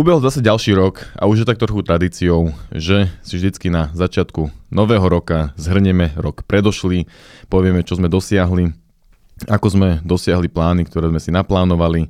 Ubehol 0.00 0.24
zase 0.24 0.40
ďalší 0.40 0.72
rok 0.80 1.04
a 1.12 1.28
už 1.28 1.44
je 1.44 1.46
tak 1.52 1.60
trochu 1.60 1.84
tradíciou, 1.84 2.56
že 2.72 3.12
si 3.20 3.36
vždycky 3.36 3.68
na 3.68 3.92
začiatku 3.92 4.48
nového 4.72 5.04
roka 5.04 5.52
zhrnieme 5.60 6.16
rok 6.16 6.40
predošlý, 6.48 7.04
povieme, 7.52 7.84
čo 7.84 8.00
sme 8.00 8.08
dosiahli, 8.08 8.72
ako 9.44 9.66
sme 9.68 9.88
dosiahli 10.00 10.48
plány, 10.48 10.88
ktoré 10.88 11.12
sme 11.12 11.20
si 11.20 11.28
naplánovali 11.28 12.08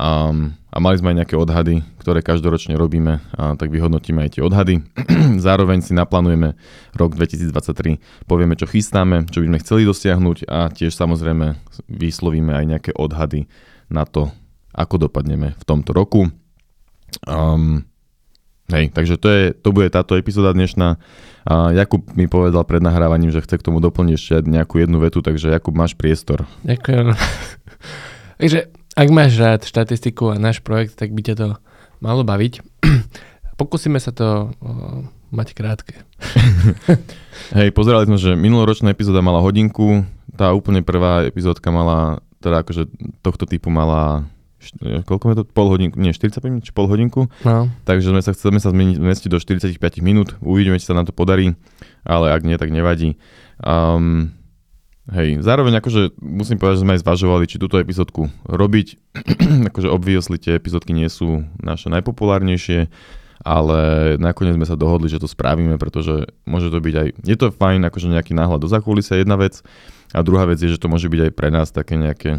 a, 0.00 0.32
a 0.72 0.76
mali 0.80 0.96
sme 0.96 1.12
aj 1.12 1.16
nejaké 1.20 1.36
odhady, 1.36 1.84
ktoré 2.00 2.24
každoročne 2.24 2.72
robíme, 2.72 3.20
a 3.36 3.52
tak 3.52 3.68
vyhodnotíme 3.68 4.24
aj 4.24 4.40
tie 4.40 4.40
odhady. 4.40 4.80
Zároveň 5.44 5.84
si 5.84 5.92
naplánujeme 5.92 6.56
rok 6.96 7.20
2023, 7.20 8.00
povieme, 8.24 8.56
čo 8.56 8.64
chystáme, 8.64 9.28
čo 9.28 9.44
by 9.44 9.52
sme 9.52 9.60
chceli 9.60 9.82
dosiahnuť 9.84 10.48
a 10.48 10.72
tiež 10.72 10.96
samozrejme 10.96 11.52
vyslovíme 11.84 12.56
aj 12.56 12.64
nejaké 12.64 12.90
odhady 12.96 13.44
na 13.92 14.08
to, 14.08 14.32
ako 14.72 15.04
dopadneme 15.04 15.52
v 15.52 15.64
tomto 15.68 15.92
roku. 15.92 16.32
Um, 17.24 17.88
hej, 18.68 18.92
takže 18.92 19.16
to, 19.16 19.28
je, 19.32 19.44
to 19.56 19.72
bude 19.72 19.88
táto 19.88 20.18
epizóda 20.20 20.52
dnešná. 20.52 21.00
A 21.46 21.70
Jakub 21.70 22.02
mi 22.18 22.26
povedal 22.26 22.66
pred 22.66 22.82
nahrávaním, 22.82 23.30
že 23.30 23.40
chce 23.40 23.62
k 23.62 23.66
tomu 23.70 23.78
doplniť 23.78 24.14
ešte 24.18 24.34
nejakú 24.44 24.82
jednu 24.82 24.98
vetu, 24.98 25.22
takže 25.22 25.54
Jakub, 25.54 25.72
máš 25.78 25.94
priestor. 25.94 26.44
Ďakujem. 26.66 27.14
takže 28.42 28.58
ak 28.96 29.08
máš 29.12 29.38
rád 29.38 29.60
štatistiku 29.62 30.34
a 30.34 30.42
náš 30.42 30.64
projekt, 30.64 30.98
tak 30.98 31.14
by 31.14 31.22
ťa 31.22 31.34
to 31.38 31.48
malo 32.02 32.26
baviť. 32.26 32.64
Pokúsime 33.60 34.02
sa 34.02 34.10
to 34.10 34.26
o, 34.26 34.70
mať 35.30 35.54
krátke. 35.54 35.94
Hej, 37.56 37.70
pozerali 37.76 38.08
sme, 38.08 38.18
že 38.18 38.32
minuloročná 38.34 38.90
epizóda 38.90 39.22
mala 39.22 39.44
hodinku, 39.44 40.02
tá 40.34 40.50
úplne 40.52 40.82
prvá 40.82 41.24
epizódka 41.24 41.70
mala, 41.70 42.20
teda 42.42 42.66
akože 42.66 42.90
tohto 43.24 43.46
typu 43.46 43.70
mala 43.72 44.28
koľko 45.04 45.24
je 45.32 45.36
to? 45.40 45.44
Pol 45.46 45.68
hodinku, 45.70 45.96
nie, 46.00 46.14
45 46.14 46.42
minút, 46.46 46.64
či 46.66 46.72
pol 46.72 46.86
hodinku. 46.90 47.28
No. 47.42 47.70
Takže 47.84 48.10
sme 48.10 48.22
sa 48.22 48.32
chceme 48.32 48.58
sa 48.58 48.70
zmeniť 48.70 48.98
do 49.30 49.38
45 49.38 49.76
minút, 50.00 50.34
uvidíme, 50.40 50.80
či 50.80 50.88
sa 50.88 50.96
nám 50.96 51.06
to 51.06 51.14
podarí, 51.14 51.54
ale 52.06 52.32
ak 52.32 52.42
nie, 52.42 52.56
tak 52.56 52.70
nevadí. 52.74 53.18
Um, 53.62 54.34
hej, 55.10 55.42
zároveň 55.42 55.78
akože 55.78 56.18
musím 56.18 56.58
povedať, 56.58 56.80
že 56.80 56.84
sme 56.84 56.94
aj 56.96 57.02
zvažovali, 57.04 57.44
či 57.46 57.62
túto 57.62 57.78
epizódku 57.78 58.30
robiť. 58.46 58.96
akože 59.70 59.88
obviously 59.90 60.36
tie 60.40 60.58
epizódky 60.58 60.94
nie 60.94 61.10
sú 61.10 61.46
naše 61.62 61.90
najpopulárnejšie, 61.90 62.90
ale 63.46 63.78
nakoniec 64.18 64.56
sme 64.58 64.66
sa 64.66 64.74
dohodli, 64.74 65.06
že 65.06 65.22
to 65.22 65.28
spravíme, 65.30 65.78
pretože 65.78 66.26
môže 66.48 66.72
to 66.72 66.82
byť 66.82 66.94
aj, 66.94 67.08
je 67.22 67.36
to 67.36 67.54
fajn, 67.54 67.86
akože 67.86 68.10
nejaký 68.10 68.32
náhľad 68.34 68.64
do 68.64 68.68
zakulisia, 68.68 69.20
jedna 69.20 69.38
vec, 69.38 69.62
a 70.14 70.22
druhá 70.22 70.46
vec 70.46 70.62
je, 70.62 70.70
že 70.70 70.80
to 70.80 70.88
môže 70.88 71.10
byť 71.10 71.20
aj 71.28 71.32
pre 71.34 71.48
nás 71.50 71.68
také 71.74 71.98
nejaké 71.98 72.38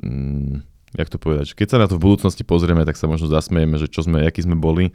mm, 0.00 0.64
jak 0.98 1.08
to 1.08 1.16
povedať, 1.22 1.54
keď 1.54 1.66
sa 1.70 1.78
na 1.78 1.86
to 1.86 1.96
v 1.96 2.04
budúcnosti 2.10 2.42
pozrieme, 2.42 2.82
tak 2.82 2.98
sa 2.98 3.06
možno 3.06 3.30
zasmejeme, 3.30 3.78
že 3.78 3.86
čo 3.86 4.02
sme, 4.02 4.26
akí 4.26 4.42
sme 4.42 4.58
boli 4.58 4.90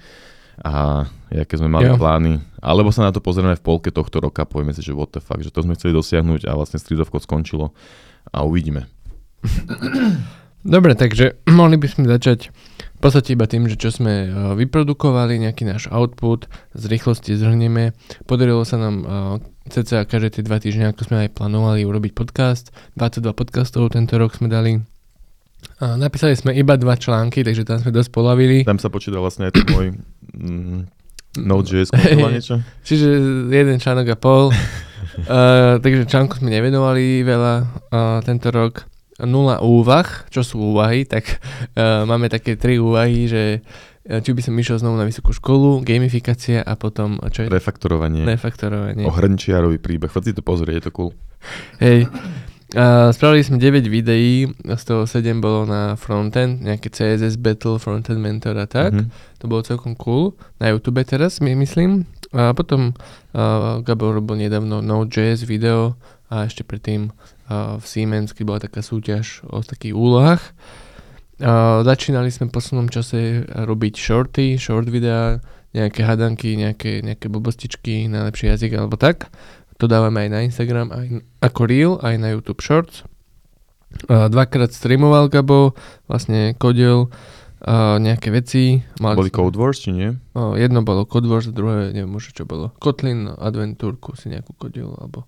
a 0.64 1.04
aké 1.32 1.60
sme 1.60 1.68
mali 1.68 1.92
jo. 1.92 2.00
plány. 2.00 2.40
Alebo 2.64 2.92
sa 2.92 3.08
na 3.08 3.12
to 3.12 3.20
pozrieme 3.20 3.56
v 3.56 3.64
polke 3.64 3.92
tohto 3.92 4.24
roka 4.24 4.48
povieme 4.48 4.72
si, 4.72 4.84
že 4.84 4.96
what 4.96 5.12
the 5.12 5.20
fuck, 5.20 5.44
že 5.44 5.52
to 5.52 5.64
sme 5.64 5.76
chceli 5.76 5.92
dosiahnuť 5.96 6.48
a 6.48 6.56
vlastne 6.56 6.80
stridovko 6.80 7.20
skončilo 7.20 7.76
a 8.32 8.44
uvidíme. 8.44 8.88
Dobre, 10.66 10.98
takže 10.98 11.38
mohli 11.60 11.76
by 11.78 11.88
sme 11.92 12.04
začať 12.08 12.50
v 12.96 13.00
podstate 13.04 13.36
iba 13.36 13.46
tým, 13.46 13.68
že 13.70 13.78
čo 13.78 13.92
sme 13.92 14.14
e, 14.26 14.28
vyprodukovali, 14.66 15.38
nejaký 15.38 15.68
náš 15.68 15.92
output, 15.92 16.48
z 16.74 16.84
rýchlosti 16.90 17.36
zhrnieme. 17.38 17.94
Podarilo 18.26 18.64
sa 18.64 18.80
nám 18.80 18.96
uh, 19.04 19.38
cca 19.70 20.08
každé 20.08 20.40
tie 20.40 20.44
dva 20.48 20.58
týždne, 20.58 20.90
ako 20.90 21.12
sme 21.12 21.28
aj 21.28 21.36
plánovali 21.38 21.86
urobiť 21.86 22.18
podcast. 22.18 22.74
22 22.98 23.36
podcastov 23.36 23.94
tento 23.94 24.16
rok 24.18 24.34
sme 24.34 24.50
dali 24.50 24.82
a 25.76 26.00
napísali 26.00 26.40
sme 26.40 26.56
iba 26.56 26.80
dva 26.80 26.96
články, 26.96 27.44
takže 27.44 27.68
tam 27.68 27.84
sme 27.84 27.92
dosť 27.92 28.10
polavili. 28.12 28.64
Tam 28.64 28.80
sa 28.80 28.88
počítal 28.88 29.20
vlastne 29.20 29.52
aj 29.52 29.54
ten 29.60 29.68
môj 29.68 29.88
mm, 30.32 30.80
Node.js 31.44 31.92
niečo. 31.92 32.64
Čiže 32.88 33.08
jeden 33.52 33.78
článok 33.84 34.16
a 34.16 34.18
pol. 34.18 34.44
uh, 34.56 35.76
takže 35.84 36.08
článku 36.08 36.40
sme 36.40 36.48
nevenovali 36.56 37.28
veľa 37.28 37.54
uh, 37.60 38.20
tento 38.24 38.48
rok. 38.56 38.88
Nula 39.16 39.64
úvah, 39.64 40.28
čo 40.28 40.44
sú 40.44 40.76
úvahy, 40.76 41.08
tak 41.08 41.40
uh, 41.76 42.04
máme 42.04 42.28
také 42.28 42.60
tri 42.60 42.80
úvahy, 42.80 43.32
že 43.32 43.64
či 44.06 44.38
by 44.38 44.42
som 44.46 44.54
išiel 44.54 44.78
znovu 44.78 45.02
na 45.02 45.06
vysokú 45.10 45.34
školu, 45.34 45.82
gamifikácia 45.82 46.62
a 46.62 46.78
potom 46.78 47.18
čo 47.34 47.42
je? 47.42 47.50
Refaktorovanie. 47.50 48.22
Refaktorovanie. 48.22 49.02
O 49.02 49.10
hrnčiarový 49.10 49.82
príbeh, 49.82 50.14
chod 50.14 50.30
si 50.30 50.38
to 50.38 50.46
pozrieť, 50.46 50.78
je 50.78 50.84
to 50.86 50.92
cool. 50.94 51.12
Hej, 51.82 52.06
Uh, 52.76 53.08
spravili 53.16 53.40
sme 53.40 53.56
9 53.56 53.88
videí, 53.88 54.52
z 54.52 54.84
toho 54.84 55.08
7 55.08 55.40
bolo 55.40 55.64
na 55.64 55.96
frontend, 55.96 56.60
nejaké 56.60 56.92
CSS 56.92 57.40
Battle, 57.40 57.80
frontend 57.80 58.20
mentor 58.20 58.60
a 58.60 58.68
tak. 58.68 58.92
Mm-hmm. 58.92 59.40
To 59.40 59.46
bolo 59.48 59.64
celkom 59.64 59.96
cool. 59.96 60.36
Na 60.60 60.76
YouTube 60.76 61.00
teraz, 61.08 61.40
my 61.40 61.56
myslím. 61.56 62.04
A 62.36 62.52
potom 62.52 62.92
uh, 63.32 63.80
Gabor 63.80 64.20
robil 64.20 64.44
nedávno 64.44 64.84
Node.js 64.84 65.48
video 65.48 65.96
a 66.28 66.52
ešte 66.52 66.68
predtým 66.68 67.16
uh, 67.48 67.80
v 67.80 67.86
Siemens, 67.88 68.36
keď 68.36 68.44
bola 68.44 68.60
taká 68.60 68.84
súťaž 68.84 69.48
o 69.48 69.64
takých 69.64 69.96
úlohách. 69.96 70.44
Uh, 71.40 71.80
začínali 71.88 72.28
sme 72.28 72.52
v 72.52 72.60
poslednom 72.60 72.92
čase 72.92 73.48
robiť 73.56 73.96
shorty, 73.96 74.60
short 74.60 74.92
videá, 74.92 75.40
nejaké 75.72 76.04
hadanky, 76.04 76.60
nejaké, 76.60 77.04
nejaké 77.04 77.32
blbostičky, 77.32 78.12
najlepší 78.12 78.52
jazyk 78.52 78.72
alebo 78.76 79.00
tak. 79.00 79.32
To 79.80 79.92
dávame 79.92 80.24
aj 80.24 80.30
na 80.32 80.40
Instagram, 80.48 80.88
aj 80.96 81.06
ako 81.44 81.62
Reel, 81.68 81.94
aj 82.00 82.16
na 82.16 82.32
YouTube 82.32 82.64
Shorts. 82.64 83.04
Dvakrát 84.08 84.72
streamoval 84.72 85.28
Gabo, 85.32 85.76
vlastne 86.08 86.56
kodil 86.56 87.12
uh, 87.64 87.96
nejaké 88.00 88.32
veci. 88.32 88.84
Mali 89.00 89.16
Boli 89.16 89.32
Code 89.32 89.56
Wars, 89.56 89.84
či 89.84 89.96
nie? 89.96 90.16
Uh, 90.36 90.56
jedno 90.60 90.84
bolo 90.84 91.08
Code 91.08 91.28
Wars, 91.28 91.48
druhé 91.52 91.96
neviem 91.96 92.12
už 92.12 92.36
čo 92.36 92.44
bolo. 92.44 92.76
Kotlin 92.80 93.32
adventúrku 93.36 94.16
si 94.20 94.32
nejakú 94.32 94.56
kodil, 94.56 94.96
alebo... 95.00 95.28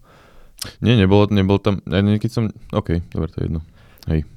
Nie, 0.84 0.96
nebolo, 0.96 1.32
nebolo 1.32 1.60
tam, 1.64 1.80
keď 1.84 2.32
som, 2.32 2.52
OK, 2.76 3.04
dobre, 3.12 3.32
to 3.32 3.40
je 3.40 3.46
jedno. 3.52 3.62
Hej. 4.08 4.28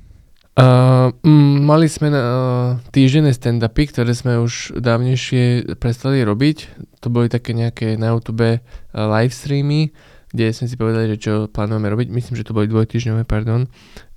Uh, 0.58 1.14
m, 1.22 1.62
mali 1.62 1.86
sme 1.86 2.10
uh, 2.10 2.82
týždenné 2.90 3.30
stand-upy, 3.30 3.86
ktoré 3.86 4.10
sme 4.12 4.42
už 4.42 4.82
dávnejšie 4.82 5.78
prestali 5.78 6.26
robiť. 6.26 6.66
To 7.00 7.08
boli 7.08 7.30
také 7.30 7.54
nejaké 7.54 7.94
na 7.94 8.10
YouTube 8.10 8.42
uh, 8.42 8.58
live 8.92 9.30
streamy, 9.30 9.94
kde 10.34 10.50
sme 10.50 10.66
si 10.66 10.74
povedali, 10.74 11.14
že 11.14 11.22
čo 11.22 11.32
plánujeme 11.46 11.86
robiť. 11.86 12.08
Myslím, 12.10 12.34
že 12.34 12.42
to 12.42 12.52
boli 12.52 12.66
dvojtýždňové, 12.66 13.30
pardon. 13.30 13.70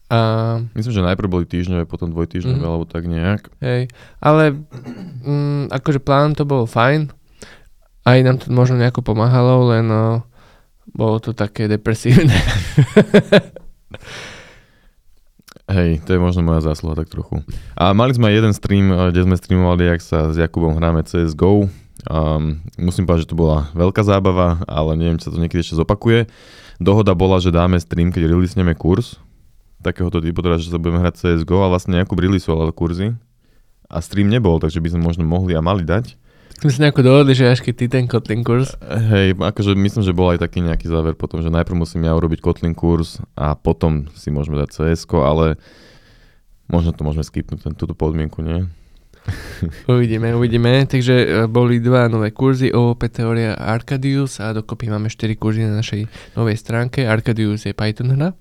Uh, 0.09 0.65
Myslím, 0.73 0.93
že 0.99 1.05
najprv 1.05 1.29
boli 1.29 1.45
týždňové, 1.45 1.85
potom 1.85 2.09
dvojtýždňové, 2.09 2.59
mm, 2.59 2.65
alebo 2.65 2.85
tak 2.89 3.05
nejak. 3.05 3.53
Hej, 3.61 3.93
ale 4.17 4.57
mm, 5.21 5.69
akože 5.69 6.01
plán 6.01 6.33
to 6.33 6.49
bol 6.49 6.65
fajn. 6.65 7.13
Aj 8.03 8.17
nám 8.25 8.41
to 8.41 8.49
možno 8.49 8.81
nejako 8.81 9.05
pomáhalo, 9.05 9.69
len 9.69 9.85
uh, 9.87 10.19
bolo 10.91 11.21
to 11.21 11.31
také 11.31 11.69
depresívne. 11.69 12.35
Hej, 15.73 16.05
to 16.05 16.13
je 16.13 16.21
možno 16.21 16.45
moja 16.45 16.61
zásluha 16.61 16.93
tak 16.93 17.09
trochu. 17.09 17.41
A 17.73 17.97
mali 17.97 18.13
sme 18.13 18.29
jeden 18.29 18.53
stream, 18.53 18.93
eh, 18.93 19.09
kde 19.09 19.25
sme 19.25 19.33
streamovali, 19.33 19.89
ak 19.89 20.01
sa 20.05 20.29
s 20.29 20.37
Jakubom 20.37 20.77
hráme 20.77 21.01
CSGO. 21.01 21.65
Um, 22.03 22.59
musím 22.75 23.07
povedať, 23.07 23.25
že 23.25 23.31
to 23.31 23.39
bola 23.39 23.71
veľká 23.73 24.03
zábava, 24.05 24.61
ale 24.69 24.93
neviem, 24.99 25.17
či 25.17 25.25
sa 25.25 25.33
to 25.33 25.41
niekedy 25.41 25.65
ešte 25.65 25.79
zopakuje. 25.79 26.29
Dohoda 26.77 27.15
bola, 27.15 27.39
že 27.41 27.49
dáme 27.49 27.79
stream, 27.81 28.11
keď 28.13 28.27
releasneme 28.27 28.75
kurz 28.77 29.17
takéhoto 29.83 30.23
typu, 30.23 30.39
teda, 30.39 30.55
že 30.57 30.71
sa 30.71 30.79
budeme 30.79 31.03
hrať 31.03 31.19
CSGO 31.19 31.67
a 31.67 31.71
vlastne 31.71 31.99
Jakub 31.99 32.15
releasoval 32.15 32.71
kurzy 32.71 33.13
a 33.91 33.99
stream 33.99 34.31
nebol, 34.31 34.57
takže 34.57 34.79
by 34.79 34.95
sme 34.95 35.01
možno 35.03 35.27
mohli 35.27 35.53
a 35.53 35.61
mali 35.61 35.83
dať. 35.83 36.15
Sme 36.63 36.71
sa 36.71 36.87
nejako 36.87 37.03
dohodli, 37.03 37.35
že 37.35 37.51
až 37.51 37.59
keď 37.59 37.73
ty 37.75 37.85
ten 37.91 38.07
Kotlin 38.07 38.39
kurz. 38.39 38.79
Hej, 38.79 39.35
akože 39.35 39.75
myslím, 39.75 39.99
že 39.99 40.15
bol 40.15 40.31
aj 40.31 40.47
taký 40.47 40.63
nejaký 40.63 40.87
záver 40.87 41.11
potom, 41.11 41.43
že 41.43 41.51
najprv 41.51 41.75
musím 41.75 42.07
ja 42.07 42.15
urobiť 42.15 42.39
Kotlin 42.39 42.71
kurz 42.71 43.19
a 43.35 43.51
potom 43.51 44.07
si 44.15 44.31
môžeme 44.31 44.55
dať 44.55 44.71
cs 44.71 45.03
ale 45.11 45.59
možno 46.71 46.95
to 46.95 47.03
môžeme 47.03 47.19
skipnúť, 47.19 47.67
ten, 47.67 47.75
túto 47.75 47.91
podmienku, 47.91 48.39
nie? 48.39 48.63
uvidíme, 49.91 50.31
uvidíme. 50.31 50.87
Takže 50.87 51.15
e, 51.19 51.27
boli 51.51 51.83
dva 51.83 52.07
nové 52.07 52.31
kurzy, 52.31 52.71
OOP 52.71 53.11
Teória 53.11 53.59
a 53.59 53.75
Arcadius 53.75 54.39
a 54.39 54.55
dokopy 54.55 54.87
máme 54.87 55.11
4 55.11 55.35
kurzy 55.35 55.67
na 55.67 55.83
našej 55.83 56.07
novej 56.39 56.55
stránke. 56.55 57.03
Arcadius 57.03 57.67
je 57.67 57.75
Python 57.75 58.15
hra. 58.15 58.31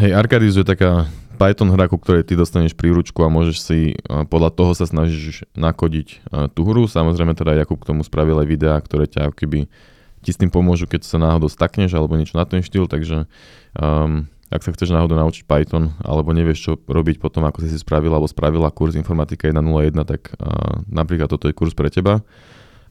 Hej, 0.00 0.16
Arcadius 0.16 0.56
je 0.56 0.64
taká 0.64 1.12
Python 1.34 1.70
hra, 1.74 1.90
ku 1.90 1.98
ktorej 1.98 2.24
ty 2.24 2.38
dostaneš 2.38 2.78
príručku 2.78 3.20
a 3.26 3.32
môžeš 3.32 3.56
si 3.58 3.78
podľa 4.06 4.50
toho 4.54 4.72
sa 4.72 4.86
snažíš 4.86 5.44
nakodiť 5.58 6.22
tú 6.54 6.60
hru. 6.64 6.86
Samozrejme 6.86 7.34
teda 7.34 7.58
Jakub 7.58 7.82
k 7.82 7.90
tomu 7.90 8.06
spravil 8.06 8.38
aj 8.40 8.48
videá, 8.48 8.76
ktoré 8.78 9.10
ťa 9.10 9.34
keby 9.34 9.66
ti 10.24 10.30
s 10.32 10.40
tým 10.40 10.48
pomôžu, 10.48 10.88
keď 10.88 11.04
sa 11.04 11.20
náhodou 11.20 11.52
stakneš 11.52 11.92
alebo 11.92 12.16
niečo 12.16 12.40
na 12.40 12.48
ten 12.48 12.64
štýl, 12.64 12.88
takže 12.88 13.28
um, 13.76 14.24
ak 14.48 14.64
sa 14.64 14.72
chceš 14.72 14.96
náhodou 14.96 15.20
naučiť 15.20 15.44
Python 15.44 15.92
alebo 16.00 16.32
nevieš 16.32 16.58
čo 16.64 16.72
robiť 16.80 17.20
potom, 17.20 17.44
ako 17.44 17.60
si 17.60 17.68
si 17.68 17.76
spravila 17.76 18.16
alebo 18.16 18.32
spravila 18.32 18.72
kurz 18.72 18.96
Informatika 18.96 19.52
1.01, 19.52 19.92
tak 20.08 20.32
uh, 20.40 20.80
napríklad 20.88 21.28
toto 21.28 21.52
je 21.52 21.54
kurz 21.54 21.76
pre 21.76 21.92
teba. 21.92 22.24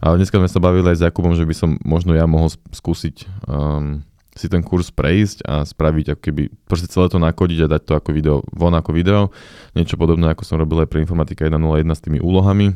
A 0.04 0.14
dneska 0.14 0.36
sme 0.38 0.52
sa 0.52 0.60
bavili 0.62 0.94
aj 0.94 1.00
s 1.00 1.06
Jakubom, 1.08 1.34
že 1.34 1.48
by 1.48 1.56
som 1.58 1.70
možno 1.82 2.14
ja 2.14 2.30
mohol 2.30 2.52
skúsiť 2.52 3.48
um, 3.50 4.06
si 4.34 4.50
ten 4.50 4.66
kurz 4.66 4.90
prejsť 4.90 5.46
a 5.46 5.62
spraviť 5.62 6.18
ako 6.18 6.22
keby, 6.22 6.44
proste 6.66 6.90
celé 6.90 7.06
to 7.08 7.22
nakodiť 7.22 7.60
a 7.66 7.72
dať 7.78 7.82
to 7.86 7.94
ako 7.94 8.10
video, 8.12 8.36
von 8.50 8.74
ako 8.74 8.90
video. 8.90 9.30
Niečo 9.74 9.94
podobné, 9.94 10.34
ako 10.34 10.42
som 10.42 10.58
robil 10.58 10.82
aj 10.82 10.90
pre 10.90 11.06
Informatika 11.06 11.46
1.01 11.46 11.60
s 11.94 12.02
tými 12.02 12.18
úlohami. 12.18 12.74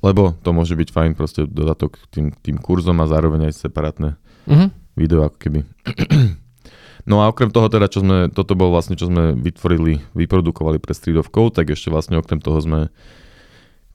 Lebo 0.00 0.34
to 0.40 0.50
môže 0.50 0.74
byť 0.74 0.88
fajn 0.90 1.10
proste 1.12 1.44
dodatok 1.44 2.00
tým, 2.08 2.32
tým 2.40 2.56
kurzom 2.56 2.98
a 2.98 3.06
zároveň 3.06 3.50
aj 3.50 3.62
separátne 3.62 4.18
Mhm. 4.48 4.66
video 4.96 5.22
ako 5.22 5.36
keby. 5.38 5.60
No 7.08 7.24
a 7.24 7.32
okrem 7.32 7.48
toho 7.48 7.72
teda, 7.72 7.88
čo 7.88 8.04
sme, 8.04 8.28
toto 8.28 8.52
bolo 8.52 8.76
vlastne, 8.76 8.92
čo 8.92 9.08
sme 9.08 9.32
vytvorili, 9.32 10.04
vyprodukovali 10.12 10.76
pre 10.76 10.92
Street 10.92 11.16
of 11.16 11.32
Code, 11.32 11.56
tak 11.56 11.72
ešte 11.72 11.88
vlastne 11.88 12.20
okrem 12.20 12.36
toho 12.38 12.60
sme 12.60 12.92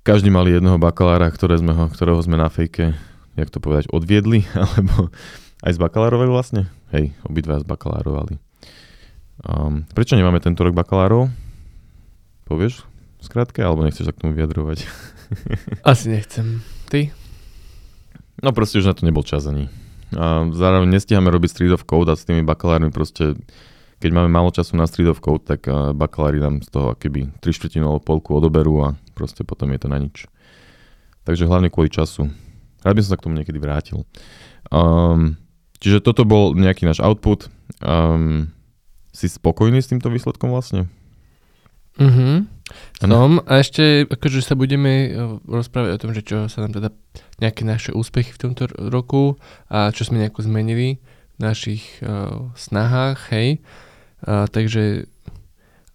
každý 0.02 0.34
mali 0.34 0.50
jedného 0.50 0.82
bakalára, 0.82 1.30
ktoré 1.30 1.62
sme 1.62 1.78
ho, 1.78 1.86
ktorého 1.86 2.18
sme 2.18 2.34
na 2.36 2.50
fejke, 2.50 2.98
jak 3.38 3.50
to 3.54 3.62
povedať, 3.62 3.94
odviedli, 3.94 4.50
alebo 4.58 5.14
aj 5.66 5.72
z 5.74 5.80
bakalárovej 5.82 6.30
vlastne. 6.30 6.70
Hej, 6.94 7.18
obidva 7.26 7.58
zbakalárovali. 7.58 8.38
Um, 9.42 9.90
prečo 9.92 10.14
nemáme 10.14 10.38
tento 10.38 10.62
rok 10.62 10.78
bakalárov? 10.78 11.28
Povieš? 12.46 12.86
Skrátke, 13.20 13.66
alebo 13.66 13.82
nechceš 13.82 14.06
sa 14.06 14.14
k 14.14 14.22
tomu 14.22 14.38
vyjadrovať? 14.38 14.86
Asi 15.90 16.14
nechcem. 16.14 16.62
Ty? 16.88 17.10
No 18.46 18.54
proste 18.54 18.78
už 18.78 18.86
na 18.86 18.94
to 18.94 19.10
nebol 19.10 19.26
čas 19.26 19.50
ani. 19.50 19.66
A 20.14 20.46
zároveň 20.54 20.94
nestíhame 20.94 21.34
robiť 21.34 21.50
Street 21.50 21.74
of 21.74 21.90
Code 21.90 22.14
a 22.14 22.16
s 22.16 22.30
tými 22.30 22.46
bakalármi 22.46 22.94
proste, 22.94 23.34
keď 23.98 24.10
máme 24.14 24.30
málo 24.30 24.54
času 24.54 24.78
na 24.78 24.86
Street 24.86 25.10
of 25.10 25.18
Code, 25.18 25.50
tak 25.50 25.66
a, 25.66 25.98
bakalári 25.98 26.38
nám 26.38 26.62
z 26.62 26.70
toho 26.70 26.94
keby 26.94 27.34
3 27.42 27.50
štvrtinu 27.50 27.90
polku 28.06 28.38
odoberú 28.38 28.86
a 28.86 28.94
proste 29.18 29.42
potom 29.42 29.74
je 29.74 29.82
to 29.82 29.88
na 29.90 29.98
nič. 29.98 30.30
Takže 31.26 31.50
hlavne 31.50 31.74
kvôli 31.74 31.90
času. 31.90 32.30
Rád 32.86 32.94
by 32.94 33.02
som 33.02 33.12
sa 33.16 33.18
k 33.18 33.26
tomu 33.26 33.34
niekedy 33.42 33.58
vrátil. 33.58 34.06
Um, 34.70 35.42
čiže 35.80 36.04
toto 36.04 36.28
bol 36.28 36.54
nejaký 36.56 36.88
náš 36.88 37.00
output. 37.02 37.48
Um, 37.82 38.54
si 39.16 39.32
spokojný 39.32 39.80
s 39.80 39.90
týmto 39.90 40.12
výsledkom 40.12 40.52
vlastne? 40.52 40.92
Mhm. 41.96 42.52
Som. 43.00 43.40
A 43.46 43.62
ešte 43.62 44.10
akože 44.10 44.42
sa 44.42 44.58
budeme 44.58 44.92
eh, 45.08 45.14
rozprávať 45.46 45.92
o 45.96 46.02
tom, 46.02 46.12
že 46.12 46.26
čo 46.26 46.50
sa 46.50 46.66
nám 46.66 46.76
teda 46.76 46.90
nejaké 47.40 47.62
naše 47.64 47.92
úspechy 47.94 48.34
v 48.34 48.42
tomto 48.42 48.68
roku 48.92 49.38
a 49.70 49.94
čo 49.94 50.04
sme 50.04 50.20
nejako 50.20 50.44
zmenili 50.44 51.00
v 51.36 51.40
našich 51.40 51.84
uh, 52.00 52.48
snahách, 52.56 53.28
hej. 53.36 53.60
Uh, 54.24 54.48
takže 54.48 55.04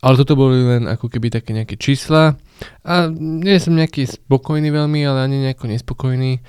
ale 0.00 0.14
toto 0.20 0.36
boli 0.36 0.64
len 0.64 0.84
ako 0.84 1.08
keby 1.08 1.32
také 1.32 1.56
nejaké 1.56 1.80
čísla 1.80 2.36
a 2.84 3.08
nie 3.12 3.56
som 3.56 3.76
nejaký 3.76 4.04
spokojný 4.04 4.68
veľmi, 4.68 5.00
ale 5.04 5.28
ani 5.28 5.48
nejako 5.48 5.68
nespokojný. 5.68 6.40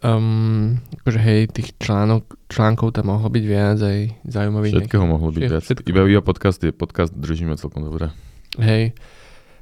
Um, 0.00 0.80
akože 0.96 1.20
hej, 1.20 1.40
tých 1.52 1.76
článok, 1.76 2.24
článkov 2.48 2.96
tam 2.96 3.12
mohlo 3.12 3.28
byť 3.28 3.44
viac, 3.44 3.78
aj 3.78 3.98
zaujímavých. 4.24 4.72
Všetkého 4.74 5.04
mohlo 5.04 5.28
byť 5.28 5.36
Všetko- 5.36 5.52
viac. 5.52 5.62
všetko. 5.62 5.86
Iba, 5.86 6.00
iba 6.08 6.22
podcast 6.24 6.58
je 6.58 6.72
podcast, 6.72 7.12
držíme 7.12 7.52
celkom 7.54 7.84
dobre. 7.84 8.08
Hej. 8.56 8.96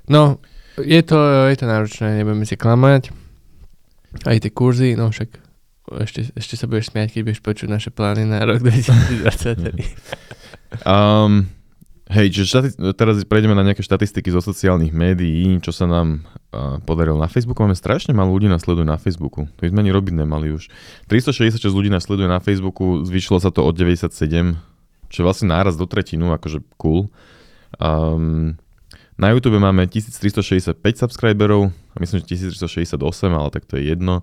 No, 0.06 0.38
je 0.78 1.02
to, 1.02 1.18
je 1.44 1.56
to 1.58 1.66
náročné, 1.66 2.22
nebudeme 2.22 2.46
si 2.46 2.54
klamať. 2.54 3.10
Aj 4.24 4.38
tie 4.38 4.48
kurzy, 4.48 4.94
no 4.94 5.10
však 5.10 5.28
ešte, 6.06 6.30
ešte 6.32 6.54
sa 6.54 6.70
budeš 6.70 6.94
smiať, 6.94 7.18
keď 7.18 7.20
budeš 7.26 7.42
počuť 7.42 7.68
naše 7.68 7.90
plány 7.90 8.22
na 8.22 8.38
rok 8.46 8.62
2023. 8.64 9.74
Um, 10.86 11.50
hej, 12.08 12.26
čiže 12.32 12.46
štati- 12.48 12.76
teraz 12.96 13.20
prejdeme 13.28 13.52
na 13.52 13.64
nejaké 13.64 13.84
štatistiky 13.84 14.32
zo 14.32 14.40
sociálnych 14.40 14.92
médií, 14.92 15.60
čo 15.60 15.70
sa 15.70 15.84
nám 15.84 16.24
uh, 16.24 16.80
podarilo 16.82 17.20
na 17.20 17.28
Facebooku. 17.28 17.60
Máme 17.64 17.76
strašne 17.76 18.16
málo 18.16 18.34
ľudí 18.36 18.48
nás 18.48 18.64
sleduje 18.64 18.88
na 18.88 18.96
Facebooku. 18.96 19.44
To 19.44 19.60
sme 19.64 19.84
ani 19.84 19.92
robiť 19.92 20.14
nemali 20.24 20.56
už. 20.56 20.72
366 21.12 21.60
ľudí 21.68 21.92
nás 21.92 22.08
sleduje 22.08 22.26
na 22.26 22.40
Facebooku, 22.40 23.04
zvýšilo 23.04 23.38
sa 23.38 23.52
to 23.52 23.62
od 23.62 23.76
97, 23.76 24.08
čo 25.08 25.16
je 25.20 25.24
vlastne 25.24 25.52
náraz 25.52 25.76
do 25.76 25.84
tretinu, 25.84 26.32
akože 26.32 26.64
cool. 26.80 27.12
Um, 27.76 28.56
na 29.18 29.34
YouTube 29.34 29.58
máme 29.58 29.84
1365 29.90 30.78
subscriberov, 30.78 31.74
myslím, 31.98 32.22
že 32.22 32.38
1368, 32.56 32.96
ale 33.34 33.48
tak 33.50 33.66
to 33.66 33.76
je 33.76 33.90
jedno. 33.90 34.22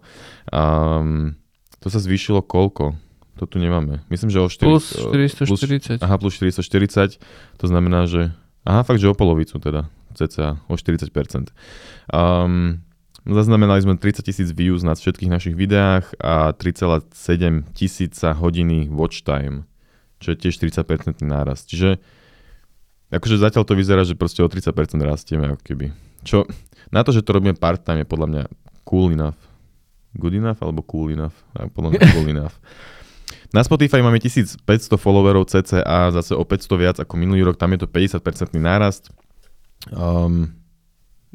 Um, 0.49 1.35
to 1.83 1.91
sa 1.91 1.99
zvýšilo 2.01 2.41
koľko? 2.41 3.04
To 3.35 3.43
tu 3.43 3.59
nemáme. 3.59 3.99
Myslím, 4.07 4.31
že 4.31 4.39
o 4.39 4.47
4, 4.47 4.63
Plus 4.63 4.95
plus 4.95 5.59
440. 5.59 5.99
Aha, 5.99 6.15
plus 6.15 6.33
440, 6.39 7.19
to 7.59 7.65
znamená, 7.67 8.07
že... 8.07 8.31
Aha, 8.63 8.81
fakt, 8.87 9.03
že 9.03 9.11
o 9.11 9.15
polovicu 9.15 9.59
teda, 9.59 9.91
cca, 10.15 10.63
o 10.71 10.73
40%. 10.79 11.51
Um, 12.09 12.79
zaznamenali 13.27 13.83
sme 13.83 13.99
30 13.99 14.23
tisíc 14.23 14.49
views 14.55 14.87
na 14.87 14.95
všetkých 14.95 15.29
našich 15.29 15.55
videách 15.57 16.15
a 16.21 16.55
3,7 16.55 17.11
tisíca 17.75 18.31
hodiny 18.31 18.87
watch 18.87 19.27
time, 19.27 19.67
čo 20.23 20.31
je 20.31 20.47
tiež 20.47 20.55
40% 20.61 21.19
nárast. 21.25 21.67
Čiže 21.67 21.99
akože 23.11 23.35
zatiaľ 23.35 23.67
to 23.67 23.75
vyzerá, 23.75 24.07
že 24.07 24.15
proste 24.15 24.41
o 24.41 24.49
30% 24.49 24.71
rastieme, 25.03 25.51
ako 25.53 25.61
keby. 25.61 25.91
Čo, 26.23 26.47
na 26.89 27.03
to, 27.03 27.11
že 27.11 27.21
to 27.21 27.35
robíme 27.35 27.59
part-time, 27.59 28.01
je 28.01 28.07
podľa 28.07 28.27
mňa 28.31 28.43
cool 28.87 29.11
enough. 29.11 29.37
Good 30.15 30.39
enough 30.39 30.63
alebo 30.63 30.79
cool 30.87 31.11
enough? 31.11 31.35
Podľa 31.53 31.89
mňa 31.91 31.99
cool 32.15 32.27
enough. 32.39 32.55
Na 33.53 33.61
Spotify 33.61 34.01
máme 34.01 34.17
1500 34.17 34.61
followerov 34.97 35.45
cca, 35.49 35.83
zase 36.09 36.33
o 36.33 36.43
500 36.45 36.81
viac 36.81 36.97
ako 36.97 37.13
minulý 37.19 37.45
rok, 37.45 37.59
tam 37.59 37.73
je 37.75 37.85
to 37.85 37.87
50% 37.89 38.57
nárast. 38.57 39.13
Um, 39.93 40.55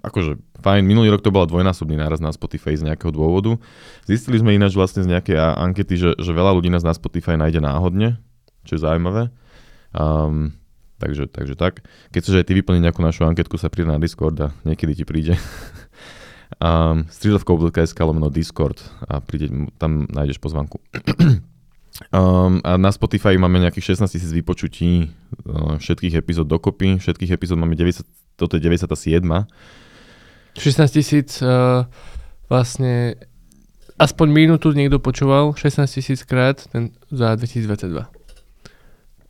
akože 0.03 0.41
fajn, 0.61 0.83
minulý 0.85 1.12
rok 1.12 1.23
to 1.23 1.31
bola 1.31 1.47
dvojnásobný 1.47 1.97
nárast 1.97 2.25
na 2.25 2.33
Spotify 2.33 2.75
z 2.75 2.89
nejakého 2.89 3.12
dôvodu. 3.12 3.57
Zistili 4.09 4.41
sme 4.41 4.57
ináč 4.57 4.75
vlastne 4.75 5.05
z 5.05 5.11
nejakej 5.12 5.37
ankety, 5.39 5.95
že, 5.97 6.11
že 6.17 6.33
veľa 6.33 6.57
ľudí 6.57 6.73
nás 6.73 6.85
na 6.85 6.97
Spotify 6.97 7.37
nájde 7.37 7.61
náhodne, 7.62 8.19
čo 8.65 8.77
je 8.77 8.85
zaujímavé. 8.85 9.29
Um, 9.95 10.57
takže, 10.99 11.29
takže 11.29 11.55
tak. 11.55 11.85
Keď 12.12 12.21
chceš 12.21 12.37
aj 12.43 12.47
ty 12.49 12.53
vyplniť 12.59 12.83
nejakú 12.91 13.01
našu 13.05 13.29
anketku, 13.29 13.57
sa 13.61 13.73
príde 13.73 13.93
na 13.93 14.01
Discord 14.01 14.37
a 14.41 14.49
niekedy 14.65 15.03
ti 15.03 15.05
príde. 15.05 15.37
um, 16.65 17.07
streetofcode.sk 17.09 17.99
lomeno 18.01 18.33
Discord 18.33 18.81
a 19.07 19.21
príde, 19.21 19.71
tam 19.77 20.09
nájdeš 20.09 20.41
pozvanku. 20.41 20.81
Um, 22.10 22.64
a 22.64 22.81
na 22.81 22.90
Spotify 22.94 23.37
máme 23.37 23.60
nejakých 23.60 23.94
16 23.94 24.08
tisíc 24.16 24.32
vypočutí 24.32 25.12
uh, 25.44 25.76
všetkých 25.76 26.16
epizód 26.16 26.48
dokopy. 26.48 26.96
Všetkých 26.96 27.37
epizód 27.37 27.60
máme 27.60 27.76
90, 27.76 28.08
toto 28.40 28.56
je 28.56 28.64
97. 28.64 29.20
16 30.56 30.96
tisíc 30.96 31.38
uh, 31.44 31.84
vlastne 32.48 33.20
aspoň 34.00 34.26
minútu 34.32 34.72
niekto 34.72 34.96
počúval 34.96 35.52
16 35.52 35.87
tisíc 35.87 36.25
krát 36.25 36.64
ten, 36.72 36.96
za 37.12 37.37
2022. 37.37 38.08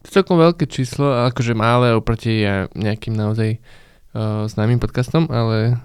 To 0.00 0.04
je 0.08 0.12
celkom 0.14 0.40
veľké 0.40 0.64
číslo, 0.70 1.12
akože 1.28 1.52
malé 1.52 1.92
oproti 1.92 2.40
ja, 2.40 2.70
nejakým 2.72 3.12
naozaj 3.12 3.60
uh, 4.14 4.48
známym 4.48 4.80
podcastom, 4.80 5.28
ale 5.28 5.76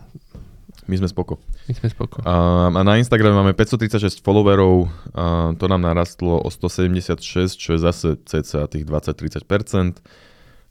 My 0.86 1.01
sme 1.01 1.10
spoko. 1.10 1.42
My 1.66 1.74
sme 1.74 1.88
spoko. 1.90 2.22
A, 2.22 2.70
a 2.70 2.82
na 2.86 2.94
Instagrame 3.02 3.34
máme 3.34 3.54
536 3.58 4.22
followerov, 4.22 4.89
a 5.13 5.51
to 5.58 5.66
nám 5.66 5.82
narastlo 5.82 6.38
o 6.42 6.50
176, 6.50 7.58
čo 7.58 7.75
je 7.75 7.80
zase 7.82 8.08
cca 8.25 8.70
tých 8.70 8.86
20-30%. 8.86 10.01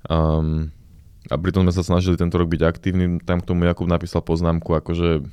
Um, 0.08 0.70
a 1.32 1.34
pritom 1.40 1.64
sme 1.64 1.72
sa 1.72 1.82
snažili 1.82 2.20
tento 2.20 2.36
rok 2.36 2.52
byť 2.52 2.62
aktívni. 2.62 3.18
Tam 3.24 3.40
k 3.40 3.48
tomu 3.48 3.64
Jakub 3.64 3.88
napísal 3.88 4.20
poznámku, 4.20 4.76
akože 4.76 5.24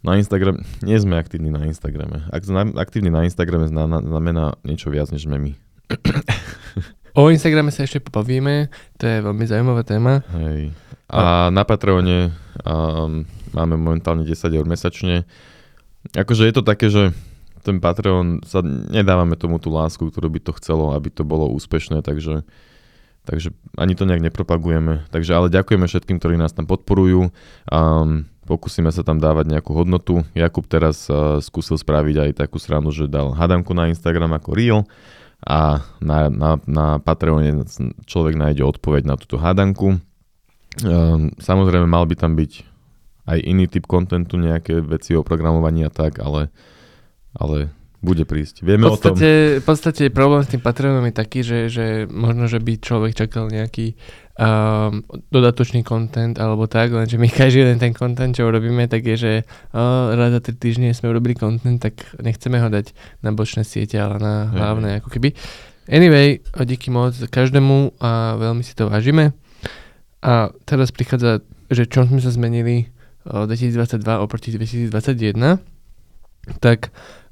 na 0.00 0.16
Instagram, 0.16 0.64
nie 0.80 0.96
sme 0.96 1.20
aktívni 1.20 1.52
na 1.52 1.68
Instagrame. 1.68 2.24
Ak 2.32 2.46
sme 2.46 2.72
aktívni 2.80 3.12
na 3.12 3.28
Instagrame 3.28 3.68
zna- 3.68 4.00
znamená 4.00 4.56
niečo 4.64 4.88
viac, 4.88 5.12
než 5.12 5.28
sme 5.28 5.36
my. 5.36 5.52
O 7.10 7.26
Instagrame 7.26 7.74
sa 7.74 7.82
ešte 7.82 7.98
povieme, 7.98 8.70
to 8.94 9.02
je 9.02 9.18
veľmi 9.18 9.42
zaujímavá 9.42 9.82
téma. 9.82 10.22
Hej. 10.30 10.70
A 11.10 11.50
na 11.50 11.66
Patreone 11.66 12.30
um, 12.62 13.26
máme 13.56 13.78
momentálne 13.78 14.22
10 14.26 14.36
eur 14.56 14.66
mesačne. 14.66 15.28
Akože 16.16 16.48
je 16.48 16.54
to 16.54 16.62
také, 16.64 16.88
že 16.88 17.12
ten 17.60 17.78
Patreon 17.78 18.40
sa 18.44 18.64
nedávame 18.64 19.36
tomu 19.36 19.60
tú 19.60 19.68
lásku, 19.68 20.00
ktorú 20.00 20.32
by 20.32 20.40
to 20.40 20.52
chcelo, 20.56 20.96
aby 20.96 21.12
to 21.12 21.28
bolo 21.28 21.44
úspešné, 21.52 22.00
takže, 22.00 22.42
takže 23.28 23.52
ani 23.76 23.92
to 23.92 24.08
nejak 24.08 24.24
nepropagujeme. 24.24 25.04
Takže 25.12 25.32
ale 25.36 25.52
ďakujeme 25.52 25.84
všetkým, 25.84 26.16
ktorí 26.16 26.40
nás 26.40 26.56
tam 26.56 26.64
podporujú. 26.64 27.28
Um, 27.68 28.24
pokúsime 28.48 28.88
sa 28.90 29.04
tam 29.04 29.20
dávať 29.20 29.52
nejakú 29.52 29.76
hodnotu. 29.76 30.24
Jakub 30.32 30.64
teraz 30.64 31.04
uh, 31.12 31.38
skúsil 31.44 31.76
spraviť 31.76 32.16
aj 32.16 32.30
takú 32.40 32.56
stranu, 32.56 32.88
že 32.90 33.12
dal 33.12 33.36
hadanku 33.36 33.76
na 33.76 33.92
Instagram 33.92 34.40
ako 34.40 34.50
Reel 34.56 34.80
a 35.44 35.84
na, 36.00 36.28
na, 36.28 36.60
na 36.68 36.86
Patreone 37.00 37.64
človek 38.04 38.36
nájde 38.36 38.64
odpoveď 38.64 39.08
na 39.08 39.16
túto 39.16 39.40
hádanku. 39.40 40.00
Um, 40.80 41.32
samozrejme 41.40 41.88
mal 41.88 42.04
by 42.08 42.16
tam 42.16 42.36
byť 42.36 42.70
aj 43.30 43.38
iný 43.46 43.70
typ 43.70 43.86
kontentu, 43.86 44.34
nejaké 44.34 44.82
veci 44.82 45.14
o 45.14 45.22
programovaní 45.22 45.86
a 45.86 45.92
tak, 45.92 46.18
ale, 46.18 46.50
ale 47.38 47.70
bude 48.00 48.24
prísť. 48.24 48.64
Vieme 48.64 48.88
V 48.88 48.96
o 48.96 48.96
tom. 48.96 49.12
podstate, 49.12 49.60
v 49.60 49.64
podstate 49.64 50.02
problém 50.08 50.40
s 50.40 50.48
tým 50.48 50.64
Patreonom 50.64 51.04
je 51.04 51.14
taký, 51.14 51.40
že, 51.44 51.68
že 51.68 51.86
možno, 52.08 52.48
že 52.48 52.56
by 52.56 52.80
človek 52.80 53.12
čakal 53.12 53.52
nejaký 53.52 53.92
um, 54.40 55.04
dodatočný 55.28 55.84
content 55.84 56.40
alebo 56.40 56.64
tak, 56.64 56.96
lenže 56.96 57.20
my 57.20 57.28
každý 57.28 57.60
jeden 57.60 57.76
ten 57.76 57.92
content, 57.92 58.32
čo 58.32 58.48
urobíme, 58.48 58.88
tak 58.88 59.04
je, 59.04 59.16
že 59.20 59.32
uh, 59.76 60.16
raz 60.16 60.32
za 60.32 60.40
tri 60.40 60.56
týždne 60.56 60.96
sme 60.96 61.12
urobili 61.12 61.36
content, 61.36 61.76
tak 61.76 62.00
nechceme 62.16 62.56
ho 62.56 62.72
dať 62.72 62.96
na 63.20 63.36
bočné 63.36 63.68
siete, 63.68 64.00
ale 64.00 64.16
na 64.16 64.48
hlavné, 64.48 65.04
ako 65.04 65.12
keby. 65.12 65.36
Anyway, 65.90 66.40
díky 66.64 66.88
moc 66.88 67.12
každému 67.18 68.00
a 68.00 68.38
veľmi 68.40 68.64
si 68.64 68.72
to 68.72 68.88
vážime. 68.88 69.36
A 70.24 70.52
teraz 70.64 70.88
prichádza, 70.88 71.44
že 71.68 71.84
čo 71.84 72.08
sme 72.08 72.20
sa 72.24 72.32
zmenili 72.32 72.88
2022 73.30 74.02
oproti 74.18 74.54
2021, 74.54 74.90
tak 76.58 76.90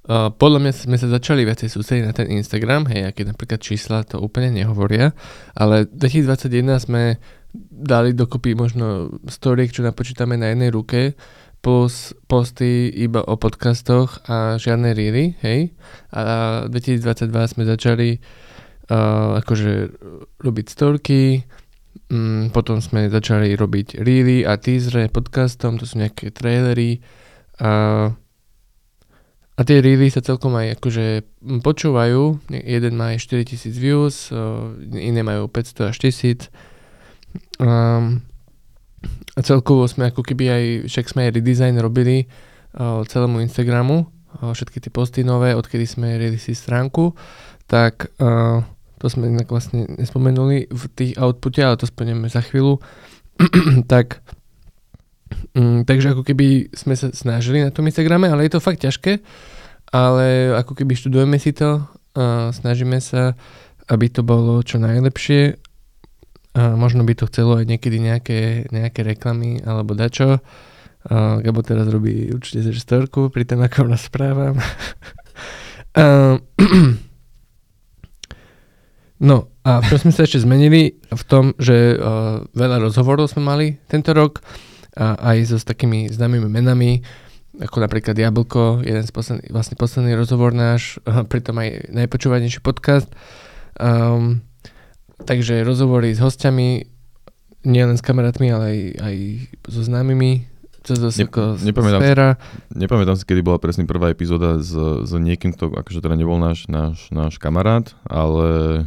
Uh, 0.08 0.32
podľa 0.32 0.64
mňa 0.64 0.72
sme 0.72 0.96
sa 0.96 1.04
začali 1.04 1.44
viacej 1.44 1.68
sústrediť 1.68 2.04
na 2.08 2.16
ten 2.16 2.32
Instagram, 2.32 2.88
hej, 2.88 3.12
aké 3.12 3.28
napríklad 3.28 3.60
čísla 3.60 4.08
to 4.08 4.16
úplne 4.16 4.56
nehovoria, 4.56 5.12
ale 5.52 5.84
2021 5.84 6.64
sme 6.80 7.20
dali 7.68 8.16
dokopy 8.16 8.56
možno 8.56 9.12
story, 9.28 9.68
čo 9.68 9.84
napočítame 9.84 10.40
na 10.40 10.56
jednej 10.56 10.72
ruke, 10.72 11.12
plus 11.60 12.16
posty 12.24 12.88
iba 12.88 13.20
o 13.20 13.36
podcastoch 13.36 14.24
a 14.24 14.56
žiadne 14.56 14.96
reely, 14.96 15.36
hej. 15.44 15.76
A 16.16 16.64
2022 16.72 17.28
sme 17.28 17.68
začali 17.68 18.16
uh, 18.16 19.44
akože 19.44 19.92
robiť 20.40 20.66
storky, 20.72 21.44
um, 22.12 22.48
potom 22.52 22.80
sme 22.80 23.08
začali 23.12 23.52
robiť 23.56 24.00
reely 24.00 24.44
a 24.44 24.56
teasery 24.56 25.08
podcastom, 25.12 25.80
to 25.80 25.84
sú 25.84 26.00
nejaké 26.00 26.32
trailery 26.32 27.00
a 27.60 28.12
a 29.58 29.66
tie 29.66 29.82
reely 29.82 30.06
sa 30.06 30.22
celkom 30.22 30.54
aj 30.54 30.78
akože 30.78 31.26
počúvajú. 31.66 32.46
Jeden 32.46 32.94
má 32.94 33.10
aj 33.10 33.26
4000 33.26 33.74
views, 33.74 34.30
iné 34.94 35.26
majú 35.26 35.50
500 35.50 35.90
až 35.90 35.96
1000. 35.98 36.46
Um, 37.58 38.22
a 39.34 39.40
celkovo 39.42 39.82
sme 39.90 40.14
ako 40.14 40.22
keby 40.22 40.44
aj, 40.46 40.64
však 40.86 41.10
sme 41.10 41.20
aj 41.26 41.42
redesign 41.42 41.74
robili 41.82 42.30
uh, 42.78 43.02
celému 43.02 43.42
Instagramu, 43.42 44.06
uh, 44.06 44.54
všetky 44.54 44.78
tie 44.78 44.94
posty 44.94 45.26
nové, 45.26 45.58
odkedy 45.58 45.90
sme 45.90 46.18
riedili 46.18 46.38
si 46.38 46.54
stránku, 46.54 47.18
tak 47.66 48.14
uh, 48.22 48.62
to 48.98 49.06
sme 49.06 49.30
inak 49.30 49.50
vlastne 49.50 49.86
nespomenuli 49.98 50.70
v 50.70 50.82
tých 50.94 51.16
outpute, 51.18 51.62
ale 51.62 51.78
to 51.78 51.86
spomenieme 51.86 52.26
za 52.26 52.42
chvíľu. 52.42 52.82
tak 53.92 54.22
Mm, 55.58 55.84
takže 55.84 56.14
ako 56.16 56.22
keby 56.24 56.72
sme 56.72 56.94
sa 56.96 57.12
snažili 57.12 57.60
na 57.60 57.70
tom 57.74 57.84
Instagrame, 57.84 58.28
ale 58.28 58.46
je 58.46 58.52
to 58.56 58.64
fakt 58.64 58.80
ťažké, 58.80 59.20
ale 59.92 60.54
ako 60.56 60.72
keby 60.76 60.92
študujeme 60.96 61.36
si 61.40 61.52
to, 61.52 61.84
a 62.18 62.50
snažíme 62.50 62.98
sa, 63.00 63.36
aby 63.88 64.10
to 64.10 64.26
bolo 64.26 64.60
čo 64.64 64.80
najlepšie. 64.80 65.56
A 66.58 66.74
možno 66.74 67.04
by 67.04 67.14
to 67.14 67.28
chcelo 67.30 67.60
aj 67.60 67.68
niekedy 67.68 68.02
nejaké, 68.02 68.66
nejaké 68.72 69.04
reklamy 69.06 69.62
alebo 69.62 69.94
dačo. 69.94 70.42
A 71.08 71.38
Gabo 71.38 71.62
teraz 71.62 71.86
robí 71.86 72.34
určite 72.34 72.68
že 72.68 72.82
pri 73.30 73.44
tom, 73.46 73.62
ako 73.62 73.86
nás 73.86 74.02
správam. 74.08 74.58
no 79.22 79.50
a 79.66 79.84
čom 79.84 80.08
sme 80.08 80.12
sa 80.14 80.25
ešte 80.25 80.42
zmenili? 80.42 80.96
V 81.12 81.22
tom, 81.28 81.52
že 81.60 81.94
uh, 81.94 82.42
veľa 82.56 82.80
rozhovorov 82.80 83.28
sme 83.28 83.44
mali 83.44 83.66
tento 83.90 84.16
rok 84.16 84.40
a 84.98 85.14
aj 85.34 85.54
so 85.54 85.56
s 85.60 85.68
takými 85.68 86.10
známymi 86.10 86.48
menami, 86.50 87.04
ako 87.58 87.82
napríklad 87.82 88.14
Jablko, 88.14 88.82
jeden 88.82 89.02
z 89.02 89.10
posledný, 89.14 89.46
vlastne 89.50 89.75
posledný 89.78 90.14
rozhovor 90.14 90.54
náš, 90.54 91.02
pritom 91.30 91.58
aj 91.58 91.90
najpočúvanejší 91.90 92.62
podcast. 92.62 93.10
Um, 93.78 94.42
takže 95.22 95.66
rozhovory 95.66 96.14
s 96.14 96.22
hostiami, 96.22 96.87
nielen 97.66 97.98
s 97.98 98.02
kamarátmi, 98.02 98.48
ale 98.54 98.64
aj, 98.64 98.80
aj 99.02 99.16
so 99.70 99.82
známymi, 99.82 100.46
to 100.87 100.96
zase 100.96 101.20
ne, 101.20 101.28
ako 101.28 101.42
nepamätám, 101.60 102.00
sféra. 102.00 102.28
Nepamätám 102.72 103.16
si, 103.18 103.25
kedy 103.26 103.42
bola 103.42 103.58
presne 103.60 103.84
prvá 103.84 104.08
epizóda 104.08 104.62
s, 104.62 104.72
s 105.04 105.10
niekým, 105.12 105.52
kto 105.52 105.75
akože 105.75 106.00
teda 106.00 106.16
nebol 106.16 106.40
náš, 106.40 106.64
náš, 106.70 107.10
náš 107.12 107.37
kamarát, 107.37 107.92
ale 108.08 108.87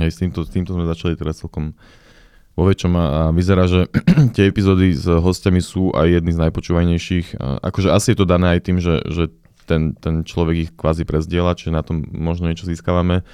aj 0.00 0.10
s 0.12 0.18
týmto, 0.20 0.40
s 0.44 0.50
týmto 0.52 0.76
sme 0.76 0.84
začali 0.84 1.14
teraz 1.16 1.40
celkom 1.40 1.72
vo 2.56 2.64
väčšom 2.64 2.92
a, 2.96 3.02
vyzerá, 3.36 3.68
že 3.68 3.86
tie 4.34 4.48
epizódy 4.48 4.96
s 4.96 5.04
hostiami 5.04 5.60
sú 5.60 5.92
aj 5.92 6.20
jedny 6.20 6.32
z 6.32 6.40
najpočúvanejších. 6.48 7.36
Akože 7.60 7.92
asi 7.92 8.16
je 8.16 8.18
to 8.18 8.26
dané 8.26 8.56
aj 8.56 8.60
tým, 8.64 8.80
že, 8.80 9.04
že 9.12 9.28
ten, 9.68 9.92
ten 9.98 10.24
človek 10.24 10.56
ich 10.56 10.70
kvázi 10.72 11.04
prezdiela, 11.04 11.52
čiže 11.52 11.74
na 11.74 11.84
tom 11.84 12.06
možno 12.14 12.48
niečo 12.48 12.64
získavame, 12.64 13.26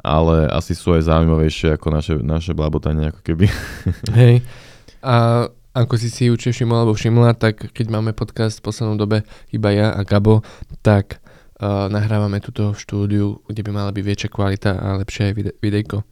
ale 0.00 0.48
asi 0.48 0.72
sú 0.72 0.96
aj 0.96 1.04
zaujímavejšie 1.12 1.76
ako 1.76 1.86
naše, 1.92 2.14
naše 2.24 2.56
blabotanie, 2.56 3.12
ako 3.12 3.20
keby. 3.20 3.46
Hej. 4.18 4.40
A 5.04 5.48
ako 5.70 5.94
si 6.00 6.10
si 6.10 6.26
určite 6.26 6.50
všimol 6.50 6.82
alebo 6.82 6.98
všimla, 6.98 7.38
tak 7.38 7.70
keď 7.70 7.86
máme 7.94 8.10
podcast 8.10 8.58
v 8.58 8.66
poslednom 8.70 8.98
dobe 8.98 9.22
iba 9.54 9.70
ja 9.70 9.94
a 9.94 10.02
Gabo, 10.02 10.42
tak 10.82 11.19
uh, 11.60 11.86
nahrávame 11.92 12.40
túto 12.40 12.72
štúdiu, 12.72 13.44
kde 13.46 13.60
by 13.62 13.70
mala 13.70 13.90
byť 13.92 14.04
väčšia 14.04 14.28
kvalita 14.32 14.72
a 14.74 14.98
lepšie 15.04 15.22
aj 15.30 15.34
vide- 15.36 15.56
videjko. 15.60 16.02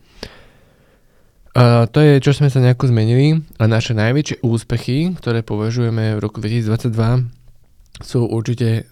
A 1.59 1.91
to 1.91 1.99
je, 1.99 2.23
čo 2.23 2.31
sme 2.37 2.53
sa 2.53 2.63
nejako 2.63 2.93
zmenili 2.93 3.43
a 3.59 3.65
naše 3.67 3.91
najväčšie 3.97 4.47
úspechy, 4.47 5.17
ktoré 5.19 5.43
považujeme 5.43 6.15
v 6.15 6.23
roku 6.23 6.39
2022 6.39 7.35
sú 7.99 8.31
určite, 8.31 8.87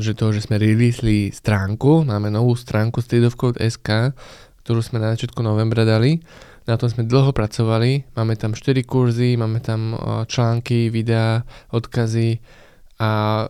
že 0.00 0.16
to, 0.16 0.32
že 0.32 0.48
sme 0.48 0.56
releasli 0.56 1.28
stránku, 1.28 2.08
máme 2.08 2.32
novú 2.32 2.56
stránku 2.56 3.04
streetofcode.sk, 3.04 4.16
ktorú 4.64 4.80
sme 4.80 5.04
na 5.04 5.12
začiatku 5.12 5.44
novembra 5.44 5.84
dali. 5.84 6.24
Na 6.68 6.76
tom 6.76 6.88
sme 6.92 7.08
dlho 7.08 7.32
pracovali, 7.32 8.12
máme 8.16 8.36
tam 8.36 8.52
4 8.52 8.84
kurzy, 8.84 9.36
máme 9.40 9.60
tam 9.60 9.96
články, 10.28 10.92
videá, 10.92 11.44
odkazy 11.72 12.40
a 13.00 13.44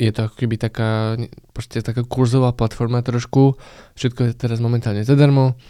je 0.00 0.10
to 0.16 0.32
ako 0.32 0.34
keby 0.40 0.56
taká, 0.56 1.20
proste 1.52 1.84
taká 1.84 2.00
kurzová 2.08 2.56
platforma 2.56 3.04
trošku. 3.04 3.60
Všetko 4.00 4.32
je 4.32 4.32
teraz 4.32 4.64
momentálne 4.64 5.04
zadarmo. 5.04 5.60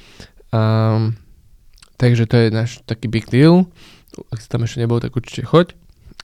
Um, 0.54 1.18
Takže 2.00 2.24
to 2.24 2.36
je 2.40 2.48
náš 2.48 2.80
taký 2.88 3.12
big 3.12 3.28
deal. 3.28 3.68
Ak 4.32 4.40
si 4.40 4.48
tam 4.48 4.64
ešte 4.64 4.80
nebol, 4.80 5.04
tak 5.04 5.12
určite 5.12 5.44
choď. 5.44 5.76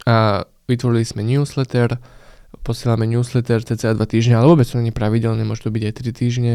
A 0.09 0.49
vytvorili 0.65 1.05
sme 1.05 1.21
newsletter, 1.21 2.01
posielame 2.65 3.05
newsletter 3.05 3.61
cca 3.61 3.93
2 3.93 4.01
týždne, 4.09 4.41
ale 4.41 4.49
vôbec 4.49 4.65
to 4.65 4.81
nie 4.81 4.89
pravidelne, 4.89 5.45
môže 5.45 5.69
to 5.69 5.71
byť 5.71 5.83
aj 5.85 5.95
3 6.01 6.17
týždne. 6.17 6.55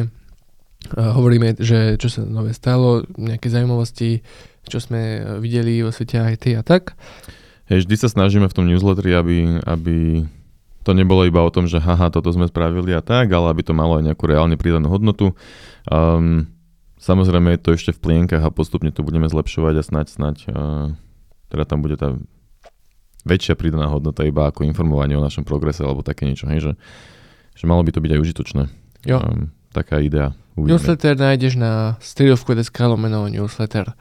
A 0.97 1.13
hovoríme, 1.13 1.53
že 1.61 2.01
čo 2.01 2.09
sa 2.09 2.25
nové 2.25 2.57
stalo, 2.57 3.05
nejaké 3.13 3.53
zaujímavosti, 3.53 4.25
čo 4.65 4.81
sme 4.81 5.21
videli 5.37 5.85
vo 5.85 5.93
svete 5.93 6.17
IT 6.17 6.57
a 6.57 6.65
tak. 6.65 6.97
Hej, 7.69 7.85
vždy 7.85 7.95
sa 8.01 8.09
snažíme 8.09 8.49
v 8.49 8.55
tom 8.57 8.65
newsletteri, 8.65 9.13
aby, 9.13 9.61
aby 9.69 10.25
to 10.81 10.91
nebolo 10.97 11.25
iba 11.25 11.41
o 11.41 11.53
tom, 11.53 11.69
že 11.69 11.77
haha, 11.77 12.09
toto 12.09 12.33
sme 12.33 12.49
spravili 12.49 12.93
a 12.95 13.01
tak, 13.05 13.29
ale 13.29 13.53
aby 13.53 13.61
to 13.61 13.73
malo 13.77 14.01
aj 14.01 14.07
nejakú 14.09 14.25
reálne 14.25 14.57
pridanú 14.57 14.89
hodnotu. 14.89 15.37
Um, 15.89 16.49
Samozrejme 17.01 17.57
je 17.57 17.61
to 17.65 17.73
ešte 17.73 17.97
v 17.97 17.99
plienkach 17.99 18.45
a 18.45 18.53
postupne 18.53 18.93
to 18.93 19.01
budeme 19.01 19.25
zlepšovať 19.25 19.73
a 19.73 19.83
snať, 19.83 20.07
snať, 20.13 20.37
uh, 20.53 20.93
teda 21.49 21.65
tam 21.65 21.81
bude 21.81 21.97
tá 21.97 22.13
väčšia 23.25 23.57
pridaná 23.57 23.89
hodnota 23.89 24.21
iba 24.21 24.45
ako 24.45 24.69
informovanie 24.69 25.17
o 25.17 25.25
našom 25.25 25.41
progrese 25.41 25.81
alebo 25.81 26.05
také 26.05 26.29
niečo, 26.29 26.45
hej, 26.45 26.61
že, 26.61 26.71
že 27.57 27.65
malo 27.65 27.81
by 27.81 27.89
to 27.89 28.05
byť 28.05 28.11
aj 28.13 28.21
užitočné. 28.21 28.63
Jo. 29.09 29.17
Um, 29.17 29.49
taká 29.73 29.97
idea. 29.97 30.37
Uvidíme. 30.53 30.77
Newsletter 30.77 31.17
nájdeš 31.17 31.57
na 31.57 31.97
stylovku.sk 32.05 32.77
lomeno 32.85 33.25
newsletter. 33.33 33.97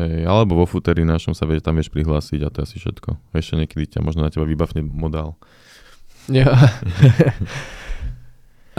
Hej, 0.00 0.24
alebo 0.24 0.56
vo 0.56 0.64
futeri 0.64 1.04
našom 1.04 1.36
sa 1.36 1.44
vie, 1.44 1.60
tam 1.60 1.76
vieš 1.76 1.92
prihlásiť 1.92 2.40
a 2.40 2.48
to 2.48 2.64
je 2.64 2.66
asi 2.72 2.76
všetko. 2.80 3.36
Ešte 3.36 3.60
niekedy 3.60 3.84
ťa 3.92 4.00
možno 4.00 4.24
na 4.24 4.32
teba 4.32 4.48
vybavne 4.48 4.80
modál. 4.80 5.36
Jo. 6.30 6.46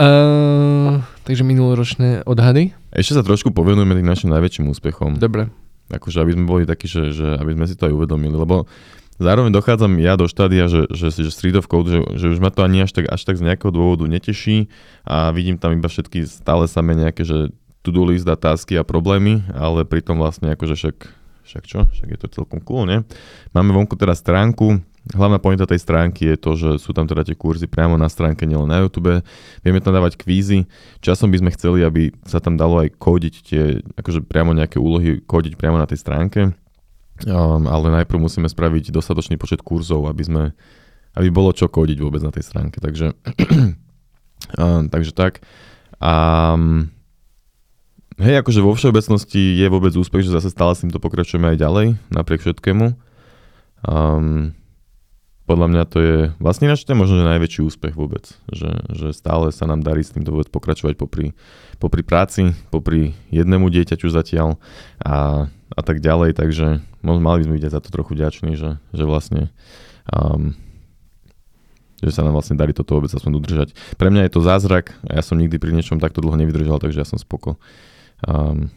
Uh, 0.00 1.04
takže 1.26 1.44
minuloročné 1.44 2.24
odhady? 2.24 2.72
Ešte 2.94 3.20
sa 3.20 3.22
trošku 3.26 3.52
povenujeme 3.52 3.98
tým 3.98 4.08
našim 4.08 4.30
najväčším 4.32 4.70
úspechom. 4.72 5.20
Dobre. 5.20 5.52
Akože 5.92 6.24
aby 6.24 6.32
sme 6.32 6.48
boli 6.48 6.64
takí, 6.64 6.88
že, 6.88 7.12
že 7.12 7.36
aby 7.36 7.52
sme 7.52 7.68
si 7.68 7.76
to 7.76 7.84
aj 7.84 7.92
uvedomili, 7.92 8.32
lebo 8.32 8.64
zároveň 9.20 9.52
dochádzam 9.52 10.00
ja 10.00 10.16
do 10.16 10.24
štádia, 10.24 10.66
že, 10.66 10.88
že, 10.88 11.12
že 11.12 11.28
Street 11.28 11.60
of 11.60 11.68
Code, 11.68 11.92
že, 11.92 12.00
že 12.16 12.26
už 12.32 12.40
ma 12.40 12.48
to 12.48 12.64
ani 12.64 12.88
až 12.88 12.96
tak, 12.96 13.12
až 13.12 13.20
tak 13.22 13.36
z 13.36 13.44
nejakého 13.44 13.68
dôvodu 13.68 14.08
neteší 14.08 14.72
a 15.04 15.28
vidím 15.30 15.60
tam 15.60 15.76
iba 15.76 15.86
všetky 15.86 16.24
stále 16.24 16.64
samé 16.64 16.96
nejaké, 16.96 17.22
že 17.22 17.52
to-do 17.84 18.08
list 18.08 18.24
a 18.24 18.34
tasky 18.34 18.80
a 18.80 18.82
problémy, 18.86 19.44
ale 19.52 19.84
pritom 19.84 20.16
vlastne 20.16 20.56
akože 20.56 20.74
však, 20.74 20.96
však 21.44 21.64
čo, 21.68 21.84
však 21.84 22.08
je 22.16 22.18
to 22.24 22.28
celkom 22.32 22.64
cool, 22.64 22.88
ne? 22.88 23.04
Máme 23.52 23.76
vonku 23.76 23.92
teraz 24.00 24.24
stránku, 24.24 24.80
Hlavná 25.12 25.36
pointa 25.36 25.68
tej 25.68 25.84
stránky 25.84 26.32
je 26.32 26.36
to, 26.40 26.56
že 26.56 26.70
sú 26.80 26.96
tam 26.96 27.04
teda 27.04 27.28
tie 27.28 27.36
kurzy 27.36 27.68
priamo 27.68 28.00
na 28.00 28.08
stránke, 28.08 28.48
nielen 28.48 28.72
na 28.72 28.80
YouTube. 28.80 29.20
Vieme 29.60 29.84
tam 29.84 29.92
dávať 29.92 30.16
kvízy. 30.16 30.64
Časom 31.04 31.28
by 31.28 31.44
sme 31.44 31.50
chceli, 31.52 31.84
aby 31.84 32.08
sa 32.24 32.40
tam 32.40 32.56
dalo 32.56 32.80
aj 32.80 32.96
kódiť 32.96 33.34
tie, 33.44 33.62
akože 34.00 34.24
priamo 34.24 34.56
nejaké 34.56 34.80
úlohy 34.80 35.20
kódiť 35.20 35.60
priamo 35.60 35.76
na 35.76 35.84
tej 35.84 36.00
stránke. 36.00 36.56
Um, 37.28 37.68
ale 37.68 37.92
najprv 38.00 38.16
musíme 38.16 38.48
spraviť 38.48 38.88
dostatočný 38.88 39.36
počet 39.36 39.60
kurzov, 39.60 40.08
aby 40.08 40.24
sme 40.24 40.42
aby 41.14 41.28
bolo 41.30 41.54
čo 41.54 41.70
kódiť 41.70 41.98
vôbec 42.02 42.20
na 42.22 42.34
tej 42.34 42.42
stránke. 42.42 42.82
Takže, 42.82 43.14
um, 44.60 44.82
takže 44.90 45.14
tak. 45.14 45.40
Um, 46.02 46.90
hej, 48.18 48.42
akože 48.42 48.60
vo 48.60 48.74
všeobecnosti 48.74 49.54
je 49.62 49.66
vôbec 49.70 49.94
úspech, 49.94 50.26
že 50.26 50.34
zase 50.34 50.50
stále 50.50 50.74
s 50.74 50.82
týmto 50.82 50.98
pokračujeme 50.98 51.54
aj 51.54 51.58
ďalej, 51.62 51.86
napriek 52.10 52.42
všetkému. 52.42 52.98
Um, 53.86 54.58
podľa 55.44 55.66
mňa 55.68 55.82
to 55.88 55.98
je 56.00 56.16
vlastne 56.40 56.72
naš 56.72 56.88
to 56.88 56.96
možno 56.96 57.20
že 57.20 57.28
najväčší 57.28 57.60
úspech 57.68 57.94
vôbec, 57.96 58.24
že, 58.48 58.72
že 58.92 59.12
stále 59.12 59.52
sa 59.52 59.68
nám 59.68 59.84
darí 59.84 60.00
s 60.00 60.16
týmto 60.16 60.32
vôbec 60.32 60.48
pokračovať 60.48 60.96
popri, 60.96 61.36
popri 61.76 62.00
práci, 62.00 62.56
popri 62.72 63.12
jednému 63.28 63.68
dieťaťu 63.68 64.08
zatiaľ 64.08 64.56
a, 65.04 65.48
a 65.52 65.80
tak 65.84 66.00
ďalej, 66.00 66.40
takže 66.40 66.80
mali 67.04 67.38
by 67.40 67.44
sme 67.44 67.56
byť 67.60 67.74
za 67.76 67.80
to 67.84 67.88
trochu 67.92 68.16
ďační, 68.16 68.56
že, 68.56 68.80
že 68.96 69.04
vlastne 69.04 69.52
um, 70.08 70.56
že 72.04 72.12
sa 72.12 72.20
nám 72.20 72.36
vlastne 72.36 72.60
darí 72.60 72.76
toto 72.76 73.00
vôbec 73.00 73.08
aspoň 73.08 73.32
udržať. 73.40 73.68
Pre 73.96 74.08
mňa 74.12 74.28
je 74.28 74.32
to 74.36 74.44
zázrak 74.44 74.92
a 75.08 75.20
ja 75.20 75.22
som 75.24 75.40
nikdy 75.40 75.56
pri 75.56 75.72
niečom 75.72 75.96
takto 75.96 76.20
dlho 76.20 76.36
nevydržal, 76.36 76.76
takže 76.76 77.00
ja 77.00 77.08
som 77.08 77.16
spoko. 77.16 77.56
Um, 78.28 78.68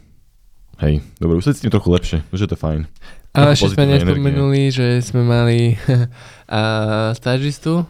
hej, 0.80 1.04
dobre, 1.20 1.36
už 1.36 1.44
sa 1.44 1.52
tým 1.52 1.72
trochu 1.72 1.92
lepšie, 1.92 2.18
že 2.32 2.48
to 2.48 2.56
je 2.56 2.62
fajn. 2.64 2.80
A 3.38 3.54
ešte 3.54 3.78
sme 3.78 3.86
nespomenuli, 3.86 4.74
že 4.74 4.98
sme 4.98 5.22
mali 5.22 5.78
a 6.50 6.60
stážistu 7.14 7.86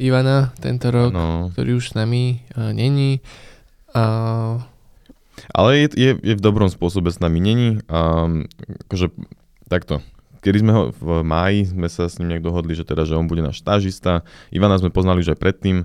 Ivana 0.00 0.50
tento 0.58 0.88
rok, 0.88 1.12
no. 1.12 1.52
ktorý 1.52 1.78
už 1.78 1.92
s 1.92 1.94
nami 1.94 2.40
uh, 2.56 2.72
není. 2.72 3.20
A... 3.92 4.02
Ale 5.52 5.70
je, 5.76 5.86
je, 5.94 6.10
je 6.16 6.34
v 6.34 6.42
dobrom 6.42 6.72
spôsobe 6.72 7.12
s 7.12 7.20
nami 7.20 7.38
není. 7.38 7.68
Um, 7.86 8.48
akože 8.88 9.12
takto, 9.68 10.00
kedy 10.42 10.58
sme 10.64 10.72
ho 10.72 10.82
v 10.90 11.22
máji, 11.22 11.70
sme 11.70 11.86
sa 11.86 12.10
s 12.10 12.18
ním 12.18 12.34
nejak 12.34 12.44
dohodli, 12.44 12.74
že 12.74 12.88
teda, 12.88 13.06
že 13.06 13.14
on 13.14 13.30
bude 13.30 13.44
náš 13.44 13.62
stážista. 13.62 14.26
Ivana 14.50 14.80
sme 14.80 14.90
poznali 14.90 15.22
už 15.22 15.36
aj 15.36 15.38
predtým. 15.38 15.84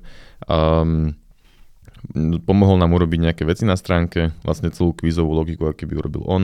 Um, 0.50 1.13
pomohol 2.44 2.80
nám 2.80 2.96
urobiť 2.96 3.20
nejaké 3.20 3.44
veci 3.44 3.68
na 3.68 3.76
stránke, 3.76 4.32
vlastne 4.48 4.72
celú 4.72 4.96
kvízovú 4.96 5.36
logiku, 5.36 5.68
aký 5.68 5.84
by 5.84 6.00
urobil 6.00 6.24
on. 6.24 6.44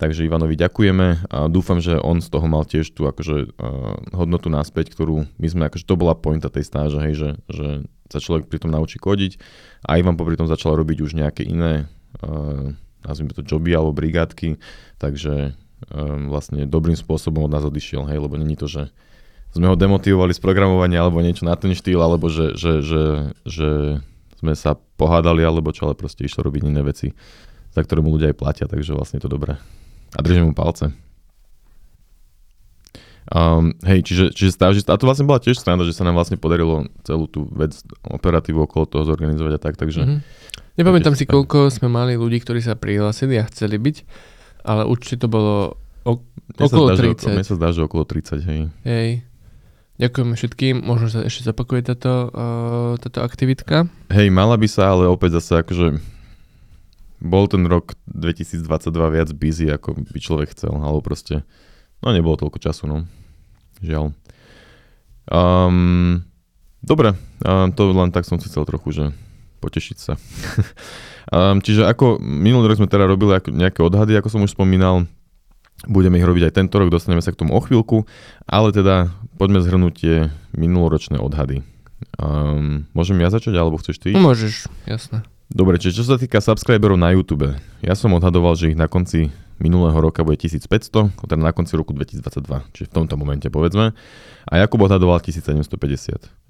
Takže 0.00 0.24
Ivanovi 0.24 0.56
ďakujeme 0.56 1.28
a 1.28 1.38
dúfam, 1.52 1.78
že 1.78 2.00
on 2.00 2.24
z 2.24 2.28
toho 2.32 2.46
mal 2.48 2.64
tiež 2.64 2.92
tú 2.96 3.04
akože, 3.04 3.52
uh, 3.56 3.96
hodnotu 4.16 4.48
naspäť, 4.48 4.92
ktorú 4.96 5.28
my 5.36 5.46
sme, 5.48 5.62
akože 5.68 5.84
to 5.84 5.94
bola 6.00 6.16
pointa 6.16 6.48
tej 6.48 6.64
stáže, 6.64 6.98
hej, 7.00 7.14
že, 7.14 7.30
že 7.52 7.68
sa 8.08 8.18
človek 8.20 8.48
pri 8.48 8.64
tom 8.64 8.72
naučí 8.72 8.96
kodiť 9.00 9.40
a 9.84 10.00
Ivan 10.00 10.16
popri 10.16 10.36
tom 10.36 10.48
začal 10.48 10.76
robiť 10.76 11.04
už 11.04 11.12
nejaké 11.16 11.44
iné, 11.44 11.88
uh, 12.24 12.72
nazvime 13.04 13.36
to 13.36 13.44
joby 13.44 13.76
alebo 13.76 13.92
brigádky, 13.92 14.56
takže 14.96 15.52
um, 15.92 16.32
vlastne 16.32 16.64
dobrým 16.64 16.96
spôsobom 16.96 17.44
od 17.46 17.52
nás 17.52 17.64
odišiel, 17.64 18.08
hej, 18.08 18.18
lebo 18.20 18.40
není 18.40 18.56
to, 18.56 18.68
že 18.68 18.88
sme 19.52 19.68
ho 19.68 19.76
demotivovali 19.76 20.32
z 20.32 20.40
programovania 20.40 21.04
alebo 21.04 21.20
niečo 21.20 21.44
na 21.44 21.52
ten 21.52 21.76
štýl, 21.76 22.00
alebo 22.00 22.32
že, 22.32 22.56
že, 22.56 22.80
že, 22.80 23.04
že 23.44 23.68
sme 24.42 24.58
sa 24.58 24.74
pohádali 24.74 25.46
alebo 25.46 25.70
čo, 25.70 25.86
ale 25.86 25.94
proste 25.94 26.26
išlo 26.26 26.42
robiť 26.42 26.66
iné 26.66 26.82
veci, 26.82 27.14
za 27.70 27.80
ktoré 27.80 28.02
mu 28.02 28.10
ľudia 28.10 28.34
aj 28.34 28.36
platia, 28.42 28.66
takže 28.66 28.98
vlastne 28.98 29.22
je 29.22 29.24
to 29.24 29.30
dobré. 29.30 29.54
A 30.12 30.18
držím 30.20 30.50
mu 30.50 30.54
palce. 30.58 30.90
Um, 33.30 33.78
hej, 33.86 34.02
čiže, 34.02 34.34
čiže 34.34 34.50
stážista, 34.50 34.92
a 34.92 34.98
to 34.98 35.06
vlastne 35.06 35.24
bola 35.24 35.38
tiež 35.38 35.54
strana, 35.54 35.86
že 35.86 35.94
sa 35.94 36.02
nám 36.02 36.18
vlastne 36.18 36.34
podarilo 36.36 36.90
celú 37.06 37.30
tú 37.30 37.46
vec, 37.54 37.70
operatívu 38.02 38.66
okolo 38.66 38.84
toho 38.84 39.06
zorganizovať 39.06 39.52
a 39.56 39.60
tak, 39.62 39.78
takže... 39.78 40.02
Mm-hmm. 40.02 40.20
Nepamätám 40.82 41.14
si, 41.14 41.24
koľko 41.24 41.70
sme 41.70 41.86
mali 41.86 42.18
ľudí, 42.18 42.42
ktorí 42.42 42.58
sa 42.58 42.74
prihlásili 42.74 43.38
a 43.38 43.46
chceli 43.46 43.78
byť, 43.78 43.96
ale 44.66 44.82
určite 44.90 45.24
to 45.24 45.28
bolo 45.30 45.78
o, 46.02 46.12
okolo 46.58 46.98
zdá, 46.98 47.14
30. 47.14 47.30
Mne 47.38 47.46
sa 47.46 47.54
zdá, 47.54 47.68
že 47.70 47.86
okolo 47.86 48.02
30, 48.04 48.42
hej. 48.42 48.60
Hej. 48.82 49.08
Ďakujem 50.00 50.30
všetkým, 50.32 50.74
možno 50.80 51.12
sa 51.12 51.20
ešte 51.20 51.44
zapakuje 51.44 51.84
táto, 51.84 52.32
uh, 52.32 52.92
táto 52.96 53.20
aktivitka. 53.20 53.92
Hej, 54.08 54.32
mala 54.32 54.56
by 54.56 54.64
sa, 54.64 54.96
ale 54.96 55.04
opäť 55.04 55.36
zase 55.36 55.60
akože 55.60 56.00
bol 57.22 57.44
ten 57.46 57.62
rok 57.68 57.92
2022 58.08 58.64
viac 59.12 59.28
busy, 59.36 59.68
ako 59.68 60.00
by 60.00 60.18
človek 60.18 60.56
chcel, 60.56 60.74
alebo 60.74 61.04
proste, 61.04 61.44
no 62.00 62.08
nebolo 62.10 62.40
toľko 62.40 62.58
času, 62.58 62.88
no. 62.88 63.04
Žiaľ. 63.84 64.16
Um, 65.30 66.26
dobre, 66.82 67.14
um, 67.46 67.70
to 67.70 67.94
len 67.94 68.10
tak 68.10 68.26
som 68.26 68.42
si 68.42 68.50
chcel 68.50 68.66
trochu, 68.66 68.90
že 68.90 69.04
potešiť 69.62 69.96
sa. 70.00 70.18
um, 71.30 71.60
čiže 71.64 71.86
ako 71.86 72.18
minulý 72.18 72.72
rok 72.72 72.82
sme 72.82 72.90
teda 72.90 73.06
robili 73.06 73.38
nejaké 73.54 73.84
odhady, 73.84 74.18
ako 74.18 74.28
som 74.32 74.42
už 74.42 74.56
spomínal, 74.56 75.06
Budeme 75.90 76.18
ich 76.18 76.26
robiť 76.26 76.50
aj 76.50 76.54
tento 76.62 76.78
rok, 76.78 76.94
dostaneme 76.94 77.22
sa 77.24 77.34
k 77.34 77.40
tomu 77.42 77.58
o 77.58 77.60
chvíľku, 77.60 78.06
ale 78.46 78.70
teda 78.70 79.10
poďme 79.34 79.58
zhrnúť 79.62 79.92
tie 79.98 80.14
minuloročné 80.54 81.18
odhady. 81.18 81.66
Um, 82.18 82.86
môžem 82.94 83.18
ja 83.18 83.30
začať, 83.30 83.58
alebo 83.58 83.78
chceš 83.82 83.98
ty? 83.98 84.14
Môžeš, 84.14 84.70
jasné. 84.86 85.26
Dobre, 85.52 85.76
čiže 85.76 86.00
čo 86.00 86.04
sa 86.08 86.16
týka 86.16 86.40
subscriberov 86.40 86.96
na 86.96 87.12
YouTube, 87.12 87.52
ja 87.84 87.94
som 87.98 88.14
odhadoval, 88.16 88.56
že 88.56 88.72
ich 88.72 88.78
na 88.78 88.88
konci 88.88 89.28
minulého 89.60 89.94
roka 89.94 90.24
bude 90.26 90.40
1500, 90.40 91.12
teda 91.14 91.38
na 91.38 91.54
konci 91.54 91.78
roku 91.78 91.94
2022, 91.94 92.74
čiže 92.74 92.86
v 92.90 92.92
tomto 92.92 93.14
momente 93.14 93.46
povedzme. 93.46 93.94
A 94.48 94.52
Jakub 94.58 94.82
odhadoval 94.82 95.22
1750. 95.22 95.70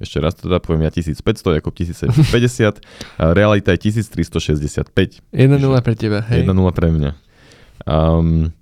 Ešte 0.00 0.16
raz 0.22 0.32
teda 0.38 0.62
poviem 0.64 0.88
ja 0.88 0.92
1500, 0.94 1.60
Jakub 1.60 1.74
1750, 1.76 2.80
a 3.20 3.24
realita 3.36 3.76
je 3.76 3.78
1365. 4.08 5.20
1-0 5.28 5.84
pre 5.84 5.94
teba, 5.98 6.24
hej? 6.24 6.48
1-0 6.48 6.56
pre 6.72 6.88
mňa. 6.88 7.10
Um, 7.84 8.54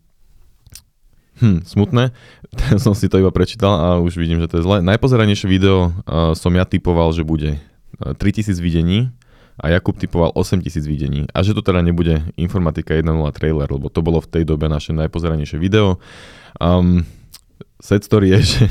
Hm, 1.41 1.65
smutné. 1.65 2.13
som 2.85 2.93
si 2.93 3.09
to 3.09 3.17
iba 3.17 3.33
prečítal 3.33 3.73
a 3.73 3.87
už 3.97 4.21
vidím, 4.21 4.45
že 4.45 4.49
to 4.53 4.61
je 4.61 4.67
zle. 4.69 4.77
Najpozeranejšie 4.85 5.49
video 5.49 5.97
uh, 6.05 6.37
som 6.37 6.53
ja 6.53 6.69
typoval, 6.69 7.17
že 7.17 7.25
bude 7.25 7.57
uh, 7.57 8.13
3000 8.13 8.61
videní 8.61 9.09
a 9.57 9.73
Jakub 9.73 9.97
typoval 9.97 10.37
8000 10.37 10.85
videní. 10.85 11.25
A 11.33 11.41
že 11.41 11.57
to 11.57 11.65
teda 11.65 11.81
nebude 11.81 12.29
Informatika 12.37 12.93
1.0 12.93 13.09
trailer, 13.33 13.69
lebo 13.69 13.89
to 13.89 14.05
bolo 14.05 14.21
v 14.21 14.29
tej 14.29 14.45
dobe 14.45 14.69
naše 14.69 14.93
najpozeranejšie 14.93 15.57
video. 15.57 15.97
Um, 16.61 17.09
set 17.81 18.05
story 18.05 18.37
je, 18.37 18.41
že 18.53 18.63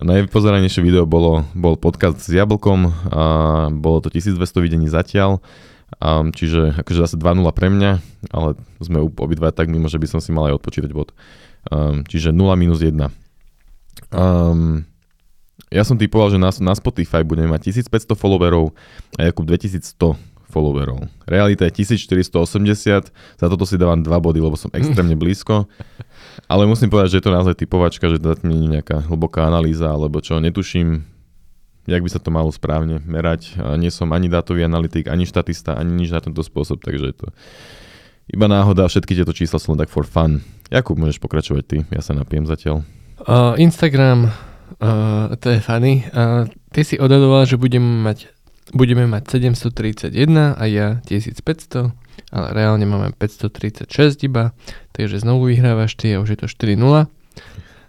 najpozeranejšie 0.00 0.80
video 0.80 1.04
bolo, 1.04 1.44
bol 1.52 1.76
podcast 1.76 2.20
s 2.20 2.32
Jablkom 2.32 2.80
a 3.12 3.22
bolo 3.72 4.00
to 4.00 4.08
1200 4.08 4.40
videní 4.64 4.88
zatiaľ. 4.88 5.44
Um, 6.02 6.34
čiže 6.34 6.74
akože 6.80 7.06
zase 7.06 7.16
2.0 7.20 7.44
pre 7.54 7.70
mňa, 7.70 7.92
ale 8.34 8.58
sme 8.82 9.04
obidva 9.04 9.54
tak 9.54 9.70
mimo, 9.70 9.86
že 9.86 10.00
by 10.00 10.10
som 10.10 10.18
si 10.18 10.34
mal 10.34 10.50
aj 10.50 10.58
odpočítať 10.58 10.90
bod. 10.90 11.14
Um, 11.72 12.04
čiže 12.04 12.32
0 12.32 12.56
minus 12.60 12.84
1. 12.84 12.92
Um, 14.12 14.84
ja 15.72 15.82
som 15.82 15.98
typoval, 15.98 16.30
že 16.30 16.38
na, 16.38 16.52
na 16.62 16.74
Spotify 16.76 17.26
budeme 17.26 17.50
mať 17.50 17.72
1500 17.72 18.14
followerov 18.14 18.70
a 19.18 19.26
Jakub 19.26 19.48
2100 19.48 20.14
followerov. 20.54 21.10
Realita 21.26 21.66
je 21.66 21.82
1480, 21.82 23.10
za 23.10 23.46
toto 23.50 23.66
si 23.66 23.74
dávam 23.74 23.98
2 23.98 24.06
body, 24.06 24.38
lebo 24.38 24.54
som 24.54 24.70
extrémne 24.78 25.18
blízko. 25.18 25.66
Ale 26.46 26.68
musím 26.70 26.94
povedať, 26.94 27.16
že 27.16 27.18
je 27.18 27.26
to 27.26 27.34
naozaj 27.34 27.54
typovačka, 27.58 28.06
že 28.06 28.22
to 28.22 28.38
nie 28.46 28.70
je 28.70 28.72
nejaká 28.78 29.02
hlboká 29.10 29.50
analýza, 29.50 29.90
alebo 29.90 30.22
čo, 30.22 30.38
netuším, 30.38 31.02
jak 31.90 32.02
by 32.06 32.10
sa 32.10 32.22
to 32.22 32.30
malo 32.30 32.54
správne 32.54 33.02
merať. 33.02 33.58
Nie 33.80 33.90
som 33.90 34.14
ani 34.14 34.30
dátový 34.30 34.62
analytik, 34.62 35.10
ani 35.10 35.26
štatista, 35.26 35.74
ani 35.74 36.06
nič 36.06 36.14
na 36.14 36.22
tento 36.22 36.40
spôsob, 36.46 36.78
takže 36.86 37.10
je 37.10 37.16
to 37.18 37.26
iba 38.30 38.46
náhoda, 38.48 38.88
všetky 38.88 39.12
tieto 39.12 39.32
čísla 39.36 39.60
sú 39.60 39.74
len 39.74 39.80
tak 39.80 39.92
for 39.92 40.08
fun. 40.08 40.40
Jakub, 40.72 40.96
môžeš 40.96 41.20
pokračovať 41.20 41.64
ty, 41.64 41.76
ja 41.92 42.00
sa 42.00 42.16
napijem 42.16 42.48
zatiaľ. 42.48 42.82
Uh, 43.24 43.54
Instagram, 43.60 44.32
uh, 44.80 45.32
to 45.38 45.52
je 45.52 45.60
funny. 45.60 46.08
Uh, 46.10 46.48
ty 46.72 46.82
si 46.82 46.96
odhadoval, 46.96 47.44
že 47.44 47.60
budeme 47.60 48.02
mať, 48.02 48.32
budeme 48.72 49.04
mať 49.06 49.38
731 49.38 50.56
a 50.56 50.64
ja 50.66 50.98
1500, 51.06 51.92
ale 52.34 52.46
reálne 52.50 52.84
máme 52.88 53.12
536 53.14 53.90
iba, 54.26 54.56
takže 54.96 55.20
znovu 55.20 55.52
vyhrávaš 55.52 55.94
ty 55.94 56.16
a 56.16 56.20
už 56.20 56.34
je 56.34 56.38
to 56.42 56.46
4-0. 56.48 57.06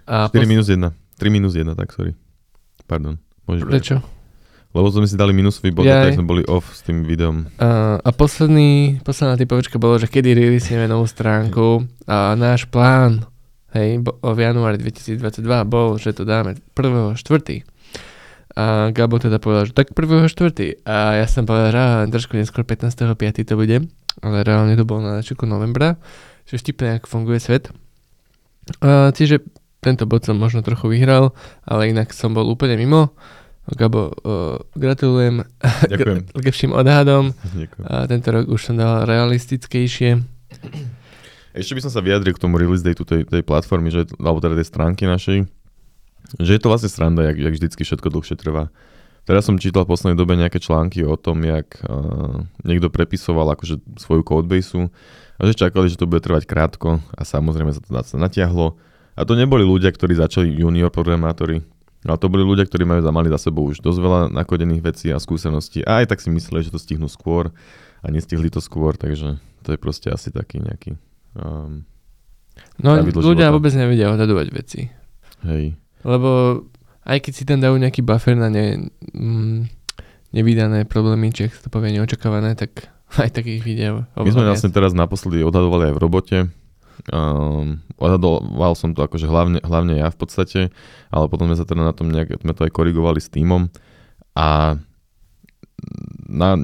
A 0.06 0.16
4 0.30 0.36
pos- 0.36 0.46
minus 0.46 0.68
1, 0.70 0.94
3 1.18 1.30
minus 1.34 1.54
1, 1.58 1.74
tak 1.74 1.90
sorry. 1.96 2.14
Pardon. 2.86 3.18
Môžeš 3.50 3.66
Prečo? 3.66 3.96
Brať. 4.02 4.15
Lebo 4.76 4.92
sme 4.92 5.08
si 5.08 5.16
dali 5.16 5.32
minusový 5.32 5.72
bod, 5.72 5.88
tak 5.88 6.20
sme 6.20 6.28
boli 6.28 6.44
off 6.52 6.76
s 6.76 6.84
tým 6.84 7.08
videom. 7.08 7.48
A, 7.64 7.96
a 8.04 8.10
posledný, 8.12 9.00
posledná 9.08 9.40
typovačka 9.40 9.80
bolo, 9.80 9.96
že 9.96 10.12
kedy 10.12 10.36
releasneme 10.36 10.92
novú 10.92 11.08
stránku 11.08 11.88
a 12.04 12.36
náš 12.36 12.68
plán 12.68 13.24
hej, 13.76 14.00
bo, 14.00 14.16
v 14.20 14.40
januári 14.40 14.80
2022 14.80 15.44
bol, 15.68 16.00
že 16.00 16.16
to 16.16 16.24
dáme 16.24 16.56
1.4. 16.74 17.16
A 18.56 18.88
Gabo 18.96 19.20
teda 19.20 19.36
povedal, 19.40 19.68
že 19.68 19.76
tak 19.76 19.92
1.4. 19.92 20.88
A 20.88 21.20
ja 21.20 21.28
som 21.28 21.44
povedal, 21.44 21.76
že 22.08 22.12
trošku 22.16 22.40
neskôr 22.40 22.64
15.5. 22.64 23.44
to 23.44 23.56
bude, 23.60 23.78
ale 24.24 24.38
reálne 24.48 24.80
to 24.80 24.88
bolo 24.88 25.04
na 25.04 25.20
začiatku 25.20 25.44
novembra, 25.44 26.00
že 26.48 26.56
vtipne, 26.56 27.00
ako 27.00 27.08
funguje 27.12 27.44
svet. 27.44 27.72
A, 28.80 29.12
čiže 29.12 29.44
tento 29.84 30.08
bod 30.08 30.24
som 30.24 30.40
možno 30.40 30.64
trochu 30.64 30.90
vyhral, 30.90 31.36
ale 31.68 31.92
inak 31.92 32.16
som 32.16 32.32
bol 32.32 32.48
úplne 32.48 32.80
mimo. 32.80 33.14
Gabo, 33.66 34.14
uh, 34.22 34.62
gratulujem 34.78 35.42
Ďakujem. 35.90 36.30
k 36.30 36.44
lepším 36.50 36.72
odhadom. 36.78 37.34
Ďakujem. 37.34 37.86
A 37.90 38.06
tento 38.06 38.30
rok 38.30 38.46
už 38.46 38.62
som 38.62 38.78
dal 38.78 39.10
realistickejšie. 39.10 40.22
Ešte 41.58 41.74
by 41.74 41.82
som 41.82 41.92
sa 41.92 42.06
vyjadril 42.06 42.38
k 42.38 42.44
tomu 42.46 42.62
release 42.62 42.86
date 42.86 43.02
tej, 43.02 43.26
tej 43.26 43.42
platformy, 43.42 43.90
že, 43.90 44.06
alebo 44.22 44.38
teda 44.38 44.54
tej 44.54 44.70
stránky 44.70 45.10
našej, 45.10 45.50
že 46.38 46.52
je 46.52 46.62
to 46.62 46.70
vlastne 46.70 46.94
sranda, 46.94 47.26
jak, 47.26 47.38
jak 47.42 47.54
vždycky 47.58 47.82
všetko 47.82 48.08
dlhšie 48.14 48.36
trvá. 48.38 48.70
Teraz 49.26 49.50
som 49.50 49.58
čítal 49.58 49.90
v 49.90 49.98
poslednej 49.98 50.22
dobe 50.22 50.38
nejaké 50.38 50.62
články 50.62 51.02
o 51.02 51.18
tom, 51.18 51.42
jak 51.42 51.82
uh, 51.90 52.46
niekto 52.62 52.94
prepisoval 52.94 53.58
akože 53.58 53.82
svoju 53.98 54.22
codebase 54.22 54.94
a 55.36 55.42
že 55.50 55.58
čakali, 55.58 55.90
že 55.90 55.98
to 55.98 56.06
bude 56.06 56.22
trvať 56.22 56.46
krátko 56.46 57.02
a 57.18 57.22
samozrejme 57.26 57.74
sa 57.74 57.82
to 57.82 57.90
sa 57.90 58.18
natiahlo. 58.22 58.78
A 59.18 59.26
to 59.26 59.34
neboli 59.34 59.66
ľudia, 59.66 59.90
ktorí 59.90 60.14
začali 60.14 60.60
junior 60.60 60.94
programátori, 60.94 61.66
Ale 62.06 62.22
to 62.22 62.30
boli 62.30 62.46
ľudia, 62.46 62.70
ktorí 62.70 62.86
majú 62.86 63.02
za 63.02 63.10
mali 63.10 63.34
za 63.34 63.42
sebou 63.42 63.66
už 63.66 63.82
dosť 63.82 64.00
veľa 64.00 64.22
nakodených 64.30 64.82
vecí 64.86 65.10
a 65.10 65.18
skúseností. 65.18 65.82
A 65.82 66.06
aj 66.06 66.14
tak 66.14 66.22
si 66.22 66.30
mysleli, 66.30 66.62
že 66.62 66.74
to 66.74 66.78
stihnú 66.78 67.10
skôr 67.10 67.50
a 68.02 68.08
nestihli 68.14 68.54
to 68.54 68.62
skôr, 68.62 68.94
takže 68.94 69.42
to 69.66 69.74
je 69.74 69.80
proste 69.82 70.14
asi 70.14 70.30
taký 70.30 70.62
nejaký... 70.62 71.02
Um, 71.34 71.84
No 72.80 72.96
ľudia 72.96 73.52
života. 73.52 73.56
vôbec 73.56 73.74
nevedia 73.76 74.08
odhadovať 74.16 74.48
veci. 74.54 74.88
hej. 75.44 75.76
Lebo 76.08 76.64
aj 77.04 77.18
keď 77.20 77.34
si 77.36 77.44
tam 77.44 77.60
dajú 77.60 77.76
nejaký 77.76 78.00
buffer 78.00 78.38
na 78.38 78.48
ne, 78.48 78.88
mm, 79.12 79.68
nevydané 80.32 80.88
problémy, 80.88 81.36
či 81.36 81.48
ak 81.50 81.58
sa 81.58 81.62
to 81.68 81.70
povie 81.74 81.92
neočakávané, 81.96 82.56
tak 82.56 82.88
aj 83.22 83.32
takých 83.34 83.62
vidia 83.66 83.90
My 84.16 84.32
sme 84.32 84.48
vlastne 84.48 84.72
teraz 84.72 84.96
naposledy 84.96 85.44
odhadovali 85.44 85.92
aj 85.92 85.96
v 85.96 86.02
robote. 86.02 86.38
Um, 87.12 87.84
odhadoval 88.02 88.74
som 88.74 88.98
to 88.98 89.06
akože 89.06 89.30
hlavne, 89.30 89.60
hlavne 89.62 90.00
ja 90.00 90.10
v 90.10 90.18
podstate, 90.18 90.60
ale 91.14 91.26
potom 91.30 91.48
sme 91.52 91.60
sa 91.60 91.68
teda 91.68 91.86
na 91.86 91.94
tom 91.94 92.10
nejak, 92.10 92.42
sme 92.42 92.54
to 92.56 92.66
aj 92.66 92.72
korigovali 92.74 93.22
s 93.22 93.30
týmom 93.30 93.70
a 94.34 94.80
na, 96.26 96.58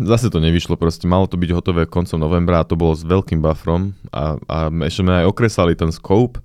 zase 0.00 0.32
to 0.32 0.40
nevyšlo, 0.40 0.80
proste 0.80 1.04
malo 1.04 1.28
to 1.28 1.36
byť 1.36 1.50
hotové 1.52 1.82
koncom 1.84 2.16
novembra 2.16 2.62
a 2.62 2.68
to 2.68 2.78
bolo 2.78 2.96
s 2.96 3.04
veľkým 3.04 3.44
buffrom 3.44 3.92
a, 4.10 4.40
a 4.48 4.56
ešte 4.88 5.04
sme 5.04 5.22
aj 5.22 5.26
okresali 5.28 5.76
ten 5.76 5.92
scope, 5.92 6.40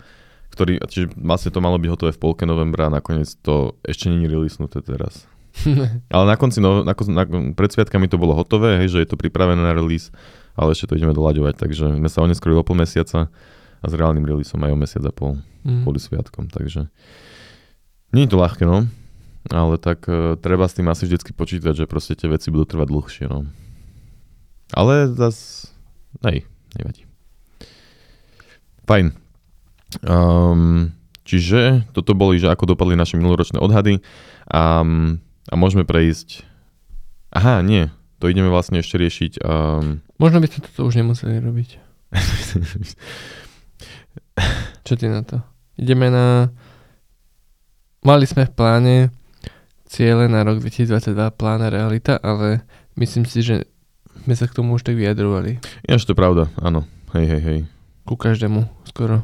ktorý, 0.52 0.82
čiže 0.84 1.13
vlastne 1.15 1.54
to 1.54 1.63
malo 1.63 1.80
byť 1.80 1.89
hotové 1.93 2.12
v 2.12 2.21
polke 2.21 2.43
novembra 2.43 2.91
a 2.91 2.95
nakoniec 3.00 3.32
to 3.45 3.78
ešte 3.86 4.12
je 4.12 4.28
releasnuté 4.28 4.84
teraz. 4.84 5.30
Ale 6.13 6.26
na 6.28 6.36
konci, 6.38 6.62
no, 6.62 6.86
na, 6.86 6.93
na, 6.93 7.23
pred 7.56 7.71
sviatkami 7.71 8.06
to 8.12 8.21
bolo 8.21 8.38
hotové, 8.38 8.84
hej, 8.84 8.97
že 8.97 9.00
je 9.06 9.10
to 9.10 9.17
pripravené 9.17 9.62
na 9.62 9.73
release, 9.73 10.13
ale 10.57 10.73
ešte 10.73 10.89
to 10.89 10.97
ideme 10.97 11.13
doľaďovať, 11.13 11.53
takže 11.55 12.01
sme 12.01 12.09
sa 12.09 12.25
oneskorili 12.25 12.59
o 12.59 12.65
pol 12.65 12.75
mesiaca 12.75 13.29
a 13.77 13.85
s 13.85 13.93
reálnym 13.93 14.25
releaseom 14.25 14.59
aj 14.65 14.73
o 14.73 14.81
mesiac 14.81 15.03
a 15.05 15.13
pol 15.13 15.37
Mm. 15.67 15.83
kvôli 15.83 15.99
sviatkom, 15.99 16.47
takže 16.47 16.87
nie 18.15 18.23
je 18.23 18.31
to 18.31 18.39
ľahké, 18.39 18.63
no, 18.63 18.87
ale 19.51 19.75
tak 19.75 20.07
uh, 20.07 20.39
treba 20.39 20.63
s 20.63 20.79
tým 20.79 20.87
asi 20.87 21.03
vždycky 21.03 21.35
počítať, 21.35 21.83
že 21.83 21.91
proste 21.91 22.15
tie 22.15 22.31
veci 22.31 22.47
budú 22.47 22.63
trvať 22.63 22.87
dlhšie, 22.87 23.25
no. 23.27 23.43
Ale 24.71 25.11
zas, 25.11 25.67
hej, 26.23 26.47
nevadí. 26.79 27.03
Fajn. 28.87 29.11
Um, 30.07 30.95
čiže 31.27 31.83
toto 31.91 32.15
boli, 32.15 32.39
že 32.39 32.47
ako 32.47 32.75
dopadli 32.75 32.95
naše 32.95 33.19
minuloročné 33.19 33.59
odhady 33.59 33.99
a, 34.47 34.83
a 35.51 35.53
môžeme 35.59 35.83
prejsť... 35.83 36.47
Aha, 37.27 37.59
nie, 37.59 37.91
to 38.17 38.30
ideme 38.30 38.49
vlastne 38.49 38.82
ešte 38.82 38.97
riešiť... 38.97 39.45
Um, 39.45 40.01
Možno 40.17 40.41
by 40.41 40.49
sme 40.49 40.65
toto 40.65 40.89
už 40.89 40.97
nemuseli 40.97 41.38
robiť. 41.38 41.69
Čo 44.86 44.93
ty 44.97 45.06
na 45.10 45.21
to? 45.21 45.41
Ideme 45.77 46.10
na... 46.10 46.49
Mali 48.01 48.25
sme 48.25 48.49
v 48.49 48.53
pláne 48.53 48.95
ciele 49.86 50.25
na 50.25 50.41
rok 50.43 50.60
2022, 50.63 51.13
plán 51.38 51.62
a 51.62 51.69
realita, 51.69 52.17
ale 52.19 52.65
myslím 52.97 53.30
si, 53.30 53.45
že 53.45 53.69
sme 54.25 54.36
sa 54.36 54.49
k 54.49 54.58
tomu 54.58 54.75
už 54.75 54.84
tak 54.84 54.97
vyjadrovali. 54.97 55.62
Ináč 55.88 56.03
to 56.03 56.12
je 56.12 56.19
pravda, 56.19 56.51
áno. 56.60 56.84
Hej, 57.15 57.25
hej, 57.38 57.41
hej. 57.41 57.60
Ku 58.03 58.19
každému 58.19 58.67
skoro. 58.89 59.23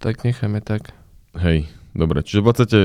Tak 0.00 0.24
necháme 0.24 0.64
tak. 0.64 0.96
Hej, 1.36 1.68
dobre. 1.92 2.24
Čiže 2.24 2.40
v 2.40 2.46
podstate, 2.46 2.78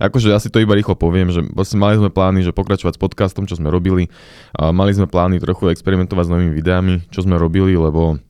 akože 0.00 0.32
asi 0.32 0.48
to 0.52 0.60
iba 0.60 0.76
rýchlo 0.76 0.96
poviem, 0.96 1.32
že 1.32 1.44
vlastne 1.52 1.80
mali 1.80 1.96
sme 1.98 2.12
plány, 2.12 2.44
že 2.44 2.52
pokračovať 2.52 2.96
s 2.96 3.02
podcastom, 3.02 3.44
čo 3.48 3.56
sme 3.56 3.72
robili. 3.72 4.12
A 4.56 4.70
mali 4.70 4.92
sme 4.92 5.08
plány 5.08 5.40
trochu 5.40 5.72
experimentovať 5.72 6.28
s 6.28 6.32
novými 6.32 6.52
videami, 6.52 7.04
čo 7.08 7.24
sme 7.24 7.40
robili, 7.40 7.74
lebo 7.74 8.20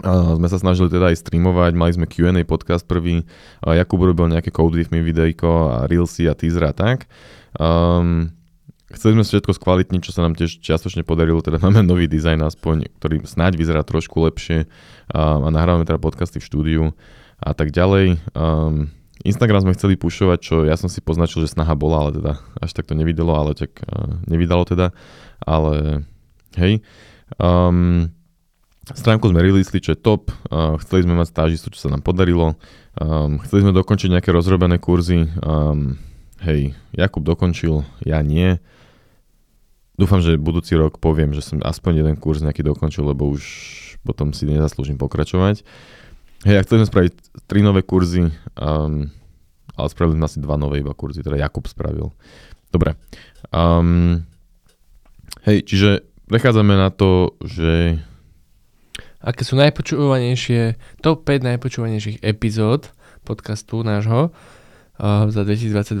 a 0.00 0.40
sme 0.40 0.48
sa 0.48 0.56
snažili 0.56 0.88
teda 0.88 1.12
aj 1.12 1.20
streamovať, 1.20 1.76
mali 1.76 1.92
sme 1.92 2.08
Q&A 2.08 2.48
podcast 2.48 2.88
prvý, 2.88 3.28
a 3.60 3.76
Jakub 3.76 4.00
robil 4.00 4.32
nejaké 4.32 4.48
Code 4.48 4.72
With 4.72 4.88
Me 4.88 5.04
videjko 5.04 5.50
a 5.68 5.76
Reelsy 5.84 6.24
a 6.24 6.34
teaser 6.34 6.64
a 6.64 6.72
tak. 6.72 7.04
Um, 7.60 8.32
chceli 8.88 9.20
sme 9.20 9.24
všetko 9.28 9.52
skvalitniť, 9.52 10.00
čo 10.00 10.16
sa 10.16 10.24
nám 10.24 10.32
tiež 10.32 10.64
čiastočne 10.64 11.04
podarilo, 11.04 11.44
teda 11.44 11.60
máme 11.60 11.84
nový 11.84 12.08
dizajn 12.08 12.40
aspoň, 12.40 12.88
ktorý 12.96 13.20
snáď 13.28 13.60
vyzerá 13.60 13.84
trošku 13.84 14.16
lepšie 14.24 14.64
a, 15.12 15.36
a 15.36 15.48
nahrávame 15.52 15.84
teda 15.84 16.00
podcasty 16.00 16.40
v 16.40 16.48
štúdiu 16.48 16.82
a 17.36 17.52
tak 17.52 17.68
ďalej. 17.68 18.16
Um, 18.32 18.88
Instagram 19.22 19.62
sme 19.62 19.76
chceli 19.78 19.94
pušovať, 19.94 20.38
čo 20.42 20.54
ja 20.66 20.74
som 20.74 20.90
si 20.90 20.98
poznačil, 20.98 21.46
že 21.46 21.54
snaha 21.54 21.78
bola, 21.78 22.06
ale 22.06 22.10
teda 22.18 22.32
až 22.58 22.70
tak 22.74 22.90
to 22.90 22.98
nevydalo, 22.98 23.32
ale 23.32 23.52
tak 23.54 23.78
uh, 23.86 24.18
nevydalo 24.26 24.66
teda, 24.66 24.90
ale 25.42 26.06
hej. 26.58 26.82
Um, 27.38 28.10
stránku 28.90 29.30
sme 29.30 29.40
releasli, 29.40 29.78
čo 29.78 29.94
je 29.94 30.02
top, 30.02 30.34
uh, 30.50 30.74
chceli 30.82 31.06
sme 31.06 31.14
mať 31.14 31.30
stážistu, 31.30 31.70
čo 31.70 31.86
sa 31.86 31.88
nám 31.94 32.02
podarilo, 32.02 32.58
um, 32.98 33.38
chceli 33.46 33.62
sme 33.62 33.72
dokončiť 33.72 34.10
nejaké 34.18 34.34
rozrobené 34.34 34.82
kurzy, 34.82 35.30
um, 35.38 35.94
hej, 36.42 36.74
Jakub 36.90 37.22
dokončil, 37.22 37.86
ja 38.02 38.18
nie. 38.26 38.58
Dúfam, 39.94 40.18
že 40.18 40.40
budúci 40.40 40.74
rok 40.74 40.98
poviem, 40.98 41.30
že 41.30 41.46
som 41.46 41.62
aspoň 41.62 42.02
jeden 42.02 42.16
kurz 42.18 42.42
nejaký 42.42 42.66
dokončil, 42.66 43.06
lebo 43.06 43.30
už 43.30 43.44
potom 44.02 44.34
si 44.34 44.50
nezaslúžim 44.50 44.98
pokračovať. 44.98 45.62
Hej, 46.42 46.56
a 46.58 46.64
chceli 46.66 46.82
sme 46.82 46.90
spraviť 46.90 47.12
tri 47.46 47.62
nové 47.62 47.86
kurzy, 47.86 48.26
um, 48.58 49.06
ale 49.78 49.86
spravili 49.86 50.18
sme 50.18 50.26
asi 50.26 50.42
dva 50.42 50.58
nové 50.58 50.82
iba 50.82 50.90
kurzy, 50.90 51.22
teda 51.22 51.38
Jakub 51.38 51.70
spravil. 51.70 52.10
Dobre. 52.74 52.98
Um, 53.54 54.26
hej, 55.46 55.62
čiže 55.62 56.02
prechádzame 56.26 56.74
na 56.74 56.90
to, 56.90 57.38
že 57.46 58.02
Aké 59.22 59.46
sú 59.46 59.54
najpočúvanejšie, 59.54 60.74
top 60.98 61.22
5 61.30 61.46
najpočúvanejších 61.46 62.26
epizód 62.26 62.90
podcastu 63.22 63.86
nášho 63.86 64.34
uh, 64.34 65.30
za 65.30 65.46
2022. 65.46 65.94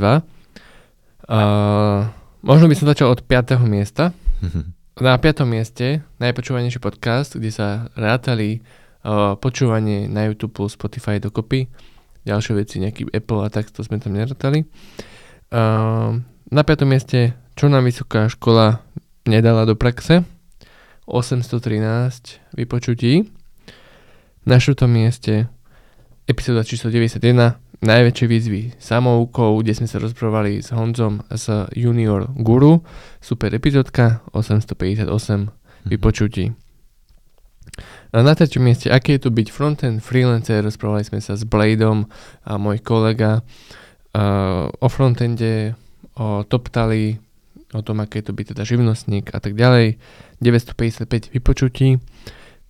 Uh, 1.30 2.10
možno 2.42 2.66
by 2.66 2.74
som 2.74 2.90
začal 2.90 3.14
od 3.14 3.22
5. 3.22 3.62
miesta. 3.62 4.10
Na 4.98 5.14
5. 5.14 5.46
mieste 5.46 6.02
najpočúvanejší 6.18 6.82
podcast, 6.82 7.38
kde 7.38 7.54
sa 7.54 7.86
rátali 7.94 8.66
počúvanie 9.38 10.06
na 10.06 10.30
YouTube 10.30 10.54
plus 10.54 10.78
Spotify 10.78 11.18
dokopy. 11.18 11.66
Ďalšie 12.22 12.52
veci, 12.54 12.78
nejaký 12.78 13.10
Apple 13.10 13.42
a 13.42 13.50
tak, 13.50 13.74
to 13.74 13.82
sme 13.82 13.98
tam 13.98 14.14
nerátali. 14.14 14.62
Uh, 15.50 16.22
na 16.48 16.62
5. 16.62 16.86
mieste, 16.86 17.34
čo 17.58 17.66
nám 17.66 17.84
vysoká 17.84 18.30
škola 18.30 18.80
nedala 19.26 19.66
do 19.66 19.74
praxe. 19.74 20.22
813 21.10 22.54
vypočutí. 22.54 23.26
Na 24.46 24.62
4. 24.62 24.86
mieste 24.86 25.50
epizóda 26.30 26.62
číslo 26.62 26.94
91 26.94 27.58
najväčšie 27.82 28.26
výzvy 28.30 28.62
samoukou, 28.78 29.58
kde 29.58 29.74
sme 29.74 29.90
sa 29.90 29.98
rozprávali 29.98 30.62
s 30.62 30.70
Honzom 30.70 31.26
z 31.34 31.66
Junior 31.74 32.30
Guru. 32.38 32.86
Super 33.18 33.50
epizódka, 33.58 34.22
858 34.30 35.10
vypočutí. 35.90 36.54
Na 38.12 38.36
treťom 38.36 38.60
mieste, 38.60 38.92
aké 38.92 39.16
je 39.16 39.24
to 39.24 39.30
byť 39.32 39.48
frontend 39.48 40.04
freelancer, 40.04 40.60
rozprávali 40.60 41.08
sme 41.08 41.24
sa 41.24 41.32
s 41.32 41.48
Bladeom 41.48 42.04
a 42.44 42.60
môj 42.60 42.84
kolega 42.84 43.40
uh, 43.40 44.68
o 44.68 44.88
frontende, 44.92 45.72
o 46.20 46.44
TopTali, 46.44 47.16
o 47.72 47.80
tom, 47.80 48.04
aké 48.04 48.20
je 48.20 48.28
to 48.28 48.36
byť 48.36 48.46
teda 48.52 48.62
živnostník 48.68 49.32
a 49.32 49.40
tak 49.40 49.56
ďalej. 49.56 49.96
955 50.44 51.32
vypočutí. 51.32 51.96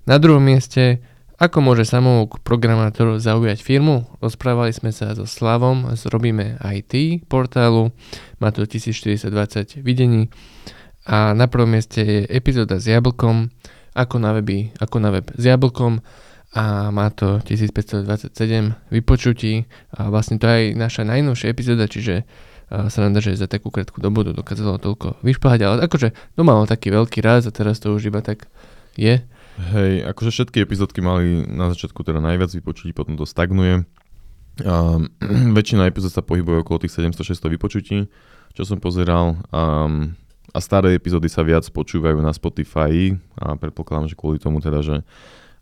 Na 0.07 0.23
druhom 0.23 0.43
mieste, 0.43 1.03
ako 1.43 1.59
môže 1.59 1.91
samouk 1.91 2.39
programátor 2.47 3.19
zaujať 3.19 3.67
firmu? 3.67 4.07
Rozprávali 4.23 4.71
sme 4.71 4.95
sa 4.95 5.11
so 5.19 5.27
Slavom 5.27 5.91
z 5.99 6.07
Robíme 6.07 6.55
IT 6.63 7.27
portálu, 7.27 7.91
má 8.39 8.55
to 8.55 8.63
1420 8.63 9.83
videní 9.83 10.31
a 11.03 11.35
na 11.35 11.51
prvom 11.51 11.75
mieste 11.75 11.99
je 11.99 12.21
epizóda 12.31 12.79
s 12.79 12.87
jablkom, 12.87 13.51
ako 13.93 14.17
na, 14.21 14.33
weby, 14.37 14.73
ako 14.81 14.97
na 15.01 15.11
web 15.13 15.27
s 15.37 15.45
jablkom 15.45 16.01
a 16.53 16.93
má 16.93 17.09
to 17.09 17.41
1527 17.49 18.37
vypočutí 18.93 19.65
a 19.97 20.13
vlastne 20.13 20.37
to 20.37 20.45
je 20.45 20.53
aj 20.53 20.65
naša 20.77 21.03
najnovšia 21.09 21.49
epizóda, 21.49 21.89
čiže 21.89 22.29
a 22.73 22.89
sa 22.89 23.05
nám 23.05 23.21
že 23.21 23.37
za 23.37 23.45
takú 23.45 23.69
krátku 23.69 24.01
dobu 24.01 24.25
to 24.25 24.33
dokázalo 24.33 24.81
toľko 24.81 25.21
vyšplhať, 25.21 25.61
ale 25.61 25.85
akože 25.85 26.17
to 26.37 26.41
malo 26.41 26.65
taký 26.65 26.89
veľký 26.89 27.21
raz 27.21 27.45
a 27.45 27.53
teraz 27.53 27.77
to 27.85 27.93
už 27.93 28.09
iba 28.09 28.25
tak 28.25 28.49
je. 28.97 29.21
Hej, 29.61 29.93
akože 30.09 30.33
všetky 30.33 30.65
epizódky 30.65 31.05
mali 31.05 31.45
na 31.45 31.69
začiatku 31.69 32.01
teda 32.01 32.25
najviac 32.25 32.49
vypočutí, 32.49 32.97
potom 32.97 33.21
to 33.21 33.29
stagnuje. 33.29 33.85
Um, 34.65 35.13
väčšina 35.57 35.85
epizód 35.85 36.17
sa 36.17 36.25
pohybuje 36.25 36.65
okolo 36.65 36.89
tých 36.89 36.97
700-600 36.97 37.53
vypočutí, 37.61 37.97
čo 38.57 38.63
som 38.65 38.81
pozeral. 38.81 39.37
Um, 39.53 40.17
a 40.53 40.59
staré 40.61 40.93
epizódy 40.93 41.33
sa 41.33 41.41
viac 41.41 41.65
počúvajú 41.73 42.21
na 42.21 42.33
Spotify 42.37 43.17
a 43.41 43.57
predpokladám, 43.57 44.13
že 44.13 44.17
kvôli 44.17 44.37
tomu 44.37 44.61
teda, 44.61 44.85
že 44.85 44.97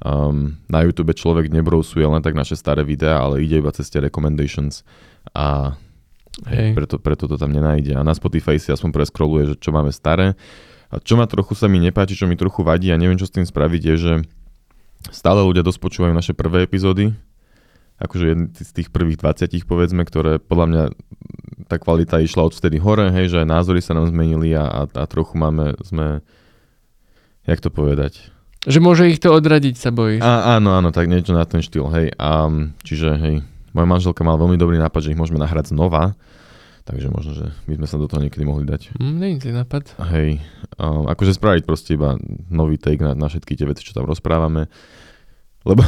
um, 0.02 0.58
na 0.66 0.82
YouTube 0.82 1.14
človek 1.14 1.46
nebrousuje 1.46 2.02
len 2.02 2.20
tak 2.20 2.34
naše 2.34 2.58
staré 2.58 2.82
videá, 2.82 3.22
ale 3.22 3.46
ide 3.46 3.62
iba 3.62 3.70
cez 3.70 3.86
tie 3.86 4.02
recommendations 4.02 4.82
a 5.30 5.78
Hej. 6.50 6.74
preto, 6.74 6.96
preto 6.98 7.24
to 7.30 7.38
tam 7.38 7.54
nenájde. 7.54 7.94
A 7.94 8.02
na 8.02 8.14
Spotify 8.18 8.58
si 8.58 8.74
aspoň 8.74 8.90
preskroluje, 8.90 9.54
že 9.54 9.56
čo 9.62 9.70
máme 9.70 9.94
staré. 9.94 10.34
A 10.90 10.98
čo 10.98 11.14
ma 11.14 11.30
trochu 11.30 11.54
sa 11.54 11.70
mi 11.70 11.78
nepáči, 11.78 12.18
čo 12.18 12.26
mi 12.26 12.34
trochu 12.34 12.66
vadí 12.66 12.90
a 12.90 12.98
neviem, 12.98 13.14
čo 13.14 13.30
s 13.30 13.34
tým 13.34 13.46
spraviť, 13.46 13.82
je, 13.94 13.94
že 13.94 14.14
stále 15.14 15.38
ľudia 15.46 15.62
dosť 15.62 15.78
počúvajú 15.78 16.10
naše 16.10 16.34
prvé 16.34 16.66
epizódy 16.66 17.14
akože 18.00 18.24
jedný 18.32 18.46
z 18.56 18.72
tých 18.72 18.88
prvých 18.88 19.20
20 19.20 19.52
povedzme, 19.68 20.02
ktoré 20.08 20.40
podľa 20.40 20.66
mňa 20.66 20.84
tá 21.70 21.78
kvalita 21.78 22.18
išla 22.18 22.50
od 22.50 22.56
vtedy 22.56 22.82
hore, 22.82 23.14
hej, 23.14 23.30
že 23.30 23.46
aj 23.46 23.48
názory 23.48 23.78
sa 23.78 23.94
nám 23.94 24.10
zmenili 24.10 24.56
a, 24.58 24.66
a, 24.66 24.82
a 24.90 25.04
trochu 25.06 25.38
máme, 25.38 25.78
sme, 25.86 26.24
jak 27.46 27.62
to 27.62 27.70
povedať? 27.70 28.18
Že 28.66 28.82
môže 28.82 29.06
ich 29.06 29.22
to 29.22 29.30
odradiť, 29.30 29.74
sa 29.78 29.94
bojíš. 29.94 30.20
A, 30.20 30.58
áno, 30.58 30.74
áno, 30.74 30.90
tak 30.90 31.06
niečo 31.06 31.30
na 31.30 31.46
ten 31.46 31.62
štýl, 31.62 31.86
hej. 31.94 32.10
A, 32.18 32.50
čiže, 32.82 33.14
hej, 33.16 33.34
moja 33.70 33.86
manželka 33.86 34.26
mala 34.26 34.42
veľmi 34.42 34.58
dobrý 34.58 34.76
nápad, 34.82 35.00
že 35.06 35.10
ich 35.14 35.20
môžeme 35.20 35.38
nahrať 35.38 35.70
znova, 35.70 36.18
takže 36.84 37.06
možno, 37.08 37.32
že 37.38 37.46
by 37.70 37.78
sme 37.80 37.86
sa 37.86 37.96
do 38.02 38.10
toho 38.10 38.20
niekedy 38.20 38.42
mohli 38.42 38.66
dať. 38.66 38.98
Mm, 38.98 39.16
nie 39.22 39.38
je 39.38 39.54
nápad. 39.54 39.94
Hej, 40.10 40.42
um, 40.74 41.06
akože 41.06 41.38
spraviť 41.38 41.62
proste 41.62 41.94
iba 41.94 42.18
nový 42.50 42.82
take 42.82 43.00
na, 43.00 43.14
na 43.14 43.30
všetky 43.30 43.54
tie 43.54 43.64
veci, 43.70 43.86
čo 43.86 43.94
tam 43.94 44.10
rozprávame. 44.10 44.66
Lebo 45.64 45.84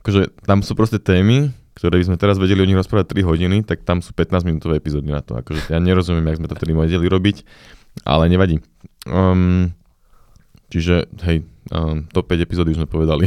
akože 0.00 0.32
tam 0.44 0.64
sú 0.64 0.72
proste 0.74 0.98
témy, 0.98 1.52
ktoré 1.72 2.00
by 2.00 2.04
sme 2.12 2.20
teraz 2.20 2.36
vedeli 2.36 2.60
o 2.60 2.68
nich 2.68 2.76
rozprávať 2.76 3.16
3 3.16 3.28
hodiny, 3.28 3.56
tak 3.64 3.84
tam 3.84 4.04
sú 4.04 4.12
15 4.12 4.44
minútové 4.44 4.76
epizódy 4.76 5.08
na 5.08 5.24
to. 5.24 5.34
Akože 5.40 5.72
ja 5.72 5.80
nerozumiem, 5.80 6.24
jak 6.28 6.38
sme 6.40 6.48
to 6.48 6.56
vtedy 6.56 6.72
vedeli 6.76 7.06
robiť, 7.08 7.36
ale 8.04 8.28
nevadí. 8.28 8.60
Um, 9.08 9.72
čiže, 10.68 11.08
hej, 11.24 11.48
um, 11.72 12.04
top 12.12 12.28
5 12.28 12.44
epizódy 12.44 12.76
už 12.76 12.84
sme 12.84 12.88
povedali. 12.88 13.26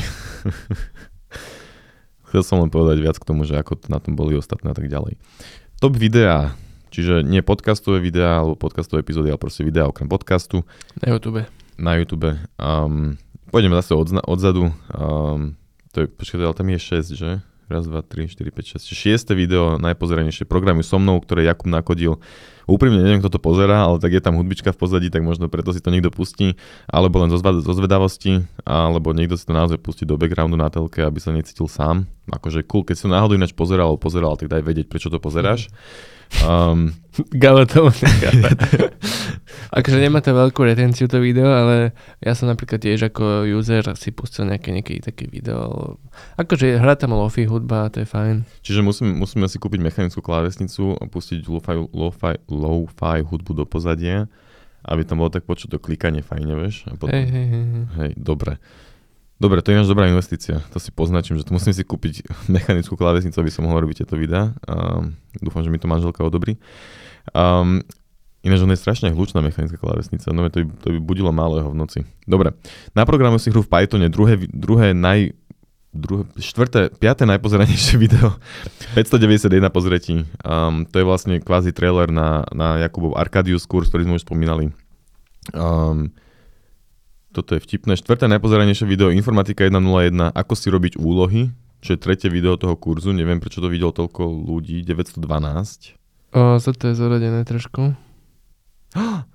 Chcel 2.30 2.42
som 2.46 2.62
len 2.62 2.70
povedať 2.70 3.02
viac 3.02 3.18
k 3.18 3.28
tomu, 3.28 3.48
že 3.48 3.58
ako 3.58 3.90
na 3.90 3.98
tom 3.98 4.14
boli 4.14 4.38
ostatné 4.38 4.72
a 4.72 4.78
tak 4.78 4.92
ďalej. 4.92 5.18
Top 5.82 5.98
videá, 5.98 6.54
čiže 6.94 7.26
nie 7.26 7.42
podcastové 7.42 8.00
videá 8.00 8.44
alebo 8.46 8.60
podcastové 8.60 9.02
epizódy, 9.02 9.34
ale 9.34 9.42
proste 9.42 9.66
videá 9.66 9.90
okrem 9.90 10.08
podcastu. 10.08 10.62
Na 11.02 11.16
YouTube. 11.16 11.44
Na 11.76 11.98
YouTube. 11.98 12.40
Um, 12.62 13.18
pôjdeme 13.50 13.76
zase 13.80 13.98
od, 13.98 14.08
odzadu. 14.28 14.72
Um, 14.94 15.60
to 15.96 16.04
je, 16.04 16.08
počkaj, 16.12 16.44
ale 16.44 16.60
tam 16.60 16.68
je 16.68 16.80
6, 16.84 17.16
že? 17.16 17.32
Raz, 17.66 17.88
dva, 17.90 18.04
tri, 18.06 18.28
štyri, 18.28 18.52
5, 18.54 18.78
6. 18.78 18.94
Šieste 18.94 19.34
video, 19.34 19.80
najpozeranejšie 19.82 20.46
programy 20.46 20.86
so 20.86 21.02
mnou, 21.02 21.18
ktoré 21.24 21.48
Jakub 21.48 21.66
nakodil. 21.72 22.22
Úprimne 22.70 23.02
neviem, 23.02 23.24
kto 23.24 23.34
to 23.34 23.40
pozerá, 23.42 23.90
ale 23.90 23.98
tak 23.98 24.14
je 24.14 24.22
tam 24.22 24.38
hudbička 24.38 24.70
v 24.70 24.78
pozadí, 24.78 25.08
tak 25.10 25.26
možno 25.26 25.50
preto 25.50 25.74
si 25.74 25.82
to 25.82 25.90
niekto 25.90 26.14
pustí, 26.14 26.60
alebo 26.86 27.26
len 27.26 27.34
zo, 27.34 27.42
zo 27.42 27.74
zvedavosti, 27.74 28.46
alebo 28.68 29.18
niekto 29.18 29.34
si 29.34 29.50
to 29.50 29.54
naozaj 29.56 29.82
pustí 29.82 30.06
do 30.06 30.20
backgroundu 30.20 30.60
na 30.60 30.70
telke, 30.70 31.02
aby 31.02 31.18
sa 31.18 31.34
necítil 31.34 31.66
sám. 31.66 32.06
Akože 32.30 32.62
cool, 32.70 32.86
keď 32.86 32.96
si 33.00 33.04
to 33.08 33.16
náhodou 33.16 33.34
ináč 33.34 33.56
pozeral, 33.58 33.98
pozeral, 33.98 34.38
tak 34.38 34.52
daj 34.52 34.62
vedieť, 34.62 34.86
prečo 34.86 35.10
to 35.10 35.18
pozeráš. 35.18 35.72
Um, 36.46 36.94
Galo 37.42 37.66
to 37.66 37.90
akože 39.76 40.00
nemá 40.00 40.24
to 40.24 40.32
veľkú 40.32 40.64
retenciu 40.64 41.12
to 41.12 41.20
video, 41.20 41.52
ale 41.52 41.92
ja 42.24 42.32
som 42.32 42.48
napríklad 42.48 42.80
tiež 42.80 43.12
ako 43.12 43.44
user 43.44 43.84
si 44.00 44.16
pustil 44.16 44.48
nejaké, 44.48 44.72
nejaké 44.72 45.04
také 45.04 45.28
video. 45.28 45.96
Akože 46.40 46.80
hrá 46.80 46.96
tam 46.96 47.14
lofi 47.14 47.44
hudba, 47.44 47.92
to 47.92 48.02
je 48.02 48.08
fajn. 48.08 48.48
Čiže 48.64 48.80
musím, 48.80 49.20
musíme 49.20 49.52
si 49.52 49.60
kúpiť 49.60 49.84
mechanickú 49.84 50.24
klávesnicu 50.24 50.96
a 50.96 51.04
pustiť 51.06 51.44
lo-fi, 51.52 51.76
lo-fi, 51.92 52.40
lo-fi 52.48 53.20
hudbu 53.22 53.52
do 53.52 53.66
pozadia, 53.68 54.32
aby 54.88 55.04
tam 55.04 55.20
bolo 55.20 55.30
tak 55.30 55.44
počuť 55.44 55.76
to 55.76 55.78
klikanie 55.84 56.24
fajne, 56.24 56.56
vieš? 56.56 56.88
A 56.88 56.96
potom... 56.96 57.12
Hej, 57.12 57.28
hej, 57.28 57.46
hej. 57.52 57.66
Hej, 58.00 58.12
dobre. 58.16 58.58
Dobre, 59.36 59.60
to 59.60 59.76
je 59.76 59.80
náš 59.84 59.92
dobrá 59.92 60.08
investícia. 60.08 60.64
To 60.72 60.80
si 60.80 60.96
poznačím, 60.96 61.36
že 61.36 61.44
to 61.44 61.52
musím 61.52 61.76
si 61.76 61.84
kúpiť 61.84 62.24
mechanickú 62.56 62.96
klávesnicu, 62.96 63.36
aby 63.44 63.52
som 63.52 63.68
mohol 63.68 63.84
robiť 63.84 64.08
tieto 64.08 64.16
videá. 64.16 64.56
Um, 64.64 65.20
dúfam, 65.44 65.60
že 65.60 65.68
mi 65.68 65.76
to 65.76 65.92
manželka 65.92 66.24
odobrí. 66.24 66.56
Um, 67.36 67.84
Ináč 68.46 68.62
ona 68.62 68.78
je 68.78 68.84
strašne 68.86 69.10
hlučná 69.10 69.42
mechanická 69.42 69.82
klávesnica, 69.82 70.30
no 70.30 70.46
to 70.54 70.62
by, 70.62 70.66
to 70.86 70.88
by 70.94 71.00
budilo 71.02 71.34
malého 71.34 71.66
v 71.66 71.78
noci. 71.82 72.00
Dobre, 72.30 72.54
na 72.94 73.02
programu 73.02 73.42
si 73.42 73.50
hru 73.50 73.66
v 73.66 73.70
Pythone, 73.74 74.06
druhé, 74.06 74.38
druhé 74.54 74.94
naj, 74.94 75.34
druhé, 75.90 76.30
štvrté, 76.38 76.94
piaté 76.94 77.26
najpozeranejšie 77.26 77.98
video, 78.06 78.38
591 78.94 79.50
pozretí. 79.74 80.30
Um, 80.46 80.86
to 80.86 81.02
je 81.02 81.06
vlastne 81.10 81.42
kvázi 81.42 81.74
trailer 81.74 82.14
na, 82.14 82.46
na 82.54 82.86
Jakubov 82.86 83.18
Arcadius 83.18 83.66
kurz, 83.66 83.90
ktorý 83.90 84.06
sme 84.06 84.22
už 84.22 84.30
spomínali. 84.30 84.70
Um, 85.50 86.14
toto 87.34 87.58
je 87.58 87.66
vtipné. 87.66 87.98
Štvrté 87.98 88.30
najpozeranejšie 88.30 88.86
video 88.86 89.10
Informatika 89.10 89.66
101, 89.66 90.38
ako 90.38 90.54
si 90.54 90.68
robiť 90.70 90.94
úlohy, 91.02 91.50
čo 91.82 91.98
je 91.98 92.00
tretie 92.00 92.30
video 92.30 92.62
toho 92.62 92.78
kurzu. 92.78 93.10
Neviem, 93.10 93.42
prečo 93.42 93.58
to 93.58 93.74
videlo 93.74 93.90
toľko 93.90 94.22
ľudí, 94.22 94.86
912. 94.86 95.18
O, 96.38 96.62
to 96.62 96.86
je 96.88 96.94
zoradené 96.94 97.42
trošku. 97.42 98.05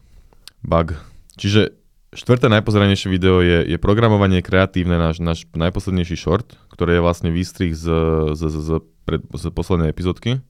Bug. 0.70 0.96
Čiže 1.36 1.76
štvrté 2.10 2.50
najpozeranejšie 2.50 3.08
video 3.08 3.40
je, 3.40 3.64
je 3.64 3.78
programovanie 3.78 4.42
kreatívne, 4.42 4.98
náš, 4.98 5.22
náš 5.22 5.46
najposlednejší 5.54 6.16
short, 6.18 6.58
ktorý 6.74 6.98
je 6.98 7.04
vlastne 7.04 7.30
výstrih 7.30 7.72
z, 7.72 7.86
z, 8.34 8.42
z, 8.50 8.56
z, 8.58 8.70
pred, 9.06 9.22
z 9.22 9.44
poslednej 9.54 9.92
epizódky. 9.92 10.42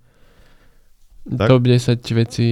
Tak? 1.28 1.52
Top 1.52 1.62
10 1.62 2.00
vecí, 2.16 2.48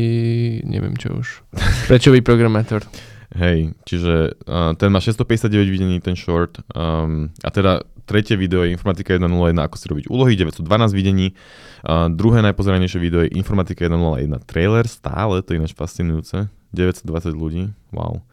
neviem 0.69 0.95
čo 1.01 1.17
už. 1.17 1.43
Prečo 1.89 2.13
byť 2.13 2.23
programátor? 2.23 2.85
Hej, 3.29 3.77
čiže 3.85 4.41
uh, 4.49 4.73
ten 4.81 4.89
má 4.89 5.05
659 5.05 5.69
videní, 5.69 6.01
ten 6.01 6.17
short. 6.17 6.65
Um, 6.73 7.29
a 7.45 7.53
teda 7.53 7.85
tretie 8.09 8.41
video 8.41 8.65
je 8.65 8.73
Informatika 8.73 9.13
101, 9.21 9.53
ako 9.61 9.77
si 9.77 9.85
robiť 9.85 10.05
úlohy, 10.09 10.33
912 10.33 10.65
videní. 10.97 11.37
Uh, 11.85 12.09
druhé 12.09 12.41
najpozeranejšie 12.41 12.97
video 12.97 13.21
je 13.29 13.37
Informatika 13.37 13.85
101 13.85 14.33
trailer, 14.49 14.89
stále, 14.89 15.45
to 15.45 15.53
je 15.53 15.61
ináč 15.61 15.77
fascinujúce. 15.77 16.49
920 16.73 17.37
ľudí, 17.37 17.69
wow. 17.93 18.25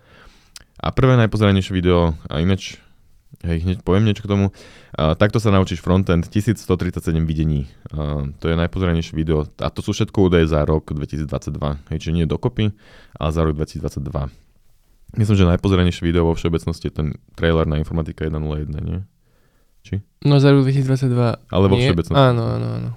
A 0.79 0.95
prvé 0.95 1.19
najpozeranejšie 1.27 1.75
video, 1.75 2.15
a 2.31 2.39
ináč, 2.39 2.79
hej, 3.43 3.67
hneď 3.67 3.83
poviem 3.83 4.07
niečo 4.07 4.23
k 4.23 4.31
tomu, 4.31 4.55
uh, 4.55 5.11
takto 5.19 5.43
sa 5.43 5.51
naučíš 5.51 5.83
frontend, 5.83 6.31
1137 6.31 7.19
videní. 7.27 7.67
Uh, 7.91 8.31
to 8.39 8.47
je 8.47 8.55
najpozeranejšie 8.55 9.11
video, 9.11 9.43
a 9.59 9.67
to 9.67 9.83
sú 9.83 9.91
všetko 9.91 10.31
údaje 10.31 10.47
za 10.47 10.63
rok 10.63 10.87
2022, 10.95 11.91
hej, 11.91 11.97
čiže 11.99 12.15
nie 12.15 12.23
dokopy, 12.23 12.71
ale 13.19 13.29
za 13.35 13.43
rok 13.43 13.59
2022. 13.59 14.44
Myslím, 15.15 15.35
že 15.39 15.47
najpozeranejšie 15.47 16.03
video 16.03 16.27
vo 16.27 16.35
všeobecnosti 16.35 16.91
je 16.91 16.93
ten 16.93 17.07
trailer 17.39 17.63
na 17.63 17.79
Informatika 17.79 18.27
101, 18.27 18.67
nie? 18.83 18.99
Či? 19.85 20.03
No 20.27 20.43
za 20.43 20.51
rok 20.51 20.67
2022 20.67 21.51
Ale 21.51 21.65
vo 21.71 21.79
všeobecnosti. 21.79 22.19
Áno, 22.19 22.43
áno, 22.43 22.67
áno. 22.81 22.89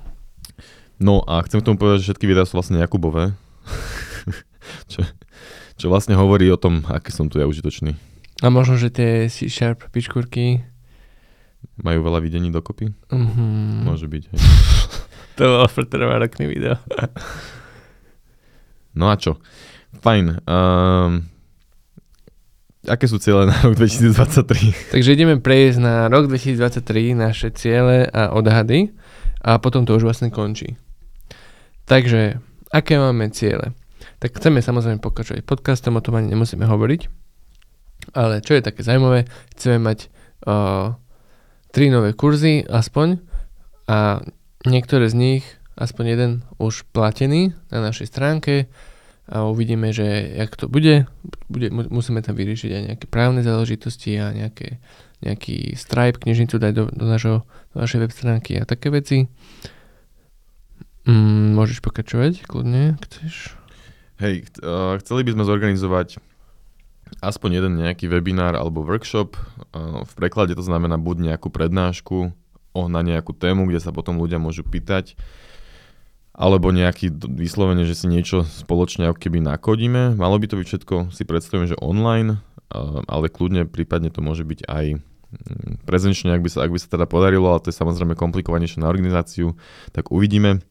No 0.98 1.22
a 1.30 1.38
chcem 1.46 1.62
k 1.62 1.66
tomu 1.70 1.78
povedať, 1.78 2.02
že 2.02 2.06
všetky 2.10 2.26
videá 2.26 2.42
sú 2.42 2.58
vlastne 2.58 2.82
Jakubové. 2.82 3.38
čo, 4.92 5.06
čo 5.78 5.86
vlastne 5.86 6.18
hovorí 6.18 6.50
o 6.50 6.58
tom, 6.58 6.82
aký 6.90 7.14
som 7.14 7.30
tu 7.30 7.38
ja 7.38 7.46
užitočný. 7.46 7.94
A 8.42 8.50
možno, 8.50 8.74
že 8.74 8.90
tie 8.90 9.30
C-Sharp 9.30 9.86
pičkurky 9.94 10.66
majú 11.78 12.02
veľa 12.02 12.18
videní 12.18 12.50
dokopy? 12.50 12.90
Mm-hmm. 13.14 13.86
Môže 13.86 14.10
byť, 14.10 14.22
hej. 14.34 14.38
to 15.38 15.46
bolo 15.46 15.70
pretrvárokný 15.70 16.50
video. 16.50 16.74
no 18.98 19.06
a 19.06 19.14
čo? 19.14 19.38
Fajn. 20.02 20.42
Um, 20.46 21.26
aké 22.86 23.10
sú 23.10 23.18
ciele 23.18 23.48
na 23.50 23.56
rok 23.64 23.74
2023? 23.74 24.94
Takže 24.94 25.10
ideme 25.10 25.42
prejsť 25.42 25.78
na 25.82 25.94
rok 26.06 26.30
2023, 26.30 27.18
naše 27.18 27.48
ciele 27.50 28.06
a 28.06 28.30
odhady 28.30 28.94
a 29.42 29.58
potom 29.58 29.82
to 29.82 29.98
už 29.98 30.06
vlastne 30.06 30.30
končí. 30.30 30.78
Takže, 31.88 32.38
aké 32.70 33.00
máme 33.00 33.32
ciele? 33.34 33.74
Tak 34.22 34.38
chceme 34.38 34.62
samozrejme 34.62 35.02
pokračovať 35.02 35.42
podcastom, 35.42 35.98
o 35.98 36.04
tom 36.04 36.18
ani 36.18 36.34
nemusíme 36.34 36.66
hovoriť, 36.66 37.00
ale 38.14 38.44
čo 38.44 38.54
je 38.54 38.62
také 38.62 38.86
zaujímavé, 38.86 39.26
chceme 39.56 39.78
mať 39.82 39.98
uh, 40.46 40.94
tri 41.70 41.90
nové 41.90 42.14
kurzy 42.14 42.66
aspoň 42.66 43.22
a 43.88 44.22
niektoré 44.66 45.08
z 45.08 45.16
nich, 45.16 45.44
aspoň 45.78 46.04
jeden 46.06 46.32
už 46.58 46.84
platený 46.90 47.54
na 47.70 47.78
našej 47.80 48.10
stránke, 48.10 48.66
a 49.28 49.44
uvidíme, 49.44 49.92
že 49.92 50.32
jak 50.40 50.56
to 50.56 50.72
bude. 50.72 51.04
bude 51.52 51.68
musíme 51.70 52.24
tam 52.24 52.32
vyriešiť 52.32 52.70
aj 52.72 52.82
nejaké 52.92 53.06
právne 53.12 53.44
záležitosti 53.44 54.16
a 54.16 54.32
nejaké, 54.32 54.80
nejaký 55.20 55.76
Stripe, 55.76 56.24
knižnicu 56.24 56.56
dať 56.56 56.72
do, 56.72 56.84
do, 56.88 57.04
našo, 57.04 57.44
do 57.76 57.76
našej 57.84 58.08
web 58.08 58.12
stránky 58.12 58.56
a 58.56 58.64
také 58.64 58.88
veci. 58.88 59.28
Mm, 61.04 61.52
môžeš 61.56 61.84
pokračovať, 61.84 62.48
kľudne, 62.48 62.96
chceš. 63.04 63.52
Hej, 64.18 64.48
uh, 64.64 64.96
chceli 65.04 65.28
by 65.28 65.36
sme 65.36 65.44
zorganizovať 65.44 66.08
aspoň 67.20 67.50
jeden 67.60 67.72
nejaký 67.80 68.08
webinár 68.08 68.56
alebo 68.56 68.84
workshop. 68.84 69.36
Uh, 69.72 70.04
v 70.08 70.12
preklade 70.16 70.56
to 70.56 70.64
znamená 70.64 70.96
buď 70.96 71.32
nejakú 71.32 71.52
prednášku 71.52 72.32
o, 72.72 72.80
na 72.88 73.00
nejakú 73.04 73.32
tému, 73.36 73.68
kde 73.68 73.80
sa 73.80 73.92
potom 73.92 74.20
ľudia 74.20 74.40
môžu 74.40 74.64
pýtať 74.64 75.16
alebo 76.38 76.70
nejaký 76.70 77.10
vyslovene, 77.34 77.82
že 77.82 77.98
si 77.98 78.06
niečo 78.06 78.46
spoločne 78.46 79.10
ako 79.10 79.18
keby 79.18 79.42
nakodíme. 79.42 80.14
Malo 80.14 80.38
by 80.38 80.46
to 80.46 80.54
byť 80.62 80.66
všetko, 80.70 80.94
si 81.10 81.26
predstavujem, 81.26 81.74
že 81.74 81.82
online, 81.82 82.38
ale 83.10 83.26
kľudne 83.26 83.66
prípadne 83.66 84.14
to 84.14 84.22
môže 84.22 84.46
byť 84.46 84.70
aj 84.70 84.86
mm, 85.02 85.82
prezenčne, 85.82 86.30
ak 86.30 86.46
by 86.46 86.50
sa, 86.54 86.62
ak 86.62 86.70
by 86.70 86.78
sa 86.78 86.88
teda 86.94 87.10
podarilo, 87.10 87.50
ale 87.50 87.58
to 87.58 87.74
je 87.74 87.80
samozrejme 87.82 88.14
komplikovanejšie 88.14 88.78
na 88.78 88.86
organizáciu, 88.86 89.58
tak 89.90 90.14
uvidíme. 90.14 90.62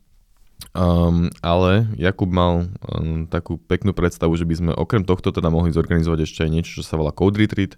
Um, 0.71 1.29
ale 1.43 1.85
Jakub 1.99 2.31
mal 2.31 2.71
um, 2.87 3.27
takú 3.27 3.59
peknú 3.59 3.91
predstavu, 3.91 4.33
že 4.39 4.47
by 4.47 4.55
sme 4.55 4.71
okrem 4.73 5.03
tohto 5.05 5.35
teda 5.35 5.51
mohli 5.51 5.75
zorganizovať 5.75 6.19
ešte 6.23 6.39
aj 6.47 6.49
niečo, 6.49 6.71
čo 6.79 6.83
sa 6.87 6.95
volá 6.95 7.11
Code 7.11 7.37
Retreat. 7.37 7.75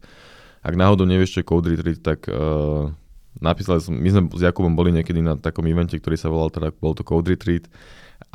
Ak 0.61 0.77
náhodou 0.77 1.09
nevieš, 1.09 1.35
čo 1.35 1.39
je 1.41 1.49
Code 1.49 1.67
Retreat, 1.73 1.99
tak 2.05 2.29
uh, 2.29 2.93
napísali 3.39 3.79
som, 3.79 3.95
my 3.95 4.09
sme 4.11 4.21
s 4.35 4.43
Jakubom 4.43 4.75
boli 4.75 4.91
niekedy 4.91 5.23
na 5.23 5.35
takom 5.39 5.63
evente, 5.67 5.95
ktorý 5.95 6.15
sa 6.15 6.31
volal, 6.31 6.51
teda 6.51 6.71
bol 6.75 6.95
to 6.95 7.03
Code 7.03 7.27
Retreat 7.27 7.67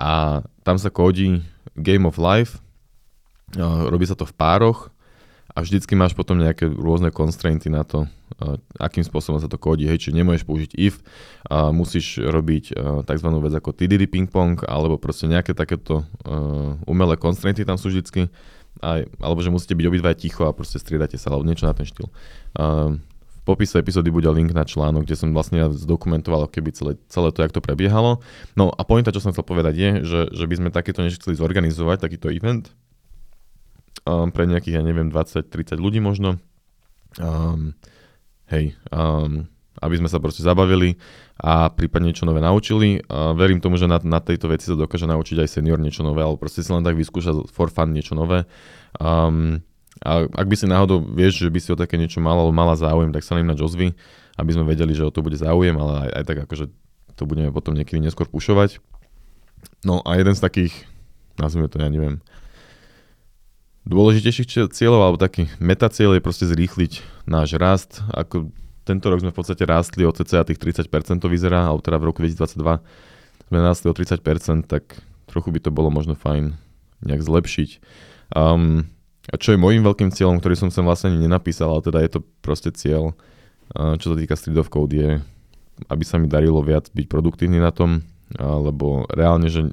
a 0.00 0.40
tam 0.64 0.76
sa 0.80 0.88
kódi 0.88 1.44
Game 1.76 2.08
of 2.08 2.16
Life, 2.16 2.58
robí 3.60 4.08
sa 4.08 4.16
to 4.16 4.24
v 4.24 4.34
pároch 4.34 4.90
a 5.54 5.62
vždycky 5.62 5.94
máš 5.94 6.18
potom 6.18 6.34
nejaké 6.40 6.66
rôzne 6.66 7.14
constrainty 7.14 7.70
na 7.70 7.86
to, 7.86 8.10
akým 8.82 9.06
spôsobom 9.06 9.38
sa 9.38 9.46
to 9.46 9.54
kódi. 9.54 9.86
Hej, 9.86 10.08
či 10.08 10.10
nemôžeš 10.10 10.42
použiť 10.42 10.70
if, 10.74 10.98
musíš 11.70 12.18
robiť 12.18 12.74
tzv. 13.06 13.28
vec 13.38 13.54
ako 13.54 13.70
TDD 13.70 14.10
ping 14.10 14.26
pong, 14.26 14.58
alebo 14.66 14.98
proste 14.98 15.30
nejaké 15.30 15.54
takéto 15.54 16.02
umelé 16.90 17.14
constrainty 17.14 17.62
tam 17.62 17.78
sú 17.78 17.94
vždycky 17.94 18.26
aj, 18.82 19.06
alebo 19.22 19.38
že 19.38 19.54
musíte 19.54 19.78
byť 19.78 19.86
obidva 19.86 20.18
ticho 20.18 20.50
a 20.50 20.56
proste 20.56 20.82
striedate 20.82 21.14
sa, 21.14 21.30
alebo 21.30 21.46
niečo 21.46 21.70
na 21.70 21.78
ten 21.78 21.86
štýl. 21.86 22.10
Popise 23.44 23.76
epizódy 23.76 24.08
bude 24.08 24.28
link 24.32 24.56
na 24.56 24.64
článok, 24.64 25.04
kde 25.04 25.20
som 25.20 25.36
vlastne 25.36 25.68
zdokumentoval 25.68 26.48
keby 26.48 26.72
celé, 26.72 26.92
celé 27.12 27.28
to, 27.28 27.44
jak 27.44 27.52
to 27.52 27.60
prebiehalo. 27.60 28.24
No 28.56 28.72
a 28.72 28.82
pointa, 28.88 29.12
čo 29.12 29.20
som 29.20 29.36
chcel 29.36 29.44
povedať 29.44 29.74
je, 29.76 29.90
že, 30.00 30.20
že 30.32 30.44
by 30.48 30.54
sme 30.56 30.68
takéto 30.72 31.04
niečo 31.04 31.20
chceli 31.20 31.36
zorganizovať, 31.36 32.00
takýto 32.00 32.32
event 32.32 32.72
um, 34.08 34.32
pre 34.32 34.48
nejakých, 34.48 34.80
ja 34.80 34.82
neviem, 34.82 35.12
20-30 35.12 35.76
ľudí 35.76 36.00
možno. 36.00 36.40
Um, 37.20 37.76
hej, 38.48 38.72
um, 38.88 39.46
aby 39.80 39.94
sme 40.00 40.08
sa 40.08 40.22
proste 40.22 40.40
zabavili 40.40 40.96
a 41.36 41.68
prípadne 41.68 42.08
niečo 42.08 42.24
nové 42.24 42.40
naučili. 42.40 43.02
A 43.10 43.36
verím 43.36 43.60
tomu, 43.60 43.76
že 43.76 43.90
na, 43.90 44.00
na 44.00 44.24
tejto 44.24 44.48
veci 44.48 44.70
sa 44.70 44.78
dokáže 44.78 45.04
naučiť 45.04 45.44
aj 45.44 45.48
senior 45.60 45.76
niečo 45.76 46.00
nové, 46.00 46.24
alebo 46.24 46.40
proste 46.40 46.64
si 46.64 46.70
len 46.70 46.80
tak 46.80 46.96
vyskúšať 46.96 47.50
for 47.50 47.68
fun 47.68 47.92
niečo 47.92 48.16
nové. 48.16 48.48
Um, 48.96 49.60
a 50.02 50.26
ak 50.26 50.46
by 50.50 50.56
si 50.58 50.66
náhodou 50.66 51.04
vieš, 51.04 51.46
že 51.46 51.50
by 51.52 51.60
si 51.62 51.70
o 51.70 51.78
také 51.78 51.94
niečo 51.94 52.18
mal 52.18 52.34
alebo 52.34 52.50
mala 52.50 52.74
záujem, 52.74 53.14
tak 53.14 53.22
sa 53.22 53.38
nám 53.38 53.54
na 53.54 53.56
ozvy, 53.56 53.94
aby 54.34 54.50
sme 54.50 54.66
vedeli, 54.66 54.90
že 54.96 55.06
o 55.06 55.14
to 55.14 55.22
bude 55.22 55.38
záujem, 55.38 55.76
ale 55.78 56.08
aj, 56.08 56.10
aj 56.10 56.24
tak 56.26 56.38
akože 56.48 56.64
to 57.14 57.22
budeme 57.30 57.54
potom 57.54 57.78
niekedy 57.78 58.02
neskôr 58.02 58.26
pušovať. 58.26 58.82
No 59.86 60.02
a 60.02 60.18
jeden 60.18 60.34
z 60.34 60.42
takých, 60.42 60.74
nazvime 61.38 61.70
to, 61.70 61.78
ja 61.78 61.86
neviem, 61.86 62.18
dôležitejších 63.86 64.72
cieľov, 64.72 65.00
alebo 65.04 65.18
taký 65.20 65.46
metacieľ 65.60 66.18
je 66.18 66.24
proste 66.24 66.48
zrýchliť 66.48 67.24
náš 67.28 67.54
rast. 67.60 68.00
Ako 68.10 68.50
tento 68.84 69.06
rok 69.12 69.20
sme 69.20 69.32
v 69.32 69.38
podstate 69.38 69.64
rástli 69.64 70.02
o 70.04 70.12
cca 70.12 70.44
tých 70.44 70.58
30% 70.58 70.88
to 71.20 71.28
vyzerá, 71.28 71.68
alebo 71.68 71.84
teda 71.84 72.00
v 72.00 72.08
roku 72.08 72.24
2022 72.24 72.80
sme 73.48 73.58
rástli 73.60 73.88
o 73.92 73.94
30%, 73.94 74.66
tak 74.66 74.98
trochu 75.28 75.48
by 75.52 75.60
to 75.60 75.70
bolo 75.70 75.92
možno 75.92 76.16
fajn 76.16 76.56
nejak 77.04 77.20
zlepšiť. 77.20 77.70
Um, 78.32 78.88
a 79.30 79.34
čo 79.40 79.56
je 79.56 79.58
môjim 79.60 79.80
veľkým 79.80 80.12
cieľom, 80.12 80.40
ktorý 80.40 80.56
som 80.58 80.68
sem 80.68 80.84
vlastne 80.84 81.12
ani 81.14 81.24
nenapísal, 81.24 81.72
ale 81.72 81.82
teda 81.84 81.98
je 82.04 82.10
to 82.18 82.20
proste 82.44 82.76
cieľ, 82.76 83.16
čo 83.72 84.06
sa 84.12 84.16
týka 84.16 84.36
Street 84.36 84.60
of 84.60 84.68
Code, 84.68 84.92
je, 84.92 85.24
aby 85.88 86.04
sa 86.04 86.20
mi 86.20 86.28
darilo 86.28 86.60
viac 86.60 86.92
byť 86.92 87.06
produktívny 87.08 87.56
na 87.56 87.72
tom, 87.72 88.04
lebo 88.36 89.08
reálne, 89.08 89.48
že 89.48 89.72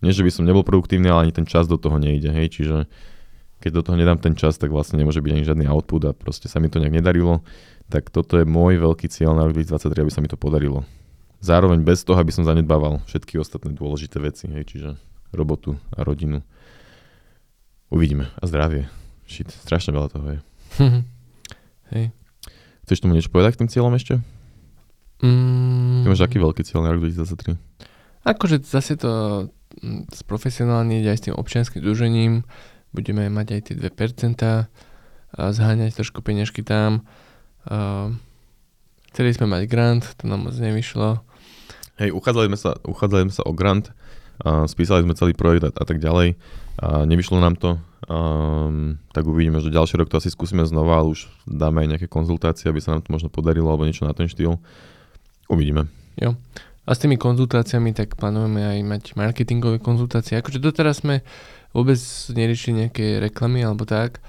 nie, 0.00 0.12
že 0.12 0.24
by 0.24 0.32
som 0.32 0.48
nebol 0.48 0.64
produktívny, 0.64 1.12
ale 1.12 1.28
ani 1.28 1.34
ten 1.36 1.44
čas 1.44 1.68
do 1.68 1.76
toho 1.76 2.00
nejde, 2.00 2.32
hej, 2.32 2.48
čiže 2.56 2.88
keď 3.60 3.70
do 3.80 3.82
toho 3.84 3.96
nedám 3.96 4.20
ten 4.20 4.36
čas, 4.36 4.60
tak 4.60 4.72
vlastne 4.72 5.00
nemôže 5.00 5.20
byť 5.20 5.32
ani 5.32 5.44
žiadny 5.44 5.64
output 5.68 6.02
a 6.08 6.12
proste 6.12 6.48
sa 6.48 6.60
mi 6.60 6.68
to 6.68 6.80
nejak 6.80 6.96
nedarilo 6.96 7.44
tak 7.86 8.10
toto 8.10 8.38
je 8.38 8.46
môj 8.46 8.82
veľký 8.82 9.06
cieľ 9.06 9.38
na 9.38 9.46
rok 9.46 9.54
2023, 9.54 10.02
aby 10.02 10.12
sa 10.12 10.22
mi 10.22 10.30
to 10.30 10.38
podarilo. 10.38 10.82
Zároveň 11.38 11.86
bez 11.86 12.02
toho, 12.02 12.18
aby 12.18 12.34
som 12.34 12.42
zanedbával 12.42 13.04
všetky 13.06 13.38
ostatné 13.38 13.70
dôležité 13.76 14.18
veci, 14.18 14.50
hej, 14.50 14.64
čiže 14.66 14.90
robotu 15.30 15.78
a 15.94 16.02
rodinu. 16.02 16.42
Uvidíme. 17.90 18.30
A 18.38 18.44
zdravie. 18.46 18.90
Shit, 19.26 19.50
strašne 19.50 19.94
veľa 19.94 20.08
toho 20.10 20.26
je. 20.28 20.38
hej. 21.94 22.04
Chceš 22.86 23.02
tomu 23.02 23.18
niečo 23.18 23.34
povedať 23.34 23.58
k 23.58 23.60
tým 23.64 23.70
cieľom 23.70 23.94
ešte? 23.98 24.22
Mm. 25.22 26.04
Ty 26.04 26.06
máš 26.12 26.22
aký 26.22 26.38
veľký 26.38 26.62
cieľ 26.62 26.86
na 26.86 26.94
rok 26.94 27.02
2023? 27.02 27.56
Akože 28.26 28.62
zase 28.62 28.98
to 28.98 29.12
mm, 29.82 30.10
sprofesionálne 30.14 31.02
aj 31.02 31.18
s 31.18 31.24
tým 31.30 31.34
občianským 31.34 31.82
združením. 31.82 32.46
Budeme 32.94 33.26
mať 33.30 33.46
aj 33.58 33.60
tie 33.70 33.74
2% 33.74 34.66
a 35.36 35.42
zháňať 35.52 35.98
trošku 35.98 36.22
peňažky 36.22 36.62
tam 36.62 37.04
Uh, 37.66 38.14
chceli 39.10 39.34
sme 39.34 39.50
mať 39.50 39.66
grant, 39.66 40.06
to 40.14 40.30
nám 40.30 40.46
moc 40.46 40.54
nevyšlo. 40.54 41.18
Hej, 41.98 42.14
uchádzali 42.14 42.46
sme 42.54 42.58
sa, 42.58 42.78
uchádzali 42.86 43.26
sme 43.26 43.34
sa 43.34 43.42
o 43.42 43.50
grant, 43.50 43.90
uh, 44.46 44.70
spísali 44.70 45.02
sme 45.02 45.18
celý 45.18 45.34
projekt 45.34 45.66
a, 45.66 45.70
a 45.74 45.84
tak 45.84 45.98
ďalej. 45.98 46.38
Uh, 46.76 47.08
nevyšlo 47.08 47.40
nám 47.40 47.56
to, 47.56 47.80
um, 48.08 49.00
tak 49.16 49.24
uvidíme, 49.24 49.64
že 49.64 49.72
ďalší 49.72 49.96
rok 49.96 50.12
to 50.12 50.20
asi 50.20 50.28
skúsime 50.28 50.68
znova, 50.68 51.00
ale 51.00 51.16
už 51.16 51.28
dáme 51.48 51.80
aj 51.80 51.88
nejaké 51.96 52.06
konzultácie, 52.08 52.68
aby 52.68 52.84
sa 52.84 52.92
nám 52.92 53.08
to 53.08 53.12
možno 53.16 53.32
podarilo, 53.32 53.72
alebo 53.72 53.88
niečo 53.88 54.04
na 54.04 54.12
ten 54.12 54.28
štýl. 54.28 54.60
Uvidíme. 55.48 55.88
Jo. 56.20 56.36
A 56.86 56.94
s 56.94 57.02
tými 57.02 57.18
konzultáciami 57.18 57.96
tak 57.96 58.14
plánujeme 58.14 58.62
aj 58.62 58.78
mať 58.86 59.02
marketingové 59.18 59.82
konzultácie. 59.82 60.38
Akože 60.38 60.62
doteraz 60.62 61.02
sme 61.02 61.26
vôbec 61.74 61.98
neriešili 62.30 62.86
nejaké 62.86 63.18
reklamy 63.18 63.66
alebo 63.66 63.82
tak. 63.82 64.22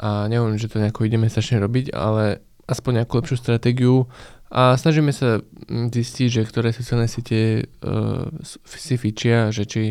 A 0.00 0.24
neviem, 0.32 0.56
že 0.56 0.72
to 0.72 0.80
nejako 0.80 1.04
ideme 1.04 1.28
strašne 1.28 1.60
robiť, 1.60 1.92
ale 1.92 2.40
aspoň 2.64 3.04
nejakú 3.04 3.20
lepšiu 3.20 3.36
stratégiu 3.36 4.08
a 4.48 4.74
snažíme 4.80 5.12
sa 5.12 5.44
mm, 5.44 5.92
zistiť, 5.92 6.28
že 6.40 6.42
ktoré 6.48 6.72
sociálne 6.72 7.06
siete 7.06 7.68
uh, 7.84 8.26
si 8.64 8.96
fičia, 8.96 9.52
že 9.52 9.68
či 9.68 9.82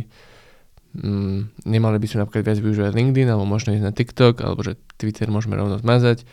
um, 0.98 1.50
nemali 1.66 1.98
by 2.02 2.08
sme 2.10 2.26
napríklad 2.26 2.44
viac 2.46 2.60
využívať 2.62 2.92
LinkedIn, 2.96 3.28
alebo 3.30 3.46
možno 3.46 3.76
ísť 3.76 3.86
na 3.86 3.94
TikTok, 3.94 4.42
alebo 4.42 4.62
že 4.66 4.78
Twitter 4.98 5.30
môžeme 5.30 5.58
rovno 5.58 5.78
zmazať. 5.78 6.26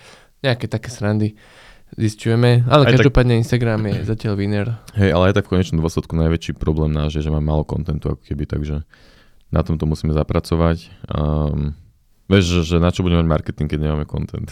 Nejaké 0.45 0.69
také 0.69 0.89
srandy 0.93 1.37
zistujeme, 1.95 2.67
ale 2.67 2.91
aj 2.91 2.99
každopádne 2.99 3.39
tak, 3.39 3.43
Instagram 3.47 3.81
je 3.87 3.97
zatiaľ 4.03 4.35
winner. 4.35 4.69
Hej, 4.99 5.11
ale 5.15 5.31
aj 5.31 5.35
tak 5.39 5.47
v 5.47 5.59
konečnom 5.59 5.79
dôsledku 5.81 6.19
najväčší 6.19 6.59
problém 6.59 6.91
náš 6.91 7.21
je, 7.21 7.25
že 7.25 7.31
máme 7.31 7.47
málo 7.47 7.63
kontentu 7.63 8.11
ako 8.11 8.23
keby, 8.27 8.45
takže 8.51 8.83
na 9.55 9.63
tomto 9.63 9.87
musíme 9.87 10.11
zapracovať. 10.11 10.91
Um, 11.07 11.79
Vieš, 12.27 12.43
že, 12.43 12.61
že 12.75 12.77
na 12.83 12.91
čo 12.91 13.07
budeme 13.07 13.23
mať 13.23 13.31
marketing, 13.39 13.71
keď 13.71 13.79
nemáme 13.87 14.03
content. 14.03 14.51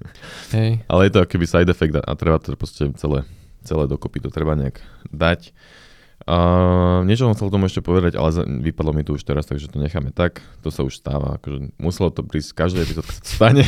Hej. 0.56 0.82
Ale 0.90 1.00
je 1.06 1.12
to 1.14 1.22
akoby 1.22 1.46
side 1.46 1.70
effect 1.70 1.94
a, 1.94 2.02
a 2.02 2.12
treba 2.18 2.42
to 2.42 2.58
proste 2.58 2.98
celé, 2.98 3.22
celé 3.62 3.86
dokopy, 3.86 4.18
to 4.18 4.34
treba 4.34 4.58
nejak 4.58 4.82
dať. 5.14 5.54
Uh, 6.22 7.02
niečo 7.02 7.26
som 7.26 7.34
chcel 7.34 7.50
tomu 7.50 7.66
ešte 7.66 7.82
povedať, 7.82 8.14
ale 8.14 8.30
vypadlo 8.62 8.94
mi 8.94 9.02
to 9.02 9.18
už 9.18 9.26
teraz, 9.26 9.46
takže 9.50 9.70
to 9.70 9.82
necháme 9.82 10.14
tak. 10.14 10.38
To 10.62 10.70
sa 10.70 10.86
už 10.86 11.02
stáva. 11.02 11.38
Akože 11.38 11.74
muselo 11.82 12.14
to 12.14 12.22
prísť, 12.22 12.54
každé 12.54 12.86
epizód 12.86 13.06
sa 13.06 13.22
stane. 13.22 13.66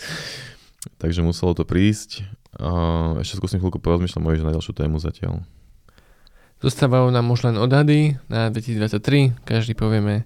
takže 1.02 1.20
muselo 1.20 1.52
to 1.52 1.68
prísť. 1.68 2.24
Uh, 2.56 3.20
ešte 3.20 3.36
skúsim 3.36 3.60
chvíľku 3.60 3.80
porozmýšľať 3.80 4.22
môj, 4.22 4.40
že 4.40 4.46
na 4.48 4.54
ďalšiu 4.56 4.72
tému 4.72 4.96
zatiaľ. 4.96 5.44
Zostávajú 6.64 7.12
nám 7.12 7.28
už 7.28 7.52
len 7.52 7.60
odhady 7.60 8.16
na 8.32 8.48
2023. 8.48 9.36
Každý 9.44 9.76
povieme 9.76 10.24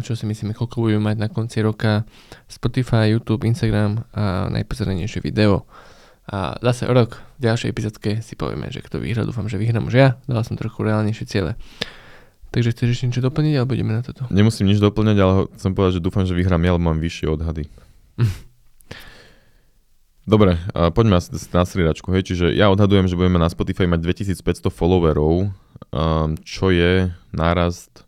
čo 0.00 0.16
si 0.16 0.24
myslíme, 0.24 0.56
koľko 0.56 0.88
budeme 0.88 1.12
mať 1.12 1.16
na 1.20 1.28
konci 1.28 1.60
roka 1.60 2.08
Spotify, 2.48 3.12
YouTube, 3.12 3.44
Instagram 3.44 4.08
a 4.16 4.48
najpozeranejšie 4.48 5.20
video. 5.20 5.68
A 6.30 6.54
zase 6.62 6.86
o 6.86 6.94
rok 6.94 7.18
v 7.42 7.50
ďalšej 7.50 7.68
epizódke 7.74 8.10
si 8.22 8.38
povieme, 8.38 8.70
že 8.70 8.78
kto 8.86 9.02
vyhra, 9.02 9.26
dúfam, 9.26 9.50
že 9.50 9.58
vyhrám 9.58 9.90
už 9.90 9.94
ja, 9.98 10.08
dal 10.30 10.46
som 10.46 10.54
trochu 10.54 10.86
reálnejšie 10.86 11.26
ciele. 11.26 11.58
Takže 12.54 12.70
chceš 12.74 12.88
ešte 12.94 13.06
niečo 13.10 13.26
doplniť, 13.26 13.54
alebo 13.58 13.74
ideme 13.74 13.98
na 13.98 14.02
toto? 14.02 14.26
Nemusím 14.30 14.70
nič 14.70 14.78
doplňať, 14.78 15.16
ale 15.18 15.50
chcem 15.58 15.74
povedať, 15.74 15.98
že 15.98 16.04
dúfam, 16.06 16.22
že 16.26 16.38
vyhrám 16.38 16.62
ja, 16.62 16.74
lebo 16.78 16.86
mám 16.86 17.02
vyššie 17.02 17.26
odhady. 17.30 17.66
Dobre, 20.30 20.62
poďme 20.94 21.18
asi 21.18 21.34
na 21.50 21.66
striedačku. 21.66 22.14
Hej, 22.14 22.30
čiže 22.30 22.54
ja 22.54 22.70
odhadujem, 22.70 23.10
že 23.10 23.18
budeme 23.18 23.42
na 23.42 23.50
Spotify 23.50 23.90
mať 23.90 24.14
2500 24.14 24.70
followerov, 24.70 25.50
um, 25.50 26.38
čo 26.46 26.70
je 26.70 27.10
nárast 27.34 28.06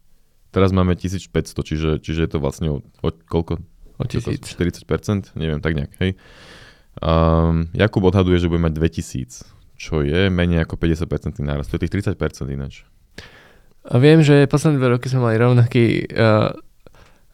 Teraz 0.53 0.69
máme 0.69 0.93
1500, 0.93 1.33
čiže, 1.65 1.91
čiže 2.05 2.29
je 2.29 2.31
to 2.31 2.39
vlastne 2.39 2.69
o, 2.69 2.85
o 3.01 3.09
koľko? 3.09 3.57
O 3.97 4.05
1000. 4.05 4.45
40%? 4.45 5.33
Neviem, 5.33 5.65
tak 5.65 5.73
nejak, 5.73 5.97
hej. 6.05 6.21
Um, 7.03 7.67
Jakub 7.75 8.07
odhaduje, 8.07 8.39
že 8.39 8.47
bude 8.47 8.63
mať 8.63 8.79
2000, 8.79 9.43
čo 9.75 10.07
je 10.07 10.31
menej 10.31 10.63
ako 10.63 10.79
50% 10.79 11.43
nárast. 11.43 11.75
To 11.75 11.77
je 11.77 11.91
tých 11.91 12.15
30% 12.15 12.15
ináč. 12.47 12.87
A 13.83 13.99
viem, 13.99 14.23
že 14.23 14.47
posledné 14.47 14.79
dve 14.79 14.95
roky 14.95 15.11
sme 15.11 15.27
mali 15.27 15.37
rovnaký 15.43 16.07
uh, 16.15 16.55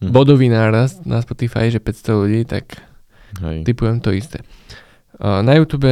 hm. 0.00 0.08
bodový 0.08 0.48
nárast 0.48 1.04
na 1.04 1.20
Spotify, 1.20 1.68
že 1.68 1.84
500 1.84 2.22
ľudí, 2.24 2.40
tak 2.48 2.80
Hej. 3.44 3.68
typujem 3.68 4.00
to 4.00 4.08
isté. 4.16 4.40
Uh, 5.20 5.44
na 5.44 5.60
YouTube 5.60 5.84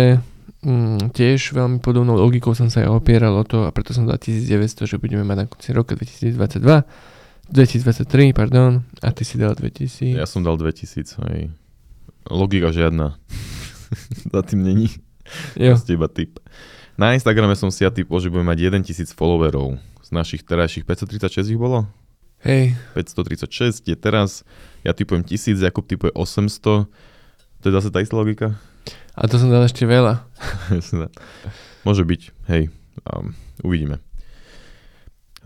mm, 0.65 1.13
tiež 1.13 1.53
veľmi 1.53 1.85
podobnou 1.85 2.17
logikou 2.17 2.57
som 2.57 2.73
sa 2.73 2.81
aj 2.81 2.89
opieral 2.89 3.37
o 3.37 3.45
to 3.45 3.69
a 3.69 3.71
preto 3.77 3.93
som 3.93 4.09
dal 4.09 4.17
1900, 4.17 4.89
že 4.89 4.97
budeme 4.97 5.29
mať 5.29 5.37
na 5.37 5.47
konci 5.51 5.77
roka 5.77 5.93
2022 5.93 6.33
2023, 7.47 8.35
pardon, 8.35 8.83
a 9.03 9.15
ty 9.15 9.23
si 9.23 9.39
dal 9.39 9.55
2000. 9.55 10.19
Ja 10.19 10.27
som 10.27 10.43
dal 10.43 10.59
2000, 10.59 11.15
aj. 11.23 11.47
Logika 12.27 12.75
žiadna. 12.75 13.15
Za 14.33 14.43
tým 14.43 14.63
není. 14.63 14.89
Jo. 15.59 15.75
Proste 15.75 15.93
iba 15.95 16.09
typ. 16.09 16.39
Na 16.97 17.13
Instagrame 17.13 17.53
som 17.59 17.69
si 17.69 17.85
ja 17.85 17.93
typol, 17.93 18.17
že 18.23 18.33
budeme 18.33 18.49
mať 18.51 18.73
1000 18.73 19.13
followerov. 19.13 19.77
Z 20.01 20.11
našich 20.15 20.47
terajších 20.47 20.87
536 20.89 21.53
ich 21.53 21.61
bolo? 21.61 21.85
Hej. 22.47 22.79
536 22.95 23.85
je 23.85 23.97
teraz, 23.99 24.47
ja 24.87 24.95
typujem 24.95 25.27
1000, 25.27 25.61
Jakub 25.61 25.85
typuje 25.85 26.15
800. 26.15 26.87
To 26.87 27.65
je 27.67 27.73
zase 27.75 27.91
tá 27.91 27.99
istá 28.01 28.15
logika? 28.15 28.55
A 29.17 29.27
to 29.27 29.41
som 29.41 29.51
dal 29.51 29.67
ešte 29.67 29.89
veľa. 29.89 30.23
Môže 31.87 32.05
byť, 32.05 32.23
hej, 32.53 32.69
um, 33.09 33.33
uvidíme. 33.65 33.99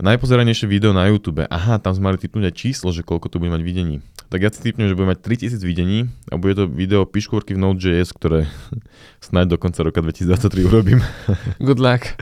Najpozeranejšie 0.01 0.65
video 0.65 0.97
na 0.97 1.05
YouTube. 1.07 1.45
Aha, 1.45 1.77
tam 1.77 1.93
sme 1.93 2.09
mali 2.09 2.17
typnúť 2.17 2.49
aj 2.49 2.55
číslo, 2.57 2.89
že 2.89 3.05
koľko 3.05 3.29
to 3.29 3.37
bude 3.37 3.53
mať 3.53 3.61
videní. 3.61 4.01
Tak 4.31 4.39
ja 4.39 4.47
si 4.47 4.63
typnem, 4.63 4.87
že 4.87 4.95
bude 4.95 5.11
mať 5.11 5.19
3000 5.27 5.59
videní 5.59 6.07
a 6.31 6.39
bude 6.39 6.55
to 6.55 6.63
video 6.63 7.03
piškôrky 7.03 7.51
v 7.51 7.59
Node.js, 7.59 8.15
ktoré 8.15 8.47
snáď 9.27 9.53
do 9.53 9.57
konca 9.59 9.83
roka 9.83 9.99
2023 9.99 10.71
urobím. 10.71 11.03
Good 11.59 11.83
luck. 11.83 12.15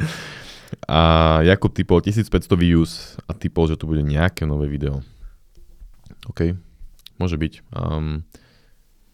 A 0.89 0.99
Jakub 1.45 1.70
typol 1.70 2.01
1500 2.01 2.49
views 2.57 3.14
a 3.30 3.38
typol, 3.38 3.70
že 3.70 3.78
to 3.78 3.86
bude 3.86 4.01
nejaké 4.01 4.49
nové 4.49 4.66
video. 4.66 5.05
OK, 6.26 6.57
môže 7.22 7.38
byť. 7.38 7.53
Um, 7.78 8.26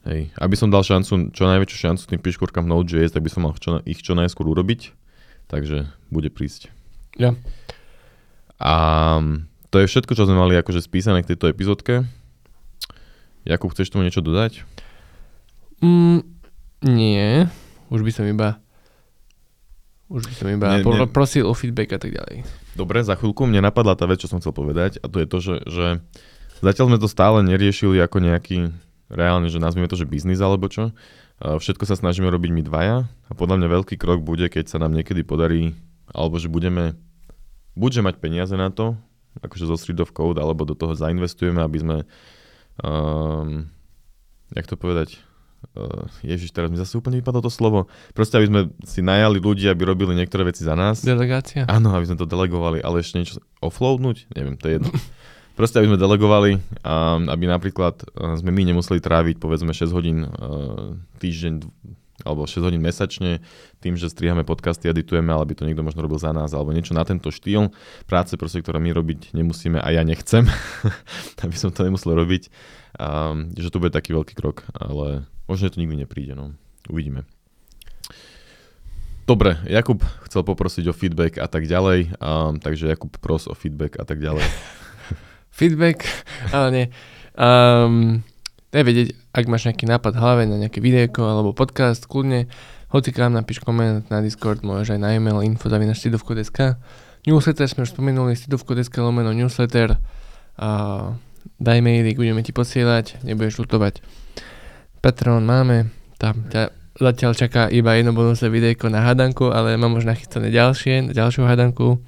hej, 0.08 0.32
aby 0.40 0.56
som 0.56 0.72
dal 0.72 0.88
šancu, 0.88 1.36
čo 1.36 1.52
najväčšiu 1.52 1.78
šancu 1.92 2.04
tým 2.16 2.24
piškôrkam 2.24 2.64
v 2.64 2.80
Node.js, 2.80 3.12
tak 3.12 3.28
by 3.28 3.32
som 3.32 3.44
mal 3.44 3.60
čo, 3.60 3.84
ich 3.84 4.00
čo 4.00 4.16
najskôr 4.16 4.48
urobiť. 4.48 4.96
Takže 5.52 5.92
bude 6.16 6.32
prísť. 6.32 6.72
Ja. 7.20 7.36
A 8.56 8.74
to 9.68 9.84
je 9.84 9.92
všetko, 9.92 10.16
čo 10.16 10.24
sme 10.24 10.40
mali 10.40 10.56
akože 10.56 10.80
spísané 10.80 11.28
k 11.28 11.36
tejto 11.36 11.52
epizódke. 11.52 12.08
Jakub, 13.46 13.72
chceš 13.72 13.94
tomu 13.94 14.04
niečo 14.04 14.26
dodať? 14.26 14.66
Mm, 15.80 16.26
nie, 16.82 17.46
už 17.94 18.02
by 18.02 18.12
som 18.12 18.26
iba 18.26 18.58
už 20.06 20.30
by 20.30 20.34
som 20.38 20.48
iba 20.54 20.78
nie, 20.78 20.86
nie. 20.86 21.10
prosil 21.10 21.50
o 21.50 21.54
feedback 21.58 21.98
a 21.98 22.00
tak 22.02 22.14
ďalej. 22.14 22.46
Dobre, 22.78 23.02
za 23.02 23.18
chvíľku 23.18 23.50
mne 23.50 23.66
napadla 23.66 23.98
tá 23.98 24.06
vec, 24.06 24.22
čo 24.22 24.30
som 24.30 24.38
chcel 24.38 24.54
povedať 24.54 25.02
a 25.02 25.10
to 25.10 25.18
je 25.18 25.28
to, 25.28 25.38
že, 25.42 25.56
že 25.66 25.88
zatiaľ 26.62 26.94
sme 26.94 27.00
to 27.02 27.10
stále 27.10 27.42
neriešili 27.42 27.98
ako 27.98 28.22
nejaký 28.22 28.70
reálne, 29.10 29.50
že 29.50 29.58
nazvime 29.58 29.90
to, 29.90 29.98
že 29.98 30.06
biznis 30.06 30.42
alebo 30.42 30.70
čo. 30.70 30.94
Všetko 31.42 31.90
sa 31.90 31.98
snažíme 31.98 32.30
robiť 32.30 32.52
my 32.54 32.62
dvaja 32.64 32.98
a 33.10 33.32
podľa 33.34 33.60
mňa 33.60 33.68
veľký 33.82 33.96
krok 33.98 34.22
bude, 34.22 34.46
keď 34.48 34.72
sa 34.72 34.78
nám 34.78 34.94
niekedy 34.94 35.26
podarí, 35.26 35.74
alebo 36.14 36.38
že 36.38 36.48
budeme 36.54 36.96
buďže 37.76 38.02
mať 38.06 38.16
peniaze 38.22 38.56
na 38.56 38.72
to, 38.72 38.96
akože 39.44 39.68
zo 39.68 39.76
Street 39.76 40.00
of 40.00 40.16
Code, 40.16 40.40
alebo 40.40 40.64
do 40.64 40.78
toho 40.78 40.96
zainvestujeme, 40.96 41.60
aby 41.60 41.78
sme, 41.84 41.98
um, 42.84 43.70
jak 44.52 44.66
to 44.68 44.76
povedať, 44.76 45.20
uh, 45.76 46.08
ježiš, 46.26 46.52
teraz 46.52 46.72
mi 46.72 46.80
zase 46.80 46.96
úplne 47.00 47.20
vypadlo 47.24 47.46
to 47.46 47.52
slovo, 47.52 47.88
proste 48.12 48.40
aby 48.40 48.48
sme 48.48 48.62
si 48.84 49.00
najali 49.04 49.38
ľudí, 49.40 49.68
aby 49.68 49.84
robili 49.88 50.16
niektoré 50.16 50.48
veci 50.48 50.64
za 50.64 50.76
nás. 50.76 51.04
Delegácia? 51.04 51.68
Áno, 51.68 51.96
aby 51.96 52.08
sme 52.08 52.20
to 52.20 52.28
delegovali, 52.28 52.84
ale 52.84 53.04
ešte 53.04 53.20
niečo 53.20 53.40
offloadnúť, 53.64 54.32
neviem, 54.36 54.56
to 54.60 54.68
je 54.68 54.74
jedno. 54.80 54.92
Proste, 55.56 55.80
aby 55.80 55.88
sme 55.88 56.00
delegovali, 56.00 56.60
um, 56.84 57.32
aby 57.32 57.48
napríklad 57.48 57.96
uh, 58.04 58.36
sme 58.36 58.52
my 58.52 58.76
nemuseli 58.76 59.00
tráviť 59.00 59.40
povedzme 59.40 59.72
6 59.72 59.96
hodín 59.96 60.28
uh, 60.28 61.00
týždeň, 61.24 61.64
alebo 62.26 62.50
6 62.50 62.66
hodín 62.66 62.82
mesačne 62.82 63.46
tým, 63.80 63.94
že 63.96 64.10
strihame 64.10 64.42
podcasty, 64.42 64.90
editujeme, 64.90 65.30
ale 65.30 65.46
by 65.46 65.54
to 65.54 65.64
niekto 65.64 65.86
možno 65.86 66.02
robil 66.02 66.18
za 66.18 66.34
nás, 66.34 66.52
alebo 66.52 66.74
niečo 66.74 66.98
na 66.98 67.06
tento 67.06 67.30
štýl 67.30 67.70
práce, 68.10 68.34
proste, 68.36 68.66
ktoré 68.66 68.82
my 68.82 68.90
robiť 68.92 69.38
nemusíme 69.38 69.78
a 69.78 69.88
ja 69.94 70.02
nechcem, 70.02 70.50
aby 71.46 71.56
som 71.56 71.70
to 71.70 71.86
nemusel 71.86 72.18
robiť. 72.18 72.50
A, 72.98 73.38
že 73.54 73.70
to 73.70 73.78
bude 73.78 73.94
taký 73.94 74.18
veľký 74.18 74.34
krok, 74.34 74.66
ale 74.74 75.30
možno, 75.46 75.70
to 75.70 75.80
nikdy 75.80 76.04
nepríde, 76.04 76.34
no. 76.34 76.58
Uvidíme. 76.90 77.30
Dobre, 79.26 79.58
Jakub 79.66 80.06
chcel 80.30 80.46
poprosiť 80.46 80.86
o 80.86 80.94
feedback 80.94 81.42
a 81.42 81.50
tak 81.50 81.66
ďalej, 81.66 82.14
um, 82.22 82.62
takže 82.62 82.94
Jakub 82.94 83.10
pros 83.18 83.50
o 83.50 83.58
feedback 83.58 83.98
a 83.98 84.06
tak 84.06 84.22
ďalej. 84.22 84.46
feedback, 85.58 86.06
ale 86.54 86.68
nie. 86.70 86.86
Um, 87.34 88.22
daj 88.76 88.84
vedieť, 88.84 89.16
ak 89.32 89.48
máš 89.48 89.72
nejaký 89.72 89.88
nápad 89.88 90.12
v 90.12 90.20
hlave 90.20 90.44
na 90.52 90.60
nejaké 90.60 90.84
videjko 90.84 91.24
alebo 91.24 91.56
podcast, 91.56 92.12
kľudne, 92.12 92.52
hoci 92.92 93.16
kam 93.16 93.32
napíš 93.32 93.64
koment 93.64 94.04
na 94.12 94.20
Discord, 94.20 94.68
môžeš 94.68 94.96
aj 94.96 95.00
na 95.00 95.16
e-mail 95.16 95.40
info.stidovko.sk 95.48 96.76
Newsletter 97.26 97.66
sme 97.66 97.88
už 97.88 97.96
spomenuli, 97.96 98.38
stidovko.sk 98.38 99.02
lomeno 99.02 99.34
newsletter 99.34 99.98
a 100.62 100.70
daj 101.58 101.80
maily, 101.82 102.14
budeme 102.14 102.46
ti 102.46 102.54
posielať, 102.54 103.26
nebudeš 103.26 103.66
lutovať. 103.66 104.06
Patreon 105.02 105.42
máme, 105.42 105.90
tam 106.22 106.46
ťa 106.52 106.70
zatiaľ 106.96 107.34
čaká 107.34 107.68
iba 107.74 107.98
jedno 107.98 108.14
bonusové 108.14 108.62
videjko 108.62 108.94
na 108.94 109.04
hadanku, 109.04 109.50
ale 109.52 109.76
mám 109.76 109.98
už 109.98 110.06
nachystané 110.06 110.54
ďalšie, 110.54 111.12
ďalšiu 111.12 111.50
hadanku. 111.50 112.00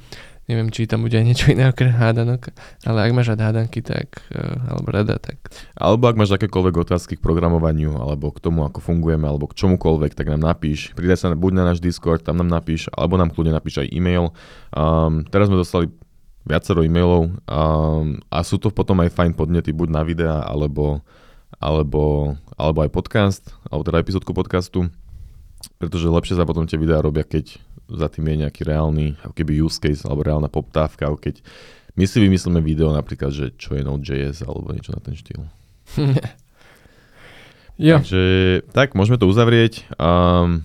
Neviem, 0.47 0.71
či 0.71 0.87
tam 0.87 1.03
bude 1.03 1.11
aj 1.19 1.27
niečo 1.27 1.51
iné 1.51 1.67
okrem 1.67 1.91
hádanok, 1.91 2.55
ale 2.87 3.03
ak 3.03 3.11
máš 3.11 3.35
rád 3.35 3.51
hádanky, 3.51 3.83
tak, 3.83 4.23
uh, 4.31 4.71
alebo 4.71 4.87
rada, 4.95 5.19
tak... 5.19 5.43
Alebo 5.75 6.07
ak 6.07 6.15
máš 6.15 6.31
akékoľvek 6.39 6.87
otázky 6.87 7.19
k 7.19 7.23
programovaniu, 7.23 7.99
alebo 7.99 8.31
k 8.31 8.39
tomu, 8.39 8.63
ako 8.63 8.79
fungujeme, 8.79 9.27
alebo 9.27 9.51
k 9.51 9.59
čomukoľvek, 9.59 10.15
tak 10.15 10.31
nám 10.31 10.47
napíš. 10.47 10.95
Pridaj 10.95 11.19
sa 11.19 11.35
buď 11.35 11.51
na 11.51 11.63
náš 11.67 11.83
Discord, 11.83 12.23
tam 12.23 12.39
nám 12.39 12.47
napíš, 12.47 12.87
alebo 12.95 13.19
nám 13.19 13.35
kľudne 13.35 13.51
napíš 13.51 13.83
aj 13.83 13.91
e-mail. 13.91 14.31
Um, 14.71 15.27
teraz 15.27 15.51
sme 15.51 15.59
dostali 15.59 15.91
viacero 16.47 16.79
e-mailov 16.79 17.27
um, 17.27 18.15
a 18.31 18.39
sú 18.39 18.55
to 18.55 18.71
potom 18.71 19.03
aj 19.03 19.11
fajn 19.11 19.35
podnety, 19.35 19.75
buď 19.75 19.91
na 19.91 20.01
videa, 20.07 20.47
alebo, 20.47 21.03
alebo, 21.59 22.39
alebo 22.55 22.79
aj 22.87 22.91
podcast, 22.95 23.43
alebo 23.67 23.83
teda 23.83 23.99
epizódku 23.99 24.31
podcastu, 24.31 24.87
pretože 25.75 26.07
lepšie 26.07 26.39
sa 26.39 26.47
potom 26.47 26.63
tie 26.63 26.79
videá 26.79 27.03
robia, 27.03 27.27
keď 27.27 27.59
za 27.87 28.07
tým 28.11 28.27
je 28.27 28.35
nejaký 28.47 28.61
reálny, 28.67 29.15
ako 29.23 29.33
keby 29.33 29.51
use 29.63 29.79
case 29.79 30.03
alebo 30.03 30.27
reálna 30.27 30.51
poptávka, 30.51 31.07
ako 31.07 31.17
keď 31.19 31.39
my 31.97 32.05
si 32.05 32.17
vymyslíme 32.21 32.61
video 32.61 32.93
napríklad, 32.93 33.33
že 33.33 33.45
čo 33.57 33.73
je 33.73 33.81
Node.js 33.81 34.45
alebo 34.45 34.69
niečo 34.69 34.93
na 34.93 35.01
ten 35.01 35.17
štýl. 35.17 35.41
jo. 37.89 37.97
Takže 37.97 38.23
tak, 38.69 38.93
môžeme 38.93 39.17
to 39.17 39.25
uzavrieť. 39.25 39.89
Um, 39.97 40.61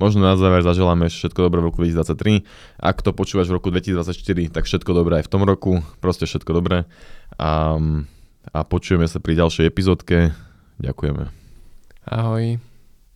možno 0.00 0.24
na 0.24 0.40
záver 0.40 0.64
zaželáme 0.64 1.12
všetko 1.12 1.52
dobré 1.52 1.60
v 1.60 1.68
roku 1.68 1.84
2023. 1.84 2.48
Ak 2.80 3.04
to 3.04 3.12
počúvaš 3.12 3.52
v 3.52 3.60
roku 3.60 3.68
2024, 3.68 4.48
tak 4.48 4.64
všetko 4.64 4.90
dobré 4.96 5.20
aj 5.20 5.28
v 5.28 5.32
tom 5.36 5.44
roku. 5.44 5.84
Proste 6.00 6.24
všetko 6.24 6.50
dobré. 6.56 6.88
Um, 7.36 8.08
a 8.48 8.64
počujeme 8.64 9.04
sa 9.04 9.20
pri 9.20 9.36
ďalšej 9.44 9.68
epizódke. 9.68 10.32
Ďakujeme. 10.80 11.28
Ahoj. 12.08 12.56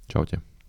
Čaute. 0.08 0.47